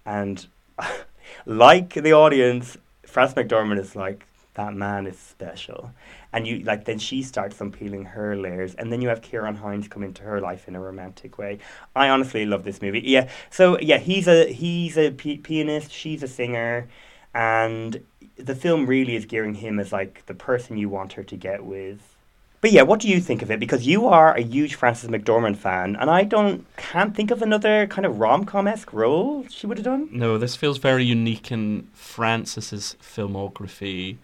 And 0.06 0.46
like 1.46 1.94
the 1.94 2.14
audience, 2.14 2.78
Frances 3.06 3.36
McDormand 3.36 3.80
is 3.80 3.96
like, 3.96 4.26
that 4.56 4.74
man 4.74 5.08
is 5.08 5.18
special. 5.18 5.92
And 6.34 6.46
you 6.46 6.60
like 6.60 6.86
then 6.86 7.00
she 7.00 7.24
starts 7.24 7.60
unpeeling 7.62 8.04
her 8.06 8.36
layers, 8.36 8.76
and 8.76 8.92
then 8.92 9.02
you 9.02 9.08
have 9.08 9.22
Ciarán 9.22 9.58
Hinds 9.58 9.88
come 9.88 10.04
into 10.04 10.24
her 10.24 10.42
life 10.42 10.68
in 10.68 10.76
a 10.76 10.80
romantic 10.82 11.38
way. 11.38 11.60
I 11.96 12.10
honestly 12.10 12.46
love 12.46 12.64
this 12.64 12.82
movie. 12.82 13.02
Yeah, 13.04 13.30
so 13.50 13.80
yeah, 13.80 13.98
he's 13.98 14.28
a 14.28 14.52
he's 14.52 14.98
a 14.98 15.12
p- 15.12 15.38
pianist, 15.38 15.92
she's 15.92 16.22
a 16.22 16.28
singer, 16.28 16.90
and 17.34 18.04
the 18.38 18.56
film 18.56 18.86
really 18.86 19.16
is 19.16 19.26
gearing 19.26 19.56
him 19.56 19.80
as 19.80 19.92
like 19.92 20.26
the 20.26 20.34
person 20.34 20.78
you 20.78 20.90
want 20.90 21.14
her 21.14 21.24
to 21.24 21.36
get 21.36 21.64
with. 21.64 22.16
But 22.62 22.72
yeah, 22.72 22.84
what 22.84 23.00
do 23.00 23.08
you 23.08 23.20
think 23.20 23.42
of 23.42 23.50
it? 23.50 23.60
Because 23.60 23.88
you 23.88 24.08
are 24.08 24.36
a 24.36 24.42
huge 24.42 24.76
Frances 24.76 25.10
McDormand 25.10 25.58
fan, 25.58 25.96
and 25.96 26.12
I 26.12 26.24
don't 26.24 26.66
can't 26.78 27.16
think 27.16 27.32
of 27.32 27.42
another 27.42 27.88
kind 27.88 28.06
of 28.06 28.20
rom 28.20 28.46
com 28.46 28.68
esque 28.68 28.94
role 28.94 29.48
she 29.50 29.66
would 29.66 29.80
have 29.80 29.86
done. 29.86 30.10
No, 30.12 30.38
this 30.38 30.56
feels 30.56 30.78
very 30.78 31.04
unique 31.04 31.52
in 31.52 31.88
Frances's 31.94 32.96
filmography. 33.02 34.18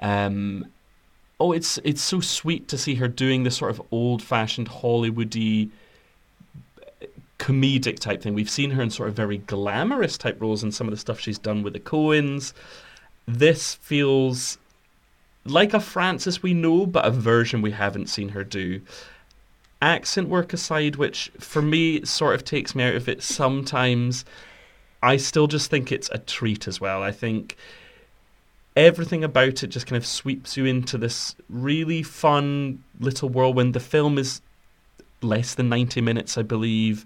Um, 0.00 0.66
oh, 1.40 1.52
it's 1.52 1.78
it's 1.82 2.02
so 2.02 2.20
sweet 2.20 2.68
to 2.68 2.76
see 2.76 2.96
her 2.96 3.08
doing 3.08 3.44
this 3.44 3.56
sort 3.56 3.70
of 3.70 3.80
old-fashioned 3.90 4.68
Hollywoody 4.68 5.70
comedic 7.42 7.98
type 7.98 8.22
thing. 8.22 8.34
We've 8.34 8.48
seen 8.48 8.70
her 8.70 8.82
in 8.82 8.90
sort 8.90 9.08
of 9.08 9.16
very 9.16 9.38
glamorous 9.38 10.16
type 10.16 10.40
roles 10.40 10.62
in 10.62 10.70
some 10.70 10.86
of 10.86 10.92
the 10.92 10.96
stuff 10.96 11.18
she's 11.18 11.38
done 11.38 11.64
with 11.64 11.72
the 11.72 11.80
Coens. 11.80 12.52
This 13.26 13.74
feels 13.74 14.58
like 15.44 15.74
a 15.74 15.80
Frances 15.80 16.40
we 16.40 16.54
know, 16.54 16.86
but 16.86 17.04
a 17.04 17.10
version 17.10 17.60
we 17.60 17.72
haven't 17.72 18.08
seen 18.08 18.28
her 18.28 18.44
do. 18.44 18.80
Accent 19.80 20.28
work 20.28 20.52
aside, 20.52 20.94
which 20.94 21.32
for 21.40 21.60
me 21.60 22.04
sort 22.04 22.36
of 22.36 22.44
takes 22.44 22.76
me 22.76 22.84
out 22.84 22.94
of 22.94 23.08
it 23.08 23.24
sometimes, 23.24 24.24
I 25.02 25.16
still 25.16 25.48
just 25.48 25.68
think 25.68 25.90
it's 25.90 26.10
a 26.10 26.18
treat 26.18 26.68
as 26.68 26.80
well. 26.80 27.02
I 27.02 27.10
think 27.10 27.56
everything 28.76 29.24
about 29.24 29.64
it 29.64 29.66
just 29.66 29.88
kind 29.88 29.96
of 29.96 30.06
sweeps 30.06 30.56
you 30.56 30.64
into 30.64 30.96
this 30.96 31.34
really 31.50 32.04
fun 32.04 32.84
little 33.00 33.28
whirlwind. 33.28 33.74
The 33.74 33.80
film 33.80 34.16
is 34.16 34.40
less 35.22 35.56
than 35.56 35.68
90 35.68 36.00
minutes, 36.02 36.38
I 36.38 36.42
believe. 36.42 37.04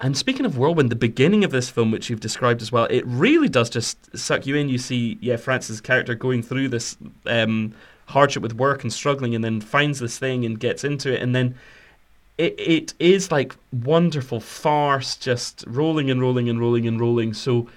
And 0.00 0.16
speaking 0.16 0.44
of 0.44 0.58
whirlwind, 0.58 0.90
the 0.90 0.96
beginning 0.96 1.44
of 1.44 1.52
this 1.52 1.70
film, 1.70 1.90
which 1.92 2.10
you've 2.10 2.20
described 2.20 2.62
as 2.62 2.72
well, 2.72 2.86
it 2.86 3.04
really 3.06 3.48
does 3.48 3.70
just 3.70 4.16
suck 4.16 4.46
you 4.46 4.56
in. 4.56 4.68
You 4.68 4.78
see, 4.78 5.18
yeah, 5.20 5.36
Frances' 5.36 5.80
character 5.80 6.14
going 6.14 6.42
through 6.42 6.68
this 6.68 6.96
um, 7.26 7.72
hardship 8.06 8.42
with 8.42 8.54
work 8.54 8.82
and 8.82 8.92
struggling, 8.92 9.34
and 9.34 9.44
then 9.44 9.60
finds 9.60 10.00
this 10.00 10.18
thing 10.18 10.44
and 10.44 10.58
gets 10.58 10.82
into 10.82 11.12
it, 11.14 11.22
and 11.22 11.34
then 11.34 11.54
it 12.38 12.54
it 12.58 12.94
is 12.98 13.30
like 13.30 13.54
wonderful 13.72 14.40
farce, 14.40 15.16
just 15.16 15.64
rolling 15.66 16.10
and 16.10 16.20
rolling 16.20 16.48
and 16.48 16.60
rolling 16.60 16.88
and 16.88 17.00
rolling. 17.00 17.32
So 17.32 17.68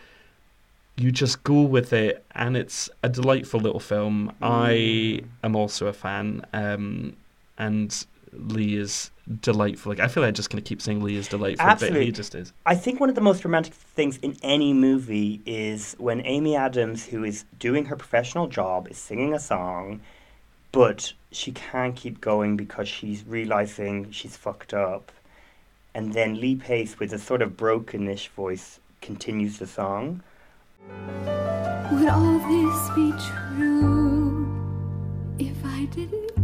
you 0.95 1.11
just 1.11 1.43
go 1.43 1.61
with 1.61 1.93
it, 1.93 2.25
and 2.33 2.57
it's 2.57 2.89
a 3.03 3.09
delightful 3.09 3.59
little 3.59 3.79
film. 3.79 4.33
I 4.41 5.21
am 5.43 5.55
also 5.55 5.85
a 5.85 5.93
fan, 5.93 6.43
um, 6.53 7.15
and 7.59 8.05
Lee 8.33 8.75
is 8.77 9.11
delightful. 9.41 9.91
Like 9.91 9.99
I 9.99 10.07
feel 10.07 10.23
like 10.23 10.29
I'm 10.29 10.33
just 10.33 10.49
going 10.49 10.63
to 10.63 10.67
keep 10.67 10.81
saying 10.81 11.03
Lee 11.03 11.15
is 11.15 11.27
delightful, 11.27 11.65
but 11.65 11.71
Absolutely. 11.71 12.05
he 12.05 12.11
just 12.11 12.35
is. 12.35 12.53
I 12.65 12.75
think 12.75 12.99
one 12.99 13.09
of 13.09 13.15
the 13.15 13.21
most 13.21 13.43
romantic 13.43 13.73
things 13.73 14.17
in 14.17 14.37
any 14.41 14.73
movie 14.73 15.41
is 15.45 15.95
when 15.97 16.25
Amy 16.25 16.55
Adams, 16.55 17.05
who 17.05 17.23
is 17.23 17.45
doing 17.59 17.85
her 17.85 17.95
professional 17.95 18.47
job, 18.47 18.87
is 18.89 18.97
singing 18.97 19.33
a 19.33 19.39
song, 19.39 20.01
but 20.71 21.13
she 21.31 21.51
can't 21.51 21.95
keep 21.95 22.21
going 22.21 22.57
because 22.57 22.87
she's 22.87 23.25
realizing 23.25 24.11
she's 24.11 24.37
fucked 24.37 24.73
up. 24.73 25.11
And 25.93 26.13
then 26.13 26.39
Lee 26.39 26.55
Pace, 26.55 26.99
with 26.99 27.11
a 27.11 27.19
sort 27.19 27.41
of 27.41 27.57
brokenish 27.57 28.27
voice, 28.29 28.79
continues 29.01 29.57
the 29.57 29.67
song. 29.67 30.21
Would 31.91 32.07
all 32.07 32.39
this 32.39 32.89
be 32.91 33.11
true 33.11 34.45
if 35.39 35.57
I 35.65 35.85
didn't 35.85 36.36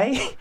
I, 0.00 0.36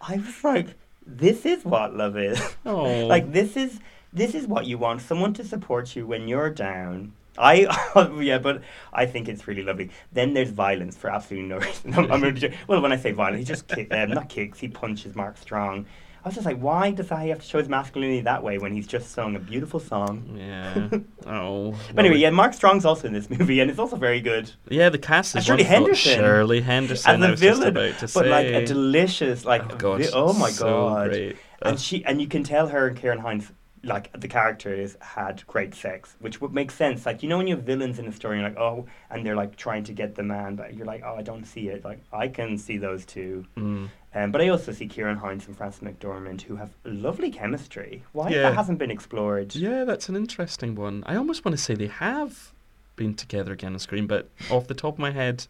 I 0.00 0.16
was 0.16 0.44
like, 0.44 0.68
this 1.06 1.46
is 1.46 1.64
what 1.64 1.96
love 1.96 2.16
is. 2.16 2.40
Oh. 2.66 3.06
like 3.06 3.32
this 3.32 3.56
is 3.56 3.80
this 4.12 4.34
is 4.34 4.46
what 4.46 4.66
you 4.66 4.78
want. 4.78 5.00
Someone 5.02 5.32
to 5.34 5.44
support 5.44 5.96
you 5.96 6.06
when 6.06 6.28
you're 6.28 6.50
down. 6.50 7.12
I 7.36 7.66
yeah, 8.20 8.38
but 8.38 8.62
I 8.92 9.06
think 9.06 9.28
it's 9.28 9.46
really 9.46 9.62
lovely. 9.62 9.90
Then 10.12 10.34
there's 10.34 10.50
violence 10.50 10.96
for 10.96 11.10
absolutely 11.10 11.48
no 11.48 11.58
reason. 11.58 11.94
I'm, 11.96 12.10
I'm 12.10 12.22
really, 12.22 12.54
well, 12.66 12.80
when 12.80 12.92
I 12.92 12.96
say 12.96 13.12
violence, 13.12 13.40
he 13.40 13.44
just 13.44 13.68
kick, 13.68 13.92
um, 13.92 14.10
not 14.10 14.28
kicks. 14.28 14.58
He 14.58 14.68
punches 14.68 15.14
Mark 15.14 15.36
Strong. 15.38 15.86
I 16.28 16.30
was 16.30 16.34
just 16.34 16.44
like, 16.44 16.58
why 16.58 16.90
does 16.90 17.08
he 17.08 17.30
have 17.30 17.38
to 17.40 17.46
show 17.46 17.56
his 17.56 17.70
masculinity 17.70 18.20
that 18.20 18.42
way 18.42 18.58
when 18.58 18.74
he's 18.74 18.86
just 18.86 19.12
sung 19.12 19.34
a 19.34 19.38
beautiful 19.38 19.80
song? 19.80 20.36
Yeah. 20.38 20.88
oh. 21.26 21.74
But 21.94 22.04
anyway, 22.04 22.18
yeah, 22.20 22.28
Mark 22.28 22.52
Strong's 22.52 22.84
also 22.84 23.06
in 23.06 23.14
this 23.14 23.30
movie, 23.30 23.60
and 23.60 23.70
it's 23.70 23.78
also 23.78 23.96
very 23.96 24.20
good. 24.20 24.52
Yeah, 24.68 24.90
the 24.90 24.98
cast 24.98 25.34
is 25.36 25.46
Shirley. 25.46 25.62
Henderson. 25.62 26.18
Shirley 26.18 26.60
Henderson. 26.60 27.22
As 27.24 27.30
a 27.32 27.34
villain, 27.34 27.68
about 27.68 27.98
to 28.00 28.08
but 28.12 28.26
like 28.26 28.44
a 28.46 28.66
delicious, 28.66 29.46
like 29.46 29.72
Oh, 29.72 29.76
God, 29.78 30.00
vi- 30.02 30.10
oh 30.12 30.34
my 30.34 30.50
so 30.50 30.66
god, 30.66 31.08
great. 31.08 31.36
and 31.62 31.80
she 31.80 32.04
and 32.04 32.20
you 32.20 32.28
can 32.28 32.42
tell 32.44 32.68
her 32.68 32.88
and 32.88 33.00
Ciarán 33.00 33.20
Hinds 33.20 33.50
like 33.82 34.10
the 34.20 34.28
characters 34.28 34.96
had 35.00 35.46
great 35.46 35.74
sex, 35.74 36.16
which 36.20 36.40
would 36.40 36.52
make 36.52 36.70
sense. 36.70 37.06
Like 37.06 37.22
you 37.22 37.28
know 37.28 37.38
when 37.38 37.46
you 37.46 37.56
have 37.56 37.64
villains 37.64 37.98
in 37.98 38.06
a 38.06 38.12
story, 38.12 38.38
you're 38.38 38.48
like 38.48 38.58
oh, 38.58 38.86
and 39.10 39.24
they're 39.24 39.36
like 39.36 39.56
trying 39.56 39.84
to 39.84 39.92
get 39.92 40.14
the 40.14 40.22
man, 40.22 40.56
but 40.56 40.74
you're 40.74 40.86
like 40.86 41.02
oh, 41.04 41.14
I 41.16 41.22
don't 41.22 41.44
see 41.44 41.68
it. 41.68 41.84
Like 41.84 42.00
I 42.12 42.28
can 42.28 42.58
see 42.58 42.78
those 42.78 43.04
two. 43.04 43.44
Mm. 43.56 43.88
Um, 44.14 44.32
but 44.32 44.40
I 44.40 44.48
also 44.48 44.72
see 44.72 44.88
Ciarán 44.88 45.18
Hinds 45.18 45.46
and 45.46 45.56
Frances 45.56 45.82
McDormand 45.82 46.40
who 46.42 46.56
have 46.56 46.70
lovely 46.84 47.30
chemistry. 47.30 48.02
Why 48.12 48.30
Yeah. 48.30 48.42
that 48.42 48.54
hasn't 48.54 48.78
been 48.78 48.90
explored? 48.90 49.54
Yeah, 49.54 49.84
that's 49.84 50.08
an 50.08 50.16
interesting 50.16 50.74
one. 50.74 51.02
I 51.06 51.16
almost 51.16 51.44
want 51.44 51.56
to 51.56 51.62
say 51.62 51.74
they 51.74 51.88
have 51.88 52.52
been 52.96 53.14
together 53.14 53.52
again 53.52 53.74
on 53.74 53.78
screen, 53.78 54.06
but 54.06 54.28
off 54.50 54.66
the 54.66 54.74
top 54.74 54.94
of 54.94 54.98
my 54.98 55.10
head, 55.12 55.46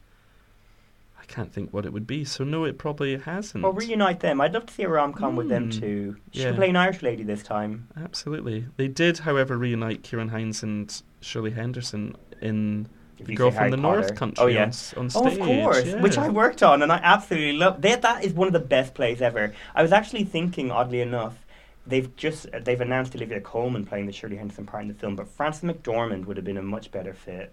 can't 1.28 1.52
think 1.52 1.72
what 1.72 1.84
it 1.86 1.92
would 1.92 2.06
be. 2.06 2.24
So 2.24 2.42
no, 2.44 2.64
it 2.64 2.78
probably 2.78 3.16
hasn't. 3.18 3.64
Or 3.64 3.72
reunite 3.72 4.20
them. 4.20 4.40
I'd 4.40 4.52
love 4.54 4.66
to 4.66 4.72
see 4.74 4.82
a 4.82 4.88
rom 4.88 5.12
com 5.12 5.36
with 5.36 5.48
them 5.48 5.70
Mm, 5.70 5.80
too. 5.80 6.16
She 6.32 6.42
yeah. 6.42 6.52
play 6.54 6.70
an 6.70 6.76
Irish 6.76 7.02
lady 7.02 7.22
this 7.22 7.42
time. 7.42 7.86
Absolutely. 8.02 8.66
They 8.76 8.88
did, 8.88 9.18
however, 9.18 9.56
reunite 9.56 10.02
Ciarán 10.02 10.30
Hinds 10.30 10.62
and 10.62 11.02
Shirley 11.20 11.50
Henderson 11.52 12.16
in 12.40 12.88
The 13.18 13.34
Girl 13.34 13.50
from 13.50 13.58
Harry 13.58 13.70
the 13.72 13.76
Potter. 13.78 14.00
North 14.00 14.14
Country 14.14 14.44
Oh, 14.44 14.46
yeah. 14.48 14.70
on, 14.96 15.04
on 15.06 15.10
Oh, 15.14 15.28
stage. 15.28 15.38
of 15.38 15.46
course, 15.46 15.94
which. 16.02 16.18
I 16.18 16.28
worked 16.28 16.62
on, 16.62 16.82
and 16.82 16.90
I 16.92 17.00
absolutely 17.02 17.52
love. 17.58 17.82
That 17.82 18.02
that 18.02 18.24
is 18.24 18.32
one 18.32 18.46
of 18.46 18.52
the 18.52 18.60
best 18.60 18.94
plays 18.94 19.20
ever. 19.20 19.52
I 19.74 19.82
was 19.82 19.92
actually 19.92 20.24
thinking, 20.24 20.70
oddly 20.70 21.00
enough, 21.00 21.44
they've 21.86 22.14
just 22.16 22.46
they've 22.64 22.80
announced 22.80 23.14
Olivia 23.16 23.40
Colman 23.40 23.84
playing 23.84 24.06
the 24.06 24.12
Shirley 24.12 24.36
Henderson 24.36 24.66
part 24.66 24.82
in 24.82 24.88
the 24.88 24.94
film, 24.94 25.16
but 25.16 25.28
Frances 25.28 25.62
McDormand 25.62 26.26
would 26.26 26.36
have 26.36 26.44
been 26.46 26.56
a 26.58 26.62
much 26.62 26.90
better 26.90 27.12
fit. 27.12 27.52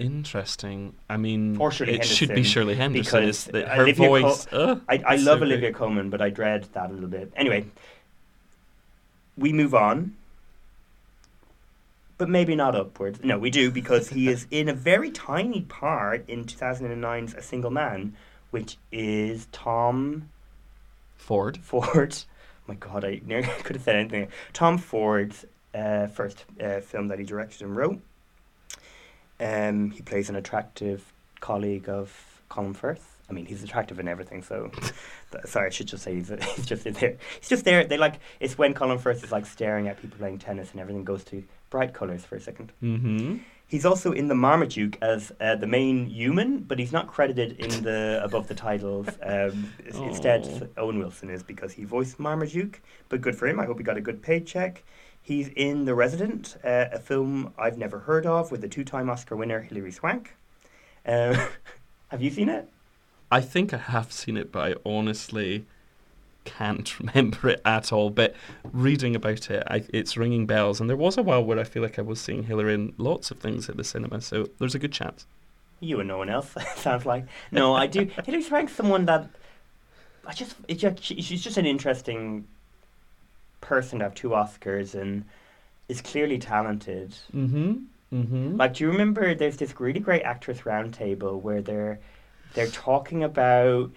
Interesting. 0.00 0.94
I 1.08 1.16
mean, 1.16 1.56
Or 1.58 1.70
Shirley 1.70 1.92
it 1.92 2.00
Henderson. 2.00 2.16
should 2.16 2.34
be 2.34 2.42
Shirley 2.42 2.74
Henderson. 2.74 3.02
because 3.20 3.44
the, 3.44 3.66
her 3.68 3.82
Olivia 3.82 4.08
voice. 4.08 4.46
ugh, 4.50 4.80
I, 4.88 5.02
I 5.06 5.16
love 5.16 5.40
so. 5.40 5.44
Olivia 5.44 5.72
Colman, 5.72 6.08
but 6.10 6.20
I 6.22 6.30
dread 6.30 6.64
that 6.72 6.90
a 6.90 6.92
little 6.92 7.08
bit. 7.08 7.32
Anyway, 7.36 7.66
we 9.36 9.52
move 9.52 9.74
on. 9.74 10.16
But 12.18 12.28
maybe 12.28 12.54
not 12.54 12.74
upwards. 12.74 13.20
No, 13.22 13.38
we 13.38 13.50
do 13.50 13.70
because 13.70 14.08
he 14.10 14.28
is 14.28 14.46
in 14.50 14.68
a 14.68 14.74
very 14.74 15.10
tiny 15.10 15.62
part 15.62 16.28
in 16.28 16.44
2009's 16.44 17.34
A 17.34 17.42
Single 17.42 17.70
Man, 17.70 18.14
which 18.50 18.76
is 18.92 19.48
Tom 19.52 20.28
Ford. 21.16 21.58
Ford. 21.62 22.14
Oh 22.16 22.24
my 22.66 22.74
God, 22.74 23.04
I 23.04 23.20
nearly 23.24 23.48
could 23.64 23.76
have 23.76 23.84
said 23.84 23.96
anything. 23.96 24.28
Tom 24.52 24.76
Ford's 24.76 25.44
uh, 25.74 26.08
first 26.08 26.44
uh, 26.62 26.80
film 26.80 27.08
that 27.08 27.18
he 27.18 27.24
directed 27.24 27.62
and 27.62 27.74
wrote. 27.76 28.00
Um, 29.40 29.90
he 29.90 30.02
plays 30.02 30.28
an 30.28 30.36
attractive 30.36 31.12
colleague 31.40 31.88
of 31.88 32.42
Colin 32.48 32.74
Firth. 32.74 33.16
I 33.28 33.32
mean, 33.32 33.46
he's 33.46 33.62
attractive 33.62 34.00
in 34.00 34.08
everything. 34.08 34.42
So, 34.42 34.70
sorry, 35.44 35.68
I 35.68 35.70
should 35.70 35.86
just 35.86 36.02
say 36.02 36.16
he's, 36.16 36.28
he's 36.56 36.66
just 36.66 36.86
in 36.86 36.94
there. 36.94 37.16
He's 37.38 37.48
just 37.48 37.64
there. 37.64 37.84
They 37.84 37.96
like 37.96 38.20
it's 38.40 38.58
when 38.58 38.74
Colin 38.74 38.98
Firth 38.98 39.24
is 39.24 39.32
like 39.32 39.46
staring 39.46 39.88
at 39.88 40.00
people 40.00 40.18
playing 40.18 40.38
tennis 40.38 40.72
and 40.72 40.80
everything 40.80 41.04
goes 41.04 41.24
to 41.24 41.42
bright 41.70 41.94
colors 41.94 42.24
for 42.24 42.36
a 42.36 42.40
second. 42.40 42.72
Mm-hmm. 42.82 43.38
He's 43.70 43.86
also 43.86 44.10
in 44.10 44.26
the 44.26 44.34
Marmaduke 44.34 44.98
as 45.00 45.30
uh, 45.40 45.54
the 45.54 45.68
main 45.68 46.06
human, 46.06 46.58
but 46.58 46.80
he's 46.80 46.90
not 46.90 47.06
credited 47.06 47.52
in 47.52 47.84
the 47.84 48.20
above 48.24 48.48
the 48.48 48.54
titles. 48.54 49.06
Um, 49.22 49.72
Instead. 49.86 50.68
Owen 50.76 50.98
Wilson 50.98 51.30
is 51.30 51.44
because 51.44 51.72
he 51.72 51.84
voiced 51.84 52.18
Marmaduke. 52.18 52.82
But 53.08 53.20
good 53.20 53.36
for 53.36 53.46
him. 53.46 53.60
I 53.60 53.66
hope 53.66 53.78
he 53.78 53.84
got 53.84 53.96
a 53.96 54.00
good 54.00 54.22
paycheck. 54.22 54.82
He's 55.30 55.46
in 55.46 55.84
The 55.84 55.94
Resident, 55.94 56.56
uh, 56.64 56.86
a 56.90 56.98
film 56.98 57.54
I've 57.56 57.78
never 57.78 58.00
heard 58.00 58.26
of 58.26 58.50
with 58.50 58.62
the 58.62 58.66
two-time 58.66 59.08
Oscar 59.08 59.36
winner 59.36 59.60
Hilary 59.60 59.92
Swank. 59.92 60.34
Um, 61.06 61.36
have 62.08 62.20
you 62.20 62.30
seen 62.30 62.48
it? 62.48 62.68
I 63.30 63.40
think 63.40 63.72
I 63.72 63.76
have 63.76 64.10
seen 64.10 64.36
it, 64.36 64.50
but 64.50 64.72
I 64.72 64.74
honestly 64.84 65.66
can't 66.44 66.98
remember 66.98 67.50
it 67.50 67.62
at 67.64 67.92
all. 67.92 68.10
But 68.10 68.34
reading 68.72 69.14
about 69.14 69.52
it, 69.52 69.62
I, 69.70 69.84
it's 69.90 70.16
ringing 70.16 70.46
bells. 70.46 70.80
And 70.80 70.90
there 70.90 70.96
was 70.96 71.16
a 71.16 71.22
while 71.22 71.44
where 71.44 71.60
I 71.60 71.62
feel 71.62 71.84
like 71.84 72.00
I 72.00 72.02
was 72.02 72.20
seeing 72.20 72.42
Hilary 72.42 72.74
in 72.74 72.92
lots 72.98 73.30
of 73.30 73.38
things 73.38 73.68
at 73.68 73.76
the 73.76 73.84
cinema, 73.84 74.20
so 74.22 74.48
there's 74.58 74.74
a 74.74 74.80
good 74.80 74.92
chance. 74.92 75.26
You 75.78 76.00
and 76.00 76.08
no 76.08 76.18
one 76.18 76.28
else 76.28 76.56
sounds 76.74 77.06
like. 77.06 77.24
No, 77.52 77.72
I 77.76 77.86
do. 77.86 78.10
Hilary 78.24 78.42
Swank's 78.42 78.72
someone 78.72 79.04
that 79.04 79.30
I 80.26 80.34
just. 80.34 80.56
It 80.66 80.80
just 80.80 81.04
she's 81.04 81.40
just 81.40 81.56
an 81.56 81.66
interesting 81.66 82.48
person 83.60 83.98
to 83.98 84.04
have 84.06 84.14
two 84.14 84.30
Oscars 84.30 84.94
and 84.94 85.24
is 85.88 86.00
clearly 86.00 86.38
talented. 86.38 87.14
Mm-hmm. 87.34 87.74
Mm-hmm. 88.12 88.56
Like, 88.56 88.74
do 88.74 88.84
you 88.84 88.90
remember? 88.90 89.34
There's 89.34 89.56
this 89.56 89.78
really 89.80 90.00
great 90.00 90.22
actress 90.22 90.60
roundtable 90.62 91.40
where 91.40 91.62
they're 91.62 92.00
they're 92.54 92.68
talking 92.68 93.22
about. 93.24 93.90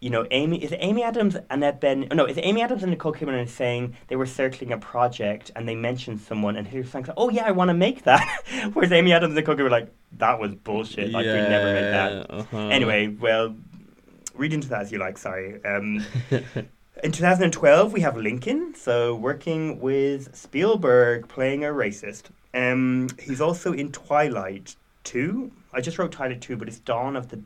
You 0.00 0.10
know, 0.10 0.26
Amy 0.32 0.62
is 0.62 0.74
Amy 0.80 1.02
Adams, 1.02 1.34
and 1.48 1.62
that 1.62 1.80
Ben. 1.80 2.08
oh, 2.10 2.14
No, 2.14 2.26
is 2.26 2.38
Amy 2.42 2.60
Adams 2.60 2.82
and 2.82 2.90
Nicole 2.90 3.14
Kidman 3.14 3.48
saying 3.48 3.96
they 4.08 4.16
were 4.16 4.26
circling 4.26 4.70
a 4.72 4.76
project 4.76 5.50
and 5.56 5.66
they 5.66 5.74
mentioned 5.74 6.20
someone 6.20 6.56
and 6.56 6.66
Hilary 6.68 6.86
Swank's 6.86 7.08
like, 7.08 7.16
"Oh 7.16 7.30
yeah, 7.30 7.46
I 7.46 7.52
want 7.52 7.68
to 7.70 7.74
make 7.74 8.02
that." 8.02 8.42
Whereas 8.74 8.92
Amy 8.92 9.12
Adams 9.14 9.30
and 9.30 9.36
Nicole 9.36 9.54
Kidman 9.54 9.62
were 9.62 9.70
like, 9.70 9.90
"That 10.18 10.38
was 10.38 10.54
bullshit. 10.56 11.10
Like, 11.10 11.24
we'd 11.24 11.48
never 11.48 11.72
make 11.72 11.90
that." 11.92 12.30
Uh-huh. 12.30 12.68
Anyway, 12.68 13.06
well, 13.08 13.56
read 14.34 14.52
into 14.52 14.68
that 14.68 14.82
as 14.82 14.92
you 14.92 14.98
like. 14.98 15.16
Sorry. 15.16 15.64
Um, 15.64 16.04
in 17.04 17.12
2012, 17.12 17.92
we 17.92 18.00
have 18.00 18.16
Lincoln, 18.16 18.74
so 18.74 19.14
working 19.14 19.78
with 19.80 20.34
Spielberg 20.34 21.28
playing 21.28 21.62
a 21.64 21.68
racist. 21.68 22.24
Um, 22.54 23.08
he's 23.20 23.40
also 23.40 23.72
in 23.72 23.92
Twilight 23.92 24.74
2. 25.04 25.50
I 25.72 25.80
just 25.80 25.98
wrote 25.98 26.12
Twilight 26.12 26.40
2, 26.40 26.56
but 26.56 26.66
it's 26.66 26.78
Dawn 26.80 27.14
of 27.16 27.28
the 27.28 27.40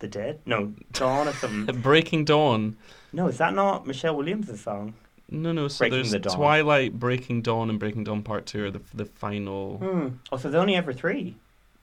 the 0.00 0.06
Dead. 0.06 0.38
No, 0.46 0.72
Dawn 0.92 1.26
of 1.26 1.34
something. 1.36 1.80
Breaking 1.82 2.24
Dawn. 2.24 2.76
no, 3.12 3.26
is 3.26 3.38
that 3.38 3.52
not 3.52 3.84
Michelle 3.84 4.14
Williams' 4.16 4.60
song? 4.60 4.94
No, 5.28 5.50
no. 5.52 5.66
So 5.66 5.80
Breaking 5.80 5.96
there's 5.98 6.10
the. 6.12 6.20
Twilight, 6.20 7.00
Breaking 7.00 7.42
Dawn, 7.42 7.68
and 7.68 7.80
Breaking 7.80 8.04
Dawn 8.04 8.22
Part 8.22 8.46
Two 8.46 8.66
are 8.66 8.70
the 8.70 8.80
the 8.94 9.06
final. 9.06 9.78
Hmm. 9.78 10.08
Oh, 10.30 10.36
so 10.36 10.48
there's 10.50 10.60
only 10.60 10.76
ever 10.76 10.92
three. 10.92 11.34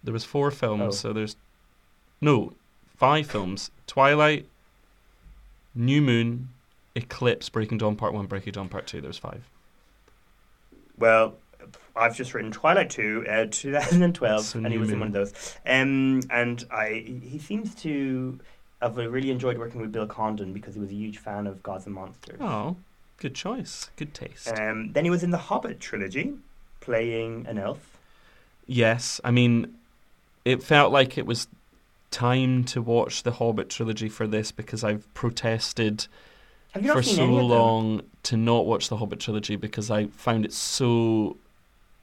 There 0.04 0.14
was 0.14 0.24
four 0.24 0.50
films, 0.52 0.82
Oh. 0.82 0.92
so 0.92 1.12
there's 1.14 1.36
no 2.22 2.54
five 2.96 3.28
films: 3.28 3.70
Twilight, 3.86 4.48
New 5.74 6.02
Moon, 6.02 6.50
Eclipse, 6.96 7.50
Breaking 7.50 7.78
Dawn 7.78 7.96
Part 7.96 8.14
One, 8.14 8.26
Breaking 8.26 8.54
Dawn 8.54 8.70
Part 8.70 8.88
Two. 8.88 9.02
There's 9.02 9.18
five. 9.18 9.44
Well, 10.98 11.36
I've 11.96 12.16
just 12.16 12.34
written 12.34 12.52
Twilight 12.52 12.90
2, 12.90 13.26
uh, 13.28 13.46
2012, 13.52 14.56
and 14.56 14.68
he 14.68 14.78
was 14.78 14.92
in 14.92 15.00
one 15.00 15.08
of 15.08 15.14
those. 15.14 15.58
Um, 15.66 16.22
and 16.30 16.64
I, 16.72 17.06
he 17.24 17.40
seems 17.40 17.76
to 17.76 18.40
have 18.82 18.98
really 18.98 19.32
enjoyed 19.32 19.58
working 19.58 19.82
with 19.82 19.92
Bill 19.92 20.08
Condon 20.08 20.54
because 20.54 20.76
he 20.76 20.80
was 20.80 20.90
a 20.90 20.96
huge 20.96 21.18
fan 21.18 21.48
of 21.48 21.64
Gods 21.64 21.86
and 21.86 21.96
Monsters. 21.96 22.40
Oh, 22.40 22.76
good 23.18 23.36
choice, 23.36 23.90
good 23.96 24.14
taste. 24.14 24.58
Um, 24.58 24.92
then 24.94 25.06
he 25.06 25.10
was 25.10 25.24
in 25.24 25.32
the 25.32 25.38
Hobbit 25.38 25.80
trilogy, 25.80 26.34
playing 26.82 27.46
an 27.48 27.58
elf. 27.58 27.98
Yes, 28.68 29.22
I 29.24 29.32
mean, 29.32 29.76
it 30.44 30.64
felt 30.64 30.92
like 30.92 31.18
it 31.18 31.26
was 31.26 31.48
time 32.12 32.64
to 32.64 32.82
watch 32.82 33.24
the 33.24 33.34
Hobbit 33.34 33.70
trilogy 33.70 34.10
for 34.10 34.28
this 34.28 34.52
because 34.52 34.84
I've 34.84 35.12
protested 35.14 36.02
Have 36.02 36.08
you 36.08 36.08
not 36.08 36.08
for 36.84 37.04
so 37.04 37.24
any 37.24 37.34
of 37.34 37.40
them? 37.40 37.48
long 37.50 38.02
to 38.24 38.38
not 38.38 38.66
watch 38.66 38.90
the 38.90 38.98
Hobbit 38.98 39.20
trilogy 39.20 39.56
because 39.56 39.90
I 39.92 40.08
found 40.08 40.46
it 40.46 40.54
so 40.54 41.38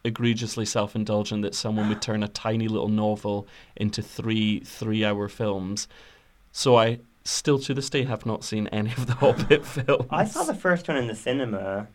egregiously 0.04 0.64
self-indulgent 0.64 1.42
that 1.42 1.54
someone 1.54 1.88
would 1.88 2.02
turn 2.02 2.22
a 2.22 2.28
tiny 2.28 2.66
little 2.68 2.88
novel 2.88 3.46
into 3.76 4.02
three 4.02 4.60
three-hour 4.60 5.28
films. 5.28 5.86
So 6.52 6.76
I 6.76 6.98
still 7.24 7.58
to 7.60 7.72
this 7.74 7.88
day 7.88 8.02
have 8.04 8.26
not 8.26 8.42
seen 8.44 8.66
any 8.68 8.90
of 8.92 9.06
the 9.06 9.14
Hobbit 9.14 9.64
films. 9.76 10.06
I 10.10 10.24
saw 10.24 10.42
the 10.44 10.54
first 10.54 10.88
one 10.88 10.96
in 10.96 11.06
the 11.06 11.14
cinema 11.14 11.86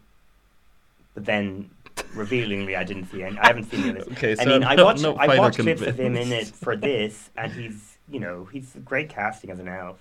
But 1.16 1.26
then, 1.26 1.70
revealingly, 2.14 2.76
I 2.76 2.84
didn't 2.84 3.06
see 3.12 3.24
any. 3.24 3.38
I 3.40 3.48
haven't 3.48 3.66
seen 3.72 3.82
any 3.82 3.90
of 4.00 4.06
this. 4.06 4.08
Okay, 4.18 4.32
I 4.34 4.36
so 4.36 4.46
mean, 4.46 4.64
I'm 4.64 4.70
I 4.72 4.76
not- 4.76 4.86
watched 4.86 5.02
not 5.02 5.18
I 5.20 5.38
watched 5.38 5.60
clips 5.60 5.82
of 5.82 6.00
him 6.00 6.16
in 6.16 6.32
it 6.32 6.48
for 6.48 6.76
this, 6.78 7.30
and 7.36 7.52
he's 7.52 7.98
you 8.10 8.20
know 8.20 8.46
he's 8.52 8.76
great 8.86 9.10
casting 9.10 9.50
as 9.52 9.60
an 9.60 9.68
elf. 9.68 10.00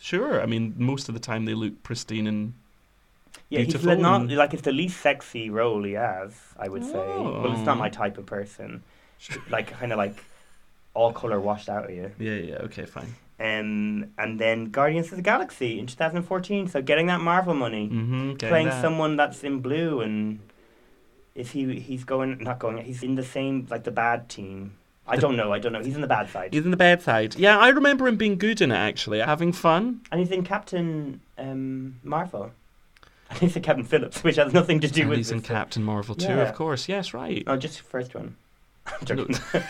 Sure. 0.00 0.40
I 0.42 0.46
mean, 0.46 0.74
most 0.76 1.08
of 1.08 1.14
the 1.14 1.20
time 1.20 1.44
they 1.44 1.54
look 1.54 1.82
pristine 1.82 2.26
and 2.26 2.54
Yeah, 3.50 3.60
he's 3.60 3.68
beautiful. 3.74 3.94
li- 3.96 4.02
not 4.02 4.28
like 4.30 4.52
it's 4.54 4.62
the 4.62 4.72
least 4.72 5.00
sexy 5.00 5.50
role 5.50 5.82
he 5.82 5.92
has. 5.92 6.32
I 6.58 6.68
would 6.68 6.84
say. 6.84 6.92
Well, 6.94 7.52
it's 7.52 7.64
not 7.66 7.76
Oh. 7.76 7.80
my 7.80 7.88
type 7.88 8.18
of 8.18 8.26
person. 8.26 8.82
Sure. 9.18 9.42
Like 9.50 9.68
kind 9.80 9.92
of 9.92 9.98
like 9.98 10.16
all 10.94 11.12
color 11.12 11.40
washed 11.40 11.68
out 11.68 11.84
of 11.84 11.90
you. 11.90 12.10
yeah, 12.18 12.34
yeah. 12.34 12.54
Okay, 12.66 12.84
fine. 12.86 13.14
Um, 13.40 14.10
and 14.18 14.38
then 14.40 14.70
Guardians 14.70 15.10
of 15.12 15.16
the 15.16 15.22
Galaxy 15.22 15.78
in 15.78 15.86
2014. 15.86 16.66
So 16.68 16.82
getting 16.82 17.06
that 17.06 17.20
Marvel 17.20 17.54
money, 17.54 17.88
Mm-hmm. 17.88 18.32
playing 18.48 18.70
someone 18.80 19.14
that's 19.16 19.44
in 19.44 19.60
blue, 19.60 20.00
and 20.00 20.40
is 21.36 21.52
he? 21.52 21.78
He's 21.78 22.02
going 22.04 22.38
not 22.38 22.58
going. 22.58 22.78
He's 22.84 23.02
in 23.04 23.14
the 23.14 23.22
same 23.24 23.66
like 23.70 23.84
the 23.84 23.92
bad 23.92 24.28
team. 24.28 24.72
I 25.08 25.16
don't 25.16 25.36
know. 25.36 25.52
I 25.52 25.58
don't 25.58 25.72
know. 25.72 25.82
He's 25.82 25.94
in 25.94 26.00
the 26.02 26.06
bad 26.06 26.28
side, 26.28 26.52
He's 26.52 26.64
in 26.64 26.70
the 26.70 26.76
bad 26.76 27.02
side. 27.02 27.34
Yeah, 27.36 27.58
I 27.58 27.68
remember 27.68 28.06
him 28.08 28.16
being 28.16 28.36
good 28.38 28.60
in 28.60 28.70
it 28.70 28.76
actually, 28.76 29.18
having 29.20 29.52
fun. 29.52 30.00
and 30.12 30.20
he's 30.20 30.30
in 30.30 30.44
Captain 30.44 31.20
um, 31.38 31.96
Marvel. 32.04 32.52
And 33.30 33.38
he's 33.40 33.56
in 33.56 33.62
Captain 33.62 33.84
Phillips, 33.84 34.22
which 34.22 34.36
has 34.36 34.52
nothing 34.52 34.80
to 34.80 34.88
do 34.88 35.02
And 35.02 35.10
with. 35.10 35.18
he's 35.18 35.30
in. 35.30 35.40
Captain 35.42 35.82
Marvel 35.82 36.14
too, 36.14 36.28
Yeah. 36.28 36.48
of 36.48 36.54
course. 36.54 36.88
Yes, 36.88 37.12
right. 37.14 37.44
No, 37.46 37.56
just 37.56 37.78
the 37.78 37.84
first 37.84 38.14
one. 38.14 38.36
I'm 38.86 39.04
joking. 39.04 39.36
No. 39.54 39.62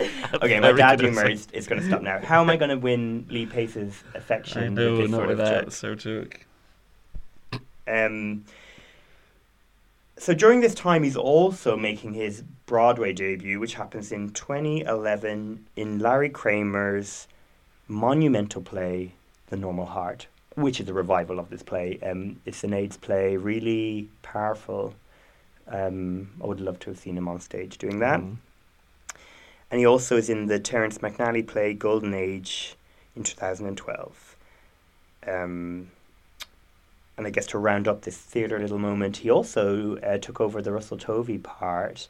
okay, 0.42 0.60
my 0.60 0.72
dad 0.72 1.00
humor 1.00 1.28
is, 1.28 1.46
is 1.52 1.66
going 1.68 1.80
to 1.80 1.86
stop 1.86 2.02
now. 2.02 2.18
How 2.20 2.40
am 2.40 2.50
I 2.50 2.56
going 2.56 2.70
to 2.70 2.76
win 2.78 3.26
Lee 3.30 3.46
Pace's 3.46 4.02
affection? 4.14 4.58
I 4.62 4.68
with 4.68 4.72
know, 4.74 4.96
this 4.96 5.10
not 5.10 5.16
sort 5.18 5.28
with 5.28 5.40
of 5.40 5.46
that. 5.46 5.64
joke? 5.64 5.72
So 5.72 5.94
joke. 5.94 6.46
Um, 7.86 8.44
so 10.16 10.34
during 10.34 10.60
this 10.60 10.74
time, 10.74 11.02
he's 11.02 11.16
also 11.16 11.76
making 11.76 12.14
his 12.14 12.42
Broadway 12.66 13.12
debut, 13.12 13.58
which 13.58 13.74
happens 13.74 14.12
in 14.12 14.30
2011 14.30 15.66
in 15.76 15.98
Larry 15.98 16.30
Kramer's 16.30 17.28
monumental 17.88 18.62
play, 18.62 19.12
The 19.48 19.56
Normal 19.56 19.86
Heart, 19.86 20.26
which 20.54 20.80
is 20.80 20.88
a 20.88 20.94
revival 20.94 21.38
of 21.38 21.50
this 21.50 21.62
play. 21.62 21.98
Um, 22.02 22.40
it's 22.46 22.64
an 22.64 22.72
AIDS 22.72 22.96
play, 22.96 23.36
really 23.36 24.08
powerful. 24.22 24.94
Um, 25.66 26.30
I 26.42 26.46
would 26.46 26.60
love 26.60 26.78
to 26.80 26.90
have 26.90 26.98
seen 26.98 27.16
him 27.16 27.28
on 27.28 27.40
stage 27.40 27.78
doing 27.78 27.98
that. 27.98 28.20
Mhm. 28.20 28.36
And 29.70 29.80
he 29.80 29.86
also 29.86 30.16
is 30.16 30.30
in 30.30 30.46
the 30.46 30.60
Terence 30.60 30.98
McNally 30.98 31.46
play 31.46 31.74
Golden 31.74 32.14
Age 32.14 32.76
in 33.16 33.24
2012. 33.24 34.36
Um, 35.26 35.90
and 37.16 37.26
I 37.26 37.30
guess 37.30 37.46
to 37.48 37.58
round 37.58 37.86
up 37.86 38.02
this 38.02 38.16
theatre 38.16 38.58
little 38.58 38.78
moment, 38.78 39.18
he 39.18 39.30
also 39.30 39.96
uh, 39.98 40.18
took 40.18 40.40
over 40.40 40.60
the 40.60 40.72
Russell 40.72 40.98
Tovey 40.98 41.38
part 41.38 42.08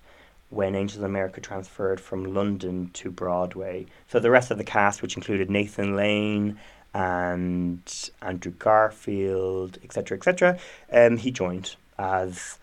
when 0.51 0.75
Angels 0.75 0.99
of 0.99 1.05
America 1.05 1.41
transferred 1.41 2.01
from 2.01 2.35
London 2.35 2.91
to 2.95 3.11
Broadway. 3.11 3.87
So 4.09 4.19
the 4.21 4.31
rest 4.31 4.51
of 4.51 4.59
the 4.59 4.65
cast, 4.65 5.03
which 5.03 5.17
included 5.17 5.51
Nathan 5.51 5.97
Lane 5.97 6.59
and 6.95 8.11
Andrew 8.23 8.53
Garfield, 8.53 9.79
etc., 9.83 10.17
etc., 10.17 10.59
um, 10.93 11.17
he 11.17 11.31
joined 11.31 11.75
as 11.99 12.59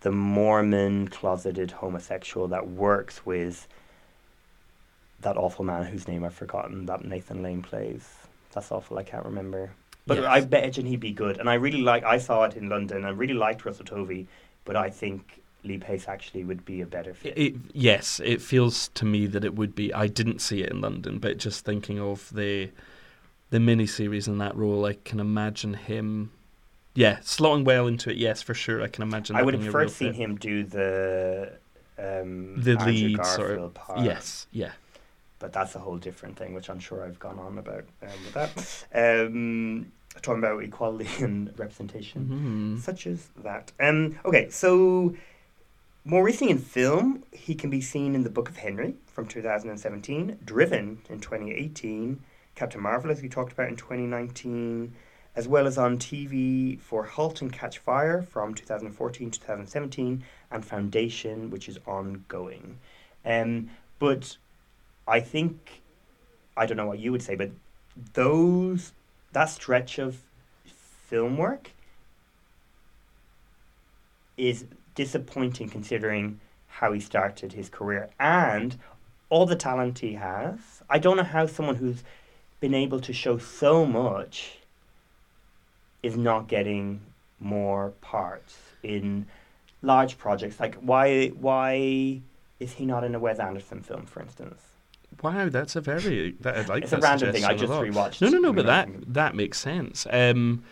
the 0.00 0.10
Mormon 0.10 1.08
closeted 1.08 1.70
homosexual 1.70 2.48
that 2.48 2.68
works 2.68 3.24
with 3.24 3.66
that 5.20 5.36
awful 5.36 5.64
man 5.64 5.84
whose 5.84 6.06
name 6.06 6.24
I've 6.24 6.34
forgotten 6.34 6.86
that 6.86 7.04
Nathan 7.04 7.42
Lane 7.42 7.62
plays. 7.62 8.08
That's 8.52 8.70
awful. 8.70 8.98
I 8.98 9.02
can't 9.02 9.24
remember. 9.24 9.70
But 10.06 10.18
Yes. 10.18 10.26
I 10.26 10.38
imagine 10.38 10.86
he'd 10.86 11.00
be 11.00 11.12
good. 11.12 11.38
And 11.38 11.50
I 11.50 11.54
really 11.54 11.80
like. 11.82 12.04
I 12.04 12.18
saw 12.18 12.44
it 12.44 12.56
in 12.56 12.68
London. 12.68 13.04
I 13.04 13.10
really 13.10 13.34
liked 13.34 13.64
Russell 13.64 13.84
Tovey, 13.84 14.26
but 14.64 14.76
I 14.76 14.88
think 14.88 15.42
Lee 15.64 15.78
Pace 15.78 16.06
actually 16.08 16.44
would 16.44 16.64
be 16.64 16.80
a 16.80 16.86
better 16.86 17.12
fit. 17.12 17.36
It, 17.36 17.54
yes, 17.72 18.20
it 18.24 18.40
feels 18.40 18.88
to 18.94 19.04
me 19.04 19.26
that 19.26 19.44
it 19.44 19.54
would 19.56 19.74
be. 19.74 19.92
I 19.92 20.06
didn't 20.06 20.40
see 20.40 20.62
it 20.62 20.70
in 20.70 20.80
London, 20.80 21.18
but 21.18 21.38
just 21.38 21.64
thinking 21.64 21.98
of 21.98 22.32
the 22.32 22.70
the 23.50 23.58
miniseries 23.58 24.26
in 24.28 24.38
that 24.38 24.56
role, 24.56 24.84
I 24.84 24.94
can 24.94 25.18
imagine 25.20 25.74
him. 25.74 26.30
Yeah, 26.94 27.18
slotting 27.18 27.64
well 27.64 27.86
into 27.88 28.10
it. 28.10 28.16
Yes, 28.16 28.42
for 28.42 28.54
sure. 28.54 28.82
I 28.82 28.88
can 28.88 29.02
imagine. 29.02 29.34
I 29.36 29.42
would 29.42 29.54
have 29.54 29.72
first 29.72 29.96
seen 29.96 30.12
fit. 30.12 30.20
him 30.20 30.36
do 30.36 30.62
the 30.64 31.52
um, 31.98 32.60
the 32.62 32.72
Andrew 32.72 32.92
lead 32.92 33.16
Garfield 33.16 33.36
sort 33.48 33.58
of. 33.58 33.74
part. 33.74 34.00
Yes, 34.00 34.46
yeah. 34.52 34.72
but 35.38 35.52
that's 35.52 35.74
a 35.74 35.78
whole 35.78 35.96
different 35.98 36.36
thing, 36.36 36.54
which 36.54 36.70
I'm 36.70 36.78
sure 36.80 37.04
I've 37.04 37.18
gone 37.18 37.38
on 37.38 37.58
about 37.58 37.84
um, 38.02 38.08
with 38.24 38.34
that. 38.92 39.26
Um, 39.26 39.92
talking 40.22 40.42
about 40.42 40.62
equality 40.62 41.08
and 41.24 41.56
representation, 41.58 42.76
Mhm. 42.78 42.82
such 42.82 43.06
as 43.06 43.28
that. 43.42 43.72
Um, 43.80 44.18
okay, 44.24 44.48
so 44.50 45.14
more 46.04 46.22
recently 46.24 46.52
in 46.52 46.58
film, 46.58 47.24
he 47.32 47.54
can 47.54 47.70
be 47.70 47.80
seen 47.80 48.14
in 48.14 48.22
The 48.22 48.30
Book 48.30 48.48
of 48.48 48.56
Henry 48.58 48.94
from 49.06 49.26
2017, 49.26 50.38
Driven 50.44 50.98
in 51.08 51.20
2018, 51.20 52.20
Captain 52.54 52.80
Marvel, 52.80 53.10
as 53.10 53.20
we 53.22 53.28
talked 53.28 53.52
about 53.52 53.68
in 53.68 53.76
2019, 53.76 54.94
as 55.34 55.46
well 55.46 55.66
as 55.66 55.76
on 55.76 55.98
TV 55.98 56.78
for 56.80 57.04
Halt 57.04 57.42
and 57.42 57.52
Catch 57.52 57.78
Fire 57.78 58.22
from 58.22 58.54
2014 58.54 59.30
to 59.30 59.38
2017, 59.40 60.24
and 60.50 60.64
Foundation, 60.64 61.50
which 61.50 61.68
is 61.68 61.78
ongoing. 61.86 62.78
Um, 63.24 63.68
but 63.98 64.36
I 65.08 65.20
think 65.20 65.82
I 66.56 66.64
don't 66.64 66.76
know 66.78 66.86
what 66.86 67.00
you 67.00 67.12
would 67.12 67.22
say, 67.22 67.34
but 67.34 67.50
those 68.14 68.92
that 69.36 69.50
stretch 69.50 69.98
of 69.98 70.22
film 70.64 71.36
work 71.36 71.72
is 74.38 74.64
disappointing 74.94 75.68
considering 75.68 76.40
how 76.68 76.90
he 76.94 77.00
started 77.00 77.52
his 77.52 77.68
career 77.68 78.08
and 78.18 78.78
all 79.28 79.44
the 79.44 79.54
talent 79.54 79.98
he 79.98 80.14
has. 80.14 80.82
I 80.88 80.98
don't 80.98 81.18
know 81.18 81.22
how 81.22 81.44
someone 81.44 81.76
who's 81.76 82.02
been 82.60 82.72
able 82.72 82.98
to 83.00 83.12
show 83.12 83.36
so 83.36 83.84
much 83.84 84.56
is 86.02 86.16
not 86.16 86.48
getting 86.48 87.02
more 87.38 87.90
parts 88.00 88.56
in 88.82 89.26
large 89.82 90.16
projects. 90.16 90.58
Like 90.58 90.76
why 90.76 91.28
why 91.28 92.22
is 92.58 92.72
he 92.72 92.86
not 92.86 93.04
in 93.04 93.14
a 93.14 93.18
Wes 93.18 93.38
Anderson 93.38 93.82
film, 93.82 94.06
for 94.06 94.22
instance? 94.22 94.65
Wow, 95.26 95.48
that's 95.48 95.74
a 95.74 95.80
very 95.80 96.36
that, 96.42 96.56
I 96.56 96.62
like 96.66 96.84
It's 96.84 96.92
a 96.92 96.98
random 96.98 97.32
thing. 97.32 97.44
I 97.44 97.54
just 97.54 97.72
rewatched 97.72 98.20
No, 98.20 98.28
no, 98.28 98.38
no, 98.38 98.52
but 98.52 98.66
that 98.66 98.88
that 99.08 99.34
makes 99.34 99.58
sense. 99.58 100.06
Um, 100.10 100.62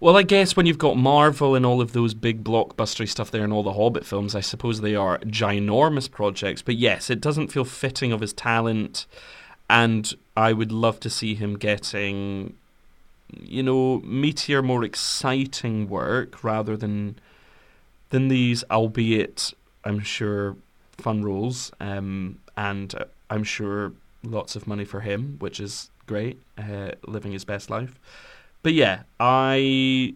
well, 0.00 0.18
I 0.18 0.22
guess 0.22 0.54
when 0.54 0.66
you've 0.66 0.76
got 0.76 0.98
Marvel 0.98 1.54
and 1.54 1.64
all 1.64 1.80
of 1.80 1.94
those 1.94 2.12
big 2.12 2.44
blockbustery 2.44 3.08
stuff 3.08 3.30
there 3.30 3.42
and 3.42 3.54
all 3.54 3.62
the 3.62 3.72
Hobbit 3.72 4.04
films, 4.04 4.34
I 4.34 4.40
suppose 4.40 4.82
they 4.82 4.94
are 4.94 5.18
ginormous 5.20 6.10
projects. 6.10 6.60
But 6.60 6.74
yes, 6.74 7.08
it 7.08 7.22
doesn't 7.22 7.48
feel 7.48 7.64
fitting 7.64 8.12
of 8.12 8.20
his 8.20 8.34
talent, 8.34 9.06
and 9.70 10.12
I 10.36 10.52
would 10.52 10.72
love 10.72 11.00
to 11.00 11.08
see 11.08 11.34
him 11.34 11.56
getting, 11.56 12.54
you 13.40 13.62
know, 13.62 14.00
meatier, 14.00 14.62
more 14.62 14.84
exciting 14.84 15.88
work 15.88 16.44
rather 16.44 16.76
than 16.76 17.18
than 18.10 18.28
these, 18.28 18.62
albeit 18.70 19.54
I'm 19.84 20.00
sure 20.00 20.56
fun 20.98 21.22
roles, 21.22 21.72
um, 21.80 22.40
and 22.58 22.94
uh, 22.94 23.04
I'm 23.30 23.44
sure 23.44 23.92
lots 24.22 24.56
of 24.56 24.66
money 24.66 24.84
for 24.84 25.00
him, 25.00 25.36
which 25.38 25.60
is 25.60 25.90
great, 26.06 26.40
uh, 26.58 26.92
living 27.06 27.32
his 27.32 27.44
best 27.44 27.70
life. 27.70 27.98
But 28.62 28.74
yeah, 28.74 29.02
I 29.18 30.14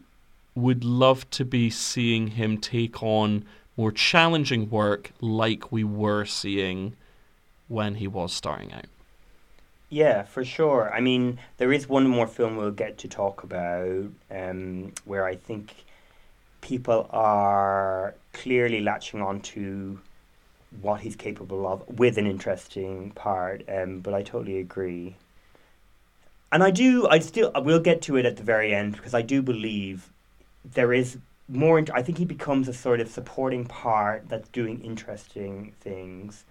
would 0.54 0.84
love 0.84 1.28
to 1.30 1.44
be 1.44 1.70
seeing 1.70 2.28
him 2.28 2.58
take 2.58 3.02
on 3.02 3.44
more 3.76 3.92
challenging 3.92 4.70
work 4.70 5.12
like 5.20 5.70
we 5.70 5.84
were 5.84 6.24
seeing 6.24 6.96
when 7.68 7.96
he 7.96 8.06
was 8.06 8.32
starting 8.32 8.72
out. 8.72 8.86
Yeah, 9.88 10.22
for 10.22 10.44
sure. 10.44 10.90
I 10.92 11.00
mean, 11.00 11.38
there 11.58 11.72
is 11.72 11.88
one 11.88 12.06
more 12.06 12.26
film 12.26 12.56
we'll 12.56 12.70
get 12.70 12.98
to 12.98 13.08
talk 13.08 13.44
about 13.44 14.10
um, 14.30 14.92
where 15.04 15.24
I 15.24 15.36
think 15.36 15.74
people 16.60 17.08
are 17.10 18.14
clearly 18.32 18.80
latching 18.80 19.22
on 19.22 19.40
to 19.40 20.00
what 20.80 21.00
he's 21.00 21.16
capable 21.16 21.66
of 21.66 21.88
with 21.98 22.18
an 22.18 22.26
interesting 22.26 23.10
part. 23.12 23.62
Um, 23.68 24.00
but 24.00 24.14
I 24.14 24.22
totally 24.22 24.58
agree. 24.58 25.16
And 26.52 26.62
I 26.62 26.70
do, 26.70 27.06
I 27.08 27.18
still, 27.18 27.50
I 27.54 27.58
will 27.58 27.80
get 27.80 28.02
to 28.02 28.16
it 28.16 28.26
at 28.26 28.36
the 28.36 28.42
very 28.42 28.74
end 28.74 28.96
because 28.96 29.14
I 29.14 29.22
do 29.22 29.42
believe 29.42 30.10
there 30.64 30.92
is 30.92 31.18
more. 31.48 31.82
I 31.92 32.02
think 32.02 32.18
he 32.18 32.24
becomes 32.24 32.68
a 32.68 32.72
sort 32.72 33.00
of 33.00 33.08
supporting 33.08 33.64
part 33.64 34.28
that's 34.28 34.48
doing 34.48 34.80
interesting 34.82 35.74
things 35.80 36.44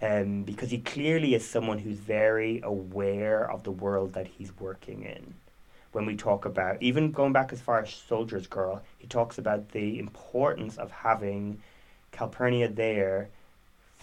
um, 0.00 0.42
because 0.42 0.70
he 0.70 0.78
clearly 0.78 1.34
is 1.34 1.48
someone 1.48 1.78
who's 1.78 1.98
very 1.98 2.60
aware 2.62 3.50
of 3.50 3.62
the 3.62 3.70
world 3.70 4.14
that 4.14 4.26
he's 4.26 4.58
working 4.58 5.04
in. 5.04 5.34
When 5.92 6.06
we 6.06 6.16
talk 6.16 6.46
about, 6.46 6.82
even 6.82 7.12
going 7.12 7.34
back 7.34 7.52
as 7.52 7.60
far 7.60 7.80
as 7.80 7.90
Soldier's 7.90 8.46
Girl, 8.46 8.82
he 8.98 9.06
talks 9.06 9.36
about 9.36 9.70
the 9.72 9.98
importance 9.98 10.78
of 10.78 10.90
having 10.90 11.60
Calpurnia 12.12 12.68
there 12.68 13.28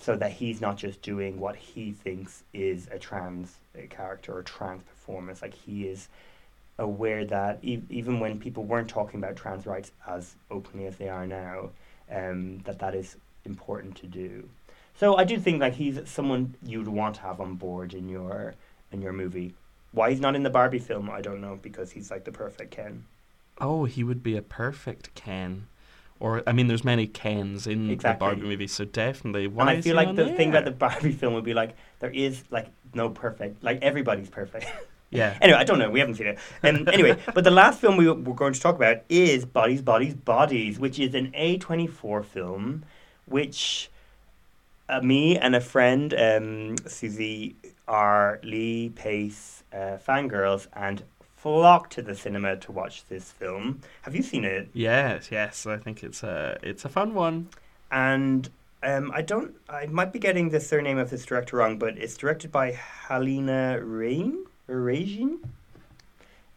so 0.01 0.15
that 0.15 0.31
he's 0.31 0.61
not 0.61 0.77
just 0.77 1.01
doing 1.01 1.39
what 1.39 1.55
he 1.55 1.91
thinks 1.91 2.43
is 2.53 2.87
a 2.91 2.99
trans 2.99 3.57
character 3.89 4.37
or 4.37 4.43
trans 4.43 4.83
performance. 4.83 5.41
Like 5.41 5.53
he 5.53 5.87
is 5.87 6.07
aware 6.77 7.25
that 7.25 7.59
e- 7.61 7.81
even 7.89 8.19
when 8.19 8.39
people 8.39 8.63
weren't 8.63 8.89
talking 8.89 9.19
about 9.19 9.35
trans 9.35 9.65
rights 9.65 9.91
as 10.07 10.35
openly 10.49 10.87
as 10.87 10.95
they 10.95 11.09
are 11.09 11.27
now, 11.27 11.69
um, 12.11 12.59
that 12.59 12.79
that 12.79 12.95
is 12.95 13.17
important 13.45 13.95
to 13.97 14.07
do. 14.07 14.49
So 14.95 15.17
I 15.17 15.23
do 15.23 15.37
think 15.37 15.61
like 15.61 15.75
he's 15.75 15.99
someone 16.09 16.55
you'd 16.63 16.87
want 16.87 17.15
to 17.15 17.21
have 17.21 17.39
on 17.39 17.55
board 17.55 17.93
in 17.93 18.09
your 18.09 18.55
in 18.91 19.01
your 19.01 19.13
movie. 19.13 19.53
Why 19.91 20.11
he's 20.11 20.19
not 20.19 20.35
in 20.35 20.43
the 20.43 20.49
Barbie 20.49 20.79
film, 20.79 21.09
I 21.09 21.21
don't 21.21 21.41
know, 21.41 21.57
because 21.61 21.91
he's 21.91 22.11
like 22.11 22.23
the 22.23 22.31
perfect 22.31 22.71
Ken. 22.71 23.05
Oh, 23.59 23.85
he 23.85 24.03
would 24.03 24.23
be 24.23 24.37
a 24.37 24.41
perfect 24.41 25.13
Ken. 25.15 25.67
Or 26.19 26.43
I 26.45 26.51
mean, 26.51 26.67
there's 26.67 26.83
many 26.83 27.07
Kens 27.07 27.65
in 27.65 27.89
Exactly. 27.89 28.13
the 28.13 28.19
Barbie 28.35 28.47
movie, 28.47 28.67
so 28.67 28.83
definitely. 28.85 29.47
Why 29.47 29.61
and 29.61 29.69
I 29.69 29.81
feel 29.81 29.95
like 29.95 30.15
the 30.15 30.33
thing 30.33 30.49
about 30.49 30.65
the 30.65 30.71
Barbie 30.85 31.13
film 31.13 31.33
would 31.33 31.45
be 31.45 31.53
like 31.53 31.75
there 31.99 32.09
is 32.09 32.43
like 32.51 32.67
no 32.93 33.09
perfect, 33.09 33.63
like 33.63 33.81
everybody's 33.81 34.29
perfect. 34.29 34.65
Yeah. 35.11 35.35
Anyway, 35.41 35.57
I 35.57 35.63
don't 35.63 35.79
know. 35.79 35.89
We 35.89 35.99
haven't 35.99 36.15
seen 36.15 36.27
it. 36.27 36.37
Um, 36.61 36.87
anyway, 36.93 37.17
but 37.33 37.43
the 37.43 37.49
last 37.49 37.79
film 37.79 37.97
we, 37.97 38.07
we're 38.11 38.35
going 38.35 38.53
to 38.53 38.59
talk 38.59 38.75
about 38.75 38.97
is 39.09 39.43
Bodies, 39.43 39.81
Bodies, 39.81 40.13
Bodies, 40.13 40.79
which 40.79 40.99
is 40.99 41.15
an 41.15 41.31
A24 41.31 42.23
film, 42.23 42.85
which 43.25 43.89
uh, 44.87 45.01
me 45.01 45.35
and 45.35 45.55
a 45.55 45.61
friend, 45.61 46.13
um, 46.13 46.75
Susie, 46.85 47.55
are 47.87 48.39
Lee 48.43 48.89
Pace 48.89 49.63
uh, 49.73 49.97
fangirls 49.97 50.67
and 50.73 51.01
flocked 51.41 51.93
to 51.93 52.01
the 52.01 52.15
cinema 52.15 52.57
to 52.57 52.71
watch 52.71 53.05
this 53.07 53.31
film. 53.31 53.81
Have 54.01 54.15
you 54.15 54.23
seen 54.23 54.43
it? 54.43 54.69
Yes, 54.73 55.29
yes. 55.31 55.65
I 55.65 55.77
think 55.77 56.03
it's 56.03 56.23
a 56.23 56.57
it's 56.61 56.85
a 56.85 56.89
fun 56.89 57.13
one. 57.13 57.49
and 57.91 58.49
um, 58.81 59.11
I 59.13 59.21
don't. 59.21 59.55
I 59.67 59.87
might 59.87 60.13
be 60.13 60.19
getting 60.19 60.49
the 60.49 60.59
surname 60.59 60.97
of 60.97 61.09
this 61.09 61.25
director 61.25 61.57
wrong, 61.57 61.77
but 61.77 61.97
it's 61.97 62.15
directed 62.15 62.51
by 62.51 62.79
Halina 63.07 63.81
Rain 63.83 64.45
Rajin. 64.69 65.39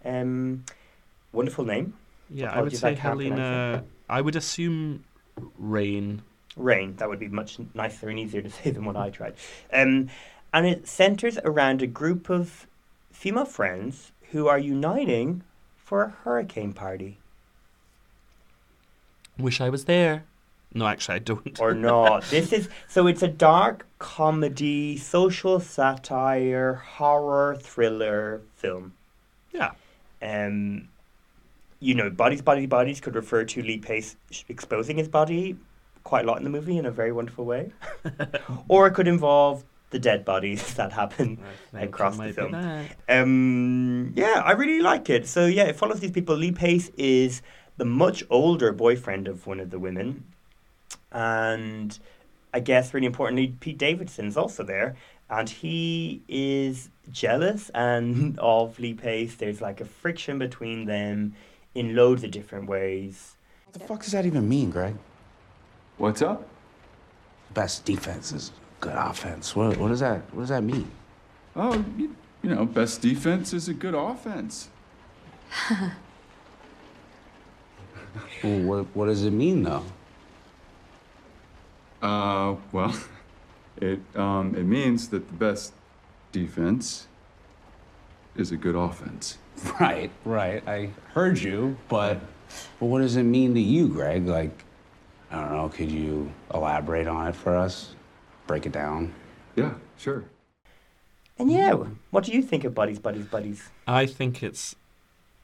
Um, 0.04 0.64
wonderful 1.32 1.64
name. 1.64 1.94
Yeah, 2.30 2.52
I 2.52 2.62
would 2.62 2.72
say 2.72 2.94
pronounce 2.94 3.00
Helena. 3.00 3.84
I 4.08 4.20
would 4.20 4.36
assume 4.36 5.04
Rain. 5.58 6.22
Rain. 6.56 6.94
That 6.96 7.08
would 7.08 7.18
be 7.18 7.28
much 7.28 7.58
nicer 7.74 8.08
and 8.08 8.18
easier 8.18 8.42
to 8.42 8.50
say 8.50 8.70
than 8.70 8.84
what 8.84 8.96
I 8.96 9.10
tried. 9.10 9.34
Um, 9.72 10.08
and 10.54 10.66
it 10.66 10.86
centers 10.86 11.38
around 11.38 11.82
a 11.82 11.86
group 11.86 12.30
of 12.30 12.66
female 13.10 13.46
friends 13.46 14.12
who 14.32 14.48
are 14.48 14.58
uniting 14.58 15.42
for 15.76 16.02
a 16.02 16.08
hurricane 16.24 16.72
party. 16.72 17.18
Wish 19.38 19.60
I 19.60 19.68
was 19.68 19.84
there. 19.84 20.24
No, 20.74 20.86
actually, 20.86 21.16
I 21.16 21.18
don't. 21.18 21.60
or 21.60 21.74
not. 21.92 22.24
This 22.24 22.52
is 22.52 22.68
so 22.88 23.06
it's 23.06 23.22
a 23.22 23.28
dark 23.28 23.86
comedy, 23.98 24.96
social 24.96 25.60
satire, 25.60 26.74
horror 26.74 27.56
thriller 27.60 28.40
film. 28.54 28.94
Yeah. 29.52 29.72
Um, 30.22 30.88
you 31.80 31.94
know, 31.94 32.08
bodies, 32.08 32.40
bodies, 32.40 32.68
bodies 32.68 33.00
could 33.00 33.14
refer 33.14 33.44
to 33.44 33.62
Lee 33.62 33.78
Pace 33.78 34.16
exposing 34.48 34.96
his 34.96 35.08
body 35.08 35.56
quite 36.04 36.24
a 36.24 36.28
lot 36.28 36.38
in 36.38 36.44
the 36.44 36.50
movie 36.50 36.78
in 36.78 36.86
a 36.86 36.90
very 36.90 37.12
wonderful 37.12 37.44
way, 37.44 37.70
or 38.68 38.86
it 38.86 38.92
could 38.92 39.08
involve 39.08 39.64
the 39.92 39.98
dead 39.98 40.24
bodies 40.24 40.74
that 40.80 40.92
happen 40.92 41.38
think 41.70 41.84
across 41.84 42.16
the 42.16 42.32
film. 42.32 42.54
Um, 43.08 44.12
yeah, 44.16 44.42
I 44.44 44.52
really 44.52 44.80
like 44.82 45.08
it. 45.08 45.26
So 45.28 45.46
yeah, 45.46 45.64
it 45.64 45.76
follows 45.76 46.00
these 46.00 46.10
people. 46.10 46.34
Lee 46.34 46.50
Pace 46.50 46.90
is 46.96 47.42
the 47.76 47.84
much 47.84 48.24
older 48.28 48.72
boyfriend 48.72 49.28
of 49.28 49.46
one 49.46 49.60
of 49.60 49.70
the 49.70 49.78
women, 49.78 50.24
and 51.12 51.96
I 52.52 52.60
guess 52.60 52.92
really 52.92 53.06
importantly, 53.06 53.54
Pete 53.60 53.78
Davidson's 53.78 54.36
also 54.36 54.64
there, 54.64 54.96
and 55.30 55.48
he 55.48 56.22
is 56.28 56.90
jealous 57.10 57.70
and 57.74 58.38
of 58.42 58.78
Lee 58.78 58.94
Pace. 58.94 59.36
There's 59.36 59.60
like 59.60 59.80
a 59.80 59.84
friction 59.84 60.38
between 60.38 60.86
them 60.86 61.34
in 61.74 61.94
loads 61.94 62.24
of 62.24 62.30
different 62.30 62.68
ways. 62.68 63.36
What 63.66 63.74
the 63.74 63.80
fuck 63.80 64.02
does 64.02 64.12
that 64.12 64.26
even 64.26 64.48
mean, 64.48 64.70
Greg? 64.70 64.96
What's 65.96 66.20
up? 66.20 66.46
Best 67.54 67.84
defense 67.84 68.32
is 68.32 68.50
good 68.82 68.94
offense. 68.96 69.56
What, 69.56 69.78
what 69.78 69.88
does 69.88 70.00
that 70.00 70.20
What 70.34 70.42
does 70.42 70.48
that 70.50 70.62
mean? 70.62 70.90
Oh, 71.56 71.82
you, 71.96 72.14
you 72.42 72.50
know, 72.50 72.66
best 72.66 73.00
defense 73.00 73.54
is 73.54 73.68
a 73.68 73.74
good 73.74 73.94
offense. 73.94 74.68
Well, 78.42 78.60
what 78.60 78.86
What 78.94 79.06
does 79.06 79.24
it 79.24 79.30
mean 79.30 79.62
though? 79.62 79.84
Uh, 82.02 82.56
well, 82.72 82.94
it 83.80 84.00
um, 84.16 84.54
it 84.54 84.64
means 84.64 85.08
that 85.08 85.26
the 85.28 85.34
best 85.34 85.72
defense 86.32 87.06
is 88.36 88.52
a 88.52 88.56
good 88.56 88.74
offense. 88.74 89.38
Right, 89.80 90.10
right. 90.24 90.66
I 90.66 90.90
heard 91.14 91.38
you, 91.38 91.76
but 91.88 92.20
but 92.80 92.86
what 92.86 93.00
does 93.00 93.16
it 93.16 93.22
mean 93.22 93.54
to 93.54 93.60
you, 93.60 93.86
Greg? 93.88 94.26
Like, 94.26 94.64
I 95.30 95.40
don't 95.40 95.52
know. 95.52 95.68
Could 95.68 95.90
you 95.90 96.32
elaborate 96.52 97.06
on 97.06 97.28
it 97.28 97.36
for 97.36 97.56
us? 97.56 97.94
Break 98.46 98.66
it 98.66 98.72
down. 98.72 99.14
Yeah, 99.56 99.74
sure. 99.96 100.24
And 101.38 101.50
yeah, 101.50 101.72
what 102.10 102.24
do 102.24 102.32
you 102.32 102.42
think 102.42 102.64
of 102.64 102.74
Bodies, 102.74 102.98
Bodies, 102.98 103.26
Bodies? 103.26 103.68
I 103.86 104.06
think 104.06 104.42
it's 104.42 104.76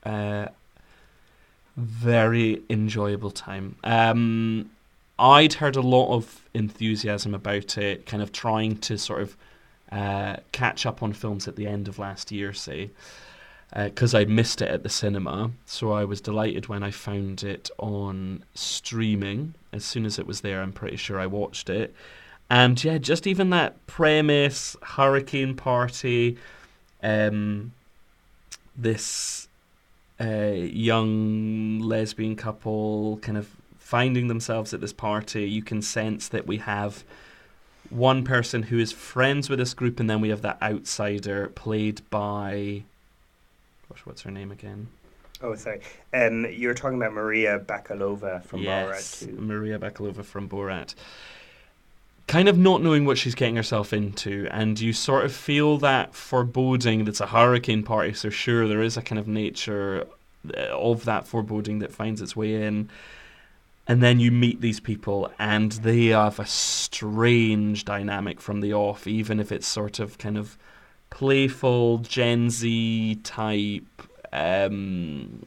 a 0.04 0.50
very 1.76 2.62
enjoyable 2.68 3.30
time. 3.30 3.76
Um, 3.82 4.70
I'd 5.18 5.54
heard 5.54 5.76
a 5.76 5.80
lot 5.80 6.14
of 6.14 6.48
enthusiasm 6.54 7.34
about 7.34 7.78
it, 7.78 8.06
kind 8.06 8.22
of 8.22 8.32
trying 8.32 8.76
to 8.78 8.98
sort 8.98 9.22
of 9.22 9.36
uh, 9.90 10.36
catch 10.52 10.86
up 10.86 11.02
on 11.02 11.12
films 11.12 11.48
at 11.48 11.56
the 11.56 11.66
end 11.66 11.88
of 11.88 11.98
last 11.98 12.30
year, 12.30 12.52
say, 12.52 12.90
because 13.74 14.14
I 14.14 14.24
missed 14.24 14.62
it 14.62 14.68
at 14.68 14.82
the 14.82 14.88
cinema. 14.88 15.50
So 15.66 15.92
I 15.92 16.04
was 16.04 16.20
delighted 16.20 16.68
when 16.68 16.82
I 16.82 16.90
found 16.90 17.42
it 17.42 17.70
on 17.78 18.44
streaming. 18.54 19.54
As 19.72 19.84
soon 19.84 20.04
as 20.06 20.18
it 20.18 20.26
was 20.26 20.42
there, 20.42 20.62
I'm 20.62 20.72
pretty 20.72 20.96
sure 20.96 21.18
I 21.18 21.26
watched 21.26 21.68
it. 21.70 21.94
And 22.50 22.82
yeah, 22.82 22.98
just 22.98 23.26
even 23.26 23.50
that 23.50 23.86
premise, 23.86 24.76
hurricane 24.82 25.54
party, 25.54 26.38
um, 27.02 27.72
this 28.76 29.48
uh, 30.20 30.52
young 30.54 31.80
lesbian 31.80 32.36
couple 32.36 33.18
kind 33.18 33.36
of 33.36 33.48
finding 33.78 34.28
themselves 34.28 34.72
at 34.72 34.80
this 34.80 34.92
party. 34.92 35.48
You 35.48 35.62
can 35.62 35.82
sense 35.82 36.28
that 36.28 36.46
we 36.46 36.58
have 36.58 37.04
one 37.90 38.24
person 38.24 38.64
who 38.64 38.78
is 38.78 38.92
friends 38.92 39.48
with 39.48 39.58
this 39.58 39.74
group, 39.74 40.00
and 40.00 40.08
then 40.08 40.20
we 40.20 40.28
have 40.30 40.42
that 40.42 40.60
outsider 40.62 41.48
played 41.48 42.02
by. 42.10 42.82
Gosh, 43.88 44.00
what's 44.04 44.22
her 44.22 44.30
name 44.30 44.52
again? 44.52 44.88
Oh, 45.40 45.54
sorry. 45.54 45.80
Um, 46.12 46.46
you're 46.50 46.74
talking 46.74 46.96
about 46.96 47.12
Maria 47.12 47.60
Bakalova 47.60 48.42
from 48.42 48.60
yes, 48.60 49.22
Borat 49.22 49.26
too. 49.26 49.40
Maria 49.40 49.78
Bakalova 49.78 50.24
from 50.24 50.48
Borat. 50.48 50.94
Kind 52.28 52.48
of 52.48 52.58
not 52.58 52.82
knowing 52.82 53.06
what 53.06 53.16
she's 53.16 53.34
getting 53.34 53.56
herself 53.56 53.94
into, 53.94 54.46
and 54.50 54.78
you 54.78 54.92
sort 54.92 55.24
of 55.24 55.32
feel 55.32 55.78
that 55.78 56.14
foreboding 56.14 57.06
that's 57.06 57.22
a 57.22 57.26
hurricane 57.26 57.82
party, 57.82 58.12
so 58.12 58.28
sure, 58.28 58.68
there 58.68 58.82
is 58.82 58.98
a 58.98 59.02
kind 59.02 59.18
of 59.18 59.26
nature 59.26 60.06
uh, 60.54 60.60
of 60.68 61.06
that 61.06 61.26
foreboding 61.26 61.78
that 61.78 61.90
finds 61.90 62.20
its 62.20 62.36
way 62.36 62.62
in. 62.62 62.90
And 63.86 64.02
then 64.02 64.20
you 64.20 64.30
meet 64.30 64.60
these 64.60 64.78
people, 64.78 65.32
and 65.38 65.72
they 65.72 66.08
have 66.08 66.38
a 66.38 66.44
strange 66.44 67.86
dynamic 67.86 68.42
from 68.42 68.60
the 68.60 68.74
off, 68.74 69.06
even 69.06 69.40
if 69.40 69.50
it's 69.50 69.66
sort 69.66 69.98
of 69.98 70.18
kind 70.18 70.36
of 70.36 70.58
playful 71.08 71.98
Gen 71.98 72.50
Z 72.50 73.20
type, 73.24 74.02
um, 74.34 75.42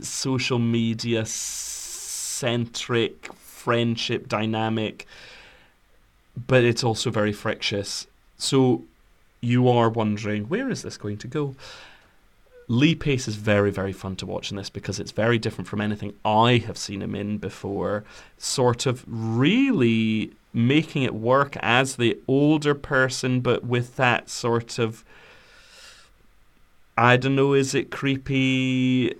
social 0.00 0.58
media 0.58 1.24
centric 1.26 3.32
friendship 3.34 4.28
dynamic, 4.28 5.06
but 6.36 6.64
it's 6.64 6.84
also 6.84 7.10
very 7.10 7.32
frictious. 7.32 8.06
So 8.38 8.84
you 9.40 9.68
are 9.68 9.88
wondering, 9.88 10.44
where 10.44 10.70
is 10.70 10.82
this 10.82 10.96
going 10.96 11.18
to 11.18 11.28
go? 11.28 11.54
Lee 12.66 12.94
Pace 12.94 13.28
is 13.28 13.36
very, 13.36 13.70
very 13.70 13.92
fun 13.92 14.16
to 14.16 14.26
watch 14.26 14.50
in 14.50 14.56
this 14.56 14.70
because 14.70 14.98
it's 14.98 15.12
very 15.12 15.38
different 15.38 15.68
from 15.68 15.80
anything 15.80 16.14
I 16.24 16.56
have 16.66 16.78
seen 16.78 17.02
him 17.02 17.14
in 17.14 17.38
before. 17.38 18.04
Sort 18.38 18.86
of 18.86 19.04
really 19.06 20.32
making 20.52 21.02
it 21.02 21.14
work 21.14 21.56
as 21.60 21.96
the 21.96 22.18
older 22.26 22.74
person, 22.74 23.40
but 23.40 23.64
with 23.64 23.96
that 23.96 24.30
sort 24.30 24.78
of. 24.78 25.04
I 26.96 27.16
don't 27.16 27.34
know, 27.34 27.54
is 27.54 27.74
it 27.74 27.90
creepy 27.90 29.14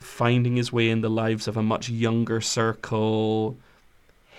finding 0.00 0.56
his 0.56 0.72
way 0.72 0.90
in 0.90 1.00
the 1.00 1.08
lives 1.08 1.46
of 1.46 1.56
a 1.56 1.62
much 1.62 1.88
younger 1.88 2.40
circle, 2.40 3.56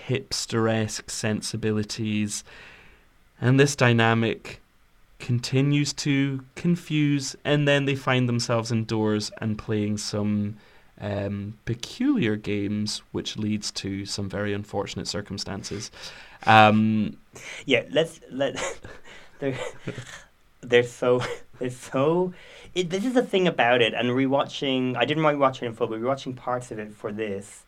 hipster 0.10 0.72
esque 0.72 1.10
sensibilities, 1.10 2.44
and 3.40 3.60
this 3.60 3.76
dynamic 3.76 4.62
continues 5.20 5.94
to 5.94 6.44
confuse, 6.56 7.36
and 7.46 7.68
then 7.68 7.86
they 7.86 7.96
find 7.96 8.28
themselves 8.28 8.72
indoors 8.72 9.32
and 9.40 9.58
playing 9.58 9.98
some 9.98 10.58
um, 11.00 11.58
peculiar 11.66 12.36
games, 12.36 13.02
which 13.12 13.38
leads 13.38 13.72
to 13.72 14.06
some 14.06 14.30
very 14.30 14.54
unfortunate 14.54 15.08
circumstances. 15.08 15.92
Um, 16.46 17.18
Yeah, 17.66 17.84
let's 17.92 18.20
let. 18.32 18.58
they're 19.40 19.58
they're 20.62 20.84
so 20.84 21.22
they're 21.60 21.70
so. 21.70 22.34
It, 22.76 22.90
this 22.90 23.06
is 23.06 23.14
the 23.14 23.24
thing 23.24 23.48
about 23.48 23.82
it, 23.82 23.94
and 23.94 24.10
rewatching. 24.10 24.96
I 24.96 25.06
didn't 25.06 25.24
rewatch 25.24 25.62
it 25.62 25.66
in 25.66 25.74
full, 25.74 25.88
but 25.88 26.00
rewatching 26.00 26.36
parts 26.36 26.72
of 26.72 26.80
it 26.80 26.94
for 26.94 27.12
this. 27.12 27.64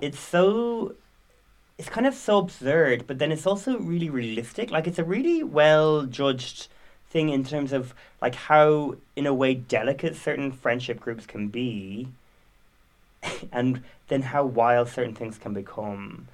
It's 0.00 0.18
so 0.18 0.94
it's 1.78 1.88
kind 1.88 2.06
of 2.06 2.14
so 2.14 2.38
absurd, 2.38 3.06
but 3.06 3.18
then 3.18 3.32
it's 3.32 3.46
also 3.46 3.78
really 3.78 4.10
realistic. 4.10 4.70
Like 4.70 4.86
it's 4.86 4.98
a 4.98 5.04
really 5.04 5.42
well 5.42 6.04
judged 6.04 6.68
thing 7.10 7.28
in 7.30 7.44
terms 7.44 7.72
of 7.72 7.94
like 8.22 8.34
how, 8.34 8.96
in 9.16 9.26
a 9.26 9.34
way, 9.34 9.54
delicate 9.54 10.16
certain 10.16 10.52
friendship 10.52 11.00
groups 11.00 11.26
can 11.26 11.48
be, 11.48 12.08
and 13.52 13.82
then 14.08 14.22
how 14.22 14.44
wild 14.44 14.88
certain 14.88 15.14
things 15.14 15.38
can 15.38 15.52
become. 15.52 16.28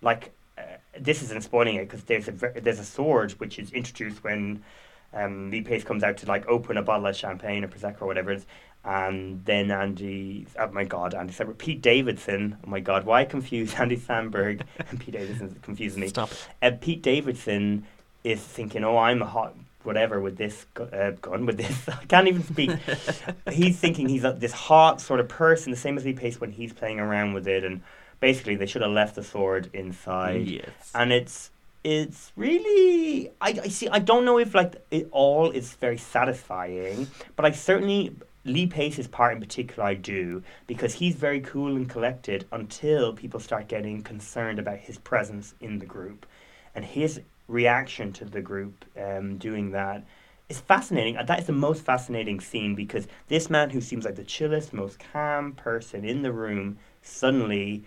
Like 0.00 0.32
uh, 0.56 0.62
this 0.98 1.22
isn't 1.22 1.42
spoiling 1.42 1.76
it 1.76 1.88
because 1.88 2.04
there's 2.04 2.28
a 2.28 2.32
there's 2.32 2.78
a 2.78 2.84
sword 2.84 3.32
which 3.32 3.58
is 3.58 3.70
introduced 3.72 4.24
when 4.24 4.62
um, 5.12 5.50
Lee 5.50 5.62
Pace 5.62 5.84
comes 5.84 6.02
out 6.02 6.16
to 6.18 6.26
like 6.26 6.46
open 6.46 6.76
a 6.76 6.82
bottle 6.82 7.06
of 7.06 7.16
champagne 7.16 7.64
or 7.64 7.68
prosecco 7.68 8.02
or 8.02 8.06
whatever 8.06 8.32
it 8.32 8.36
is, 8.36 8.46
and 8.86 9.44
then 9.44 9.72
Andy, 9.72 10.46
oh 10.58 10.70
my 10.70 10.84
God, 10.84 11.12
Andy 11.12 11.32
Samberg, 11.32 11.58
Pete 11.58 11.82
Davidson. 11.82 12.56
Oh 12.64 12.70
my 12.70 12.78
God, 12.78 13.04
why 13.04 13.24
confuse 13.24 13.74
Andy 13.78 13.96
Samberg 13.96 14.62
and 14.78 15.00
Pete 15.00 15.12
Davidson? 15.12 15.58
Confusing 15.62 16.00
me. 16.00 16.08
Stop. 16.08 16.30
Uh, 16.62 16.70
Pete 16.80 17.02
Davidson 17.02 17.84
is 18.22 18.40
thinking, 18.40 18.84
oh, 18.84 18.96
I'm 18.96 19.22
a 19.22 19.26
hot 19.26 19.56
whatever 19.82 20.20
with 20.20 20.36
this 20.36 20.66
uh, 20.78 21.10
gun 21.20 21.46
with 21.46 21.56
this. 21.56 21.88
I 21.88 22.04
can't 22.04 22.28
even 22.28 22.44
speak. 22.44 22.70
he's 23.50 23.76
thinking 23.78 24.08
he's 24.08 24.24
a, 24.24 24.32
this 24.32 24.52
hot 24.52 25.00
sort 25.00 25.18
of 25.18 25.28
person, 25.28 25.72
the 25.72 25.76
same 25.76 25.96
as 25.96 26.04
Lee 26.04 26.12
Pace 26.12 26.40
when 26.40 26.52
he's 26.52 26.72
playing 26.72 27.00
around 27.00 27.32
with 27.32 27.48
it, 27.48 27.64
and 27.64 27.82
basically 28.20 28.54
they 28.54 28.66
should 28.66 28.82
have 28.82 28.92
left 28.92 29.16
the 29.16 29.24
sword 29.24 29.68
inside. 29.72 30.46
Yes. 30.46 30.70
And 30.94 31.12
it's 31.12 31.50
it's 31.82 32.32
really 32.36 33.30
I, 33.40 33.60
I 33.62 33.68
see 33.68 33.88
I 33.88 33.98
don't 33.98 34.24
know 34.24 34.38
if 34.38 34.54
like 34.54 34.74
it 34.92 35.08
all 35.10 35.50
is 35.50 35.74
very 35.74 35.98
satisfying, 35.98 37.08
but 37.34 37.44
I 37.44 37.50
certainly 37.50 38.14
Lee 38.46 38.66
Pace's 38.66 39.08
part 39.08 39.34
in 39.34 39.40
particular 39.40 39.84
I 39.84 39.94
do 39.94 40.42
because 40.66 40.94
he's 40.94 41.14
very 41.14 41.40
cool 41.40 41.76
and 41.76 41.88
collected 41.88 42.46
until 42.52 43.12
people 43.12 43.40
start 43.40 43.68
getting 43.68 44.02
concerned 44.02 44.58
about 44.58 44.78
his 44.78 44.98
presence 44.98 45.54
in 45.60 45.78
the 45.78 45.86
group, 45.86 46.26
and 46.74 46.84
his 46.84 47.20
reaction 47.48 48.12
to 48.12 48.24
the 48.24 48.40
group 48.40 48.84
um, 49.00 49.36
doing 49.38 49.70
that 49.72 50.04
is 50.48 50.60
fascinating. 50.60 51.18
That 51.24 51.40
is 51.40 51.46
the 51.46 51.52
most 51.52 51.84
fascinating 51.84 52.40
scene 52.40 52.74
because 52.74 53.06
this 53.28 53.50
man 53.50 53.70
who 53.70 53.80
seems 53.80 54.04
like 54.04 54.16
the 54.16 54.24
chillest, 54.24 54.72
most 54.72 54.98
calm 55.12 55.52
person 55.52 56.04
in 56.04 56.22
the 56.22 56.32
room 56.32 56.78
suddenly 57.02 57.84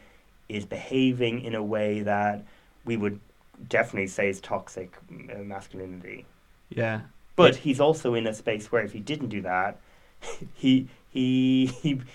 is 0.50 0.66
behaving 0.66 1.42
in 1.42 1.56
a 1.56 1.64
way 1.64 2.02
that 2.02 2.44
we 2.86 2.98
would 2.98 3.20
definitely 3.68 4.08
say 4.08 4.30
is 4.30 4.42
toxic 4.42 4.98
uh, 5.34 5.40
masculinity. 5.40 6.26
Yeah. 6.70 7.02
But 7.36 7.56
he's 7.56 7.80
also 7.80 8.16
in 8.16 8.28
a 8.28 8.34
space 8.34 8.72
where 8.72 8.84
if 8.84 8.92
he 8.92 9.00
didn't 9.00 9.30
do 9.30 9.42
that, 9.42 9.80
he 10.56 10.88
he 11.10 11.68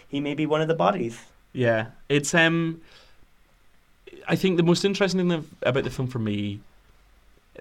he 0.08 0.20
may 0.20 0.34
be 0.34 0.46
one 0.46 0.60
of 0.60 0.68
the 0.68 0.74
bodies. 0.74 1.20
Yeah, 1.52 1.88
it's 2.08 2.34
um. 2.34 2.80
I 4.26 4.36
think 4.36 4.56
the 4.56 4.62
most 4.62 4.84
interesting 4.84 5.28
thing 5.28 5.46
about 5.62 5.84
the 5.84 5.90
film 5.90 6.08
for 6.08 6.18
me, 6.18 6.60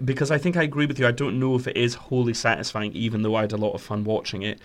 because 0.02 0.30
I 0.30 0.38
think 0.38 0.56
I 0.56 0.62
agree 0.62 0.86
with 0.86 0.98
you. 0.98 1.06
I 1.06 1.12
don't 1.12 1.38
know 1.38 1.56
if 1.56 1.66
it 1.66 1.76
is 1.76 1.94
wholly 1.94 2.32
satisfying, 2.34 2.92
even 2.92 3.22
though 3.22 3.34
I 3.34 3.42
had 3.42 3.52
a 3.52 3.56
lot 3.56 3.74
of 3.74 3.82
fun 3.82 4.04
watching 4.04 4.42
it, 4.42 4.60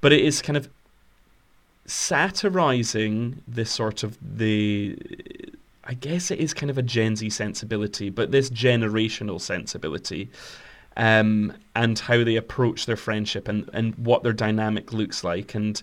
but 0.00 0.12
it 0.12 0.20
is 0.24 0.40
kind 0.40 0.56
of 0.56 0.68
satirizing 1.86 3.42
this 3.46 3.70
sort 3.70 4.02
of 4.02 4.16
the. 4.20 4.98
I 5.84 5.94
guess 5.94 6.30
it 6.30 6.38
is 6.38 6.54
kind 6.54 6.70
of 6.70 6.78
a 6.78 6.82
Gen 6.82 7.16
Z 7.16 7.28
sensibility, 7.30 8.08
but 8.08 8.30
this 8.30 8.48
generational 8.48 9.40
sensibility, 9.40 10.30
um, 10.96 11.52
and 11.74 11.98
how 11.98 12.22
they 12.24 12.36
approach 12.36 12.86
their 12.86 12.96
friendship 12.96 13.48
and, 13.48 13.68
and 13.72 13.94
what 13.96 14.22
their 14.22 14.32
dynamic 14.32 14.92
looks 14.92 15.24
like, 15.24 15.54
and 15.54 15.82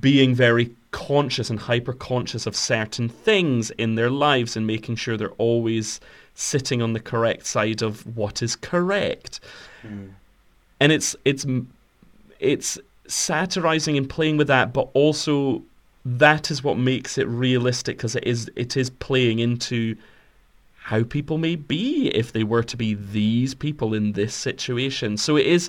being 0.00 0.34
very 0.34 0.74
conscious 0.90 1.50
and 1.50 1.58
hyper 1.60 1.92
conscious 1.92 2.46
of 2.46 2.54
certain 2.56 3.08
things 3.08 3.70
in 3.72 3.94
their 3.94 4.10
lives 4.10 4.56
and 4.56 4.66
making 4.66 4.96
sure 4.96 5.16
they're 5.16 5.30
always 5.32 6.00
sitting 6.34 6.80
on 6.82 6.92
the 6.92 7.00
correct 7.00 7.46
side 7.46 7.82
of 7.82 8.16
what 8.16 8.42
is 8.42 8.54
correct. 8.56 9.40
And 10.80 10.92
it's 10.92 11.16
it's 11.24 11.44
it's 12.38 12.78
satirizing 13.06 13.96
and 13.96 14.08
playing 14.08 14.36
with 14.36 14.48
that, 14.48 14.72
but 14.72 14.88
also 14.94 15.62
that 16.04 16.50
is 16.50 16.62
what 16.62 16.78
makes 16.78 17.18
it 17.18 17.26
realistic 17.26 17.96
because 17.96 18.14
it 18.14 18.24
is 18.24 18.50
it 18.56 18.76
is 18.76 18.90
playing 18.90 19.40
into 19.40 19.96
how 20.88 21.02
people 21.02 21.36
may 21.36 21.54
be 21.54 22.08
if 22.14 22.32
they 22.32 22.42
were 22.42 22.62
to 22.62 22.74
be 22.74 22.94
these 22.94 23.52
people 23.52 23.92
in 23.92 24.12
this 24.12 24.34
situation. 24.34 25.18
So 25.18 25.36
it 25.36 25.46
is 25.46 25.68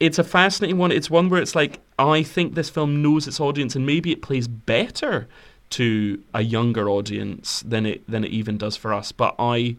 it's 0.00 0.18
a 0.18 0.24
fascinating 0.24 0.78
one. 0.78 0.90
It's 0.90 1.08
one 1.08 1.28
where 1.28 1.40
it's 1.40 1.54
like 1.54 1.78
I 1.96 2.24
think 2.24 2.54
this 2.56 2.68
film 2.68 3.02
knows 3.02 3.28
its 3.28 3.38
audience 3.38 3.76
and 3.76 3.86
maybe 3.86 4.10
it 4.10 4.20
plays 4.20 4.48
better 4.48 5.28
to 5.70 6.20
a 6.34 6.42
younger 6.42 6.90
audience 6.90 7.60
than 7.64 7.86
it 7.86 8.02
than 8.10 8.24
it 8.24 8.32
even 8.32 8.58
does 8.58 8.76
for 8.76 8.92
us. 8.92 9.12
But 9.12 9.36
I 9.38 9.76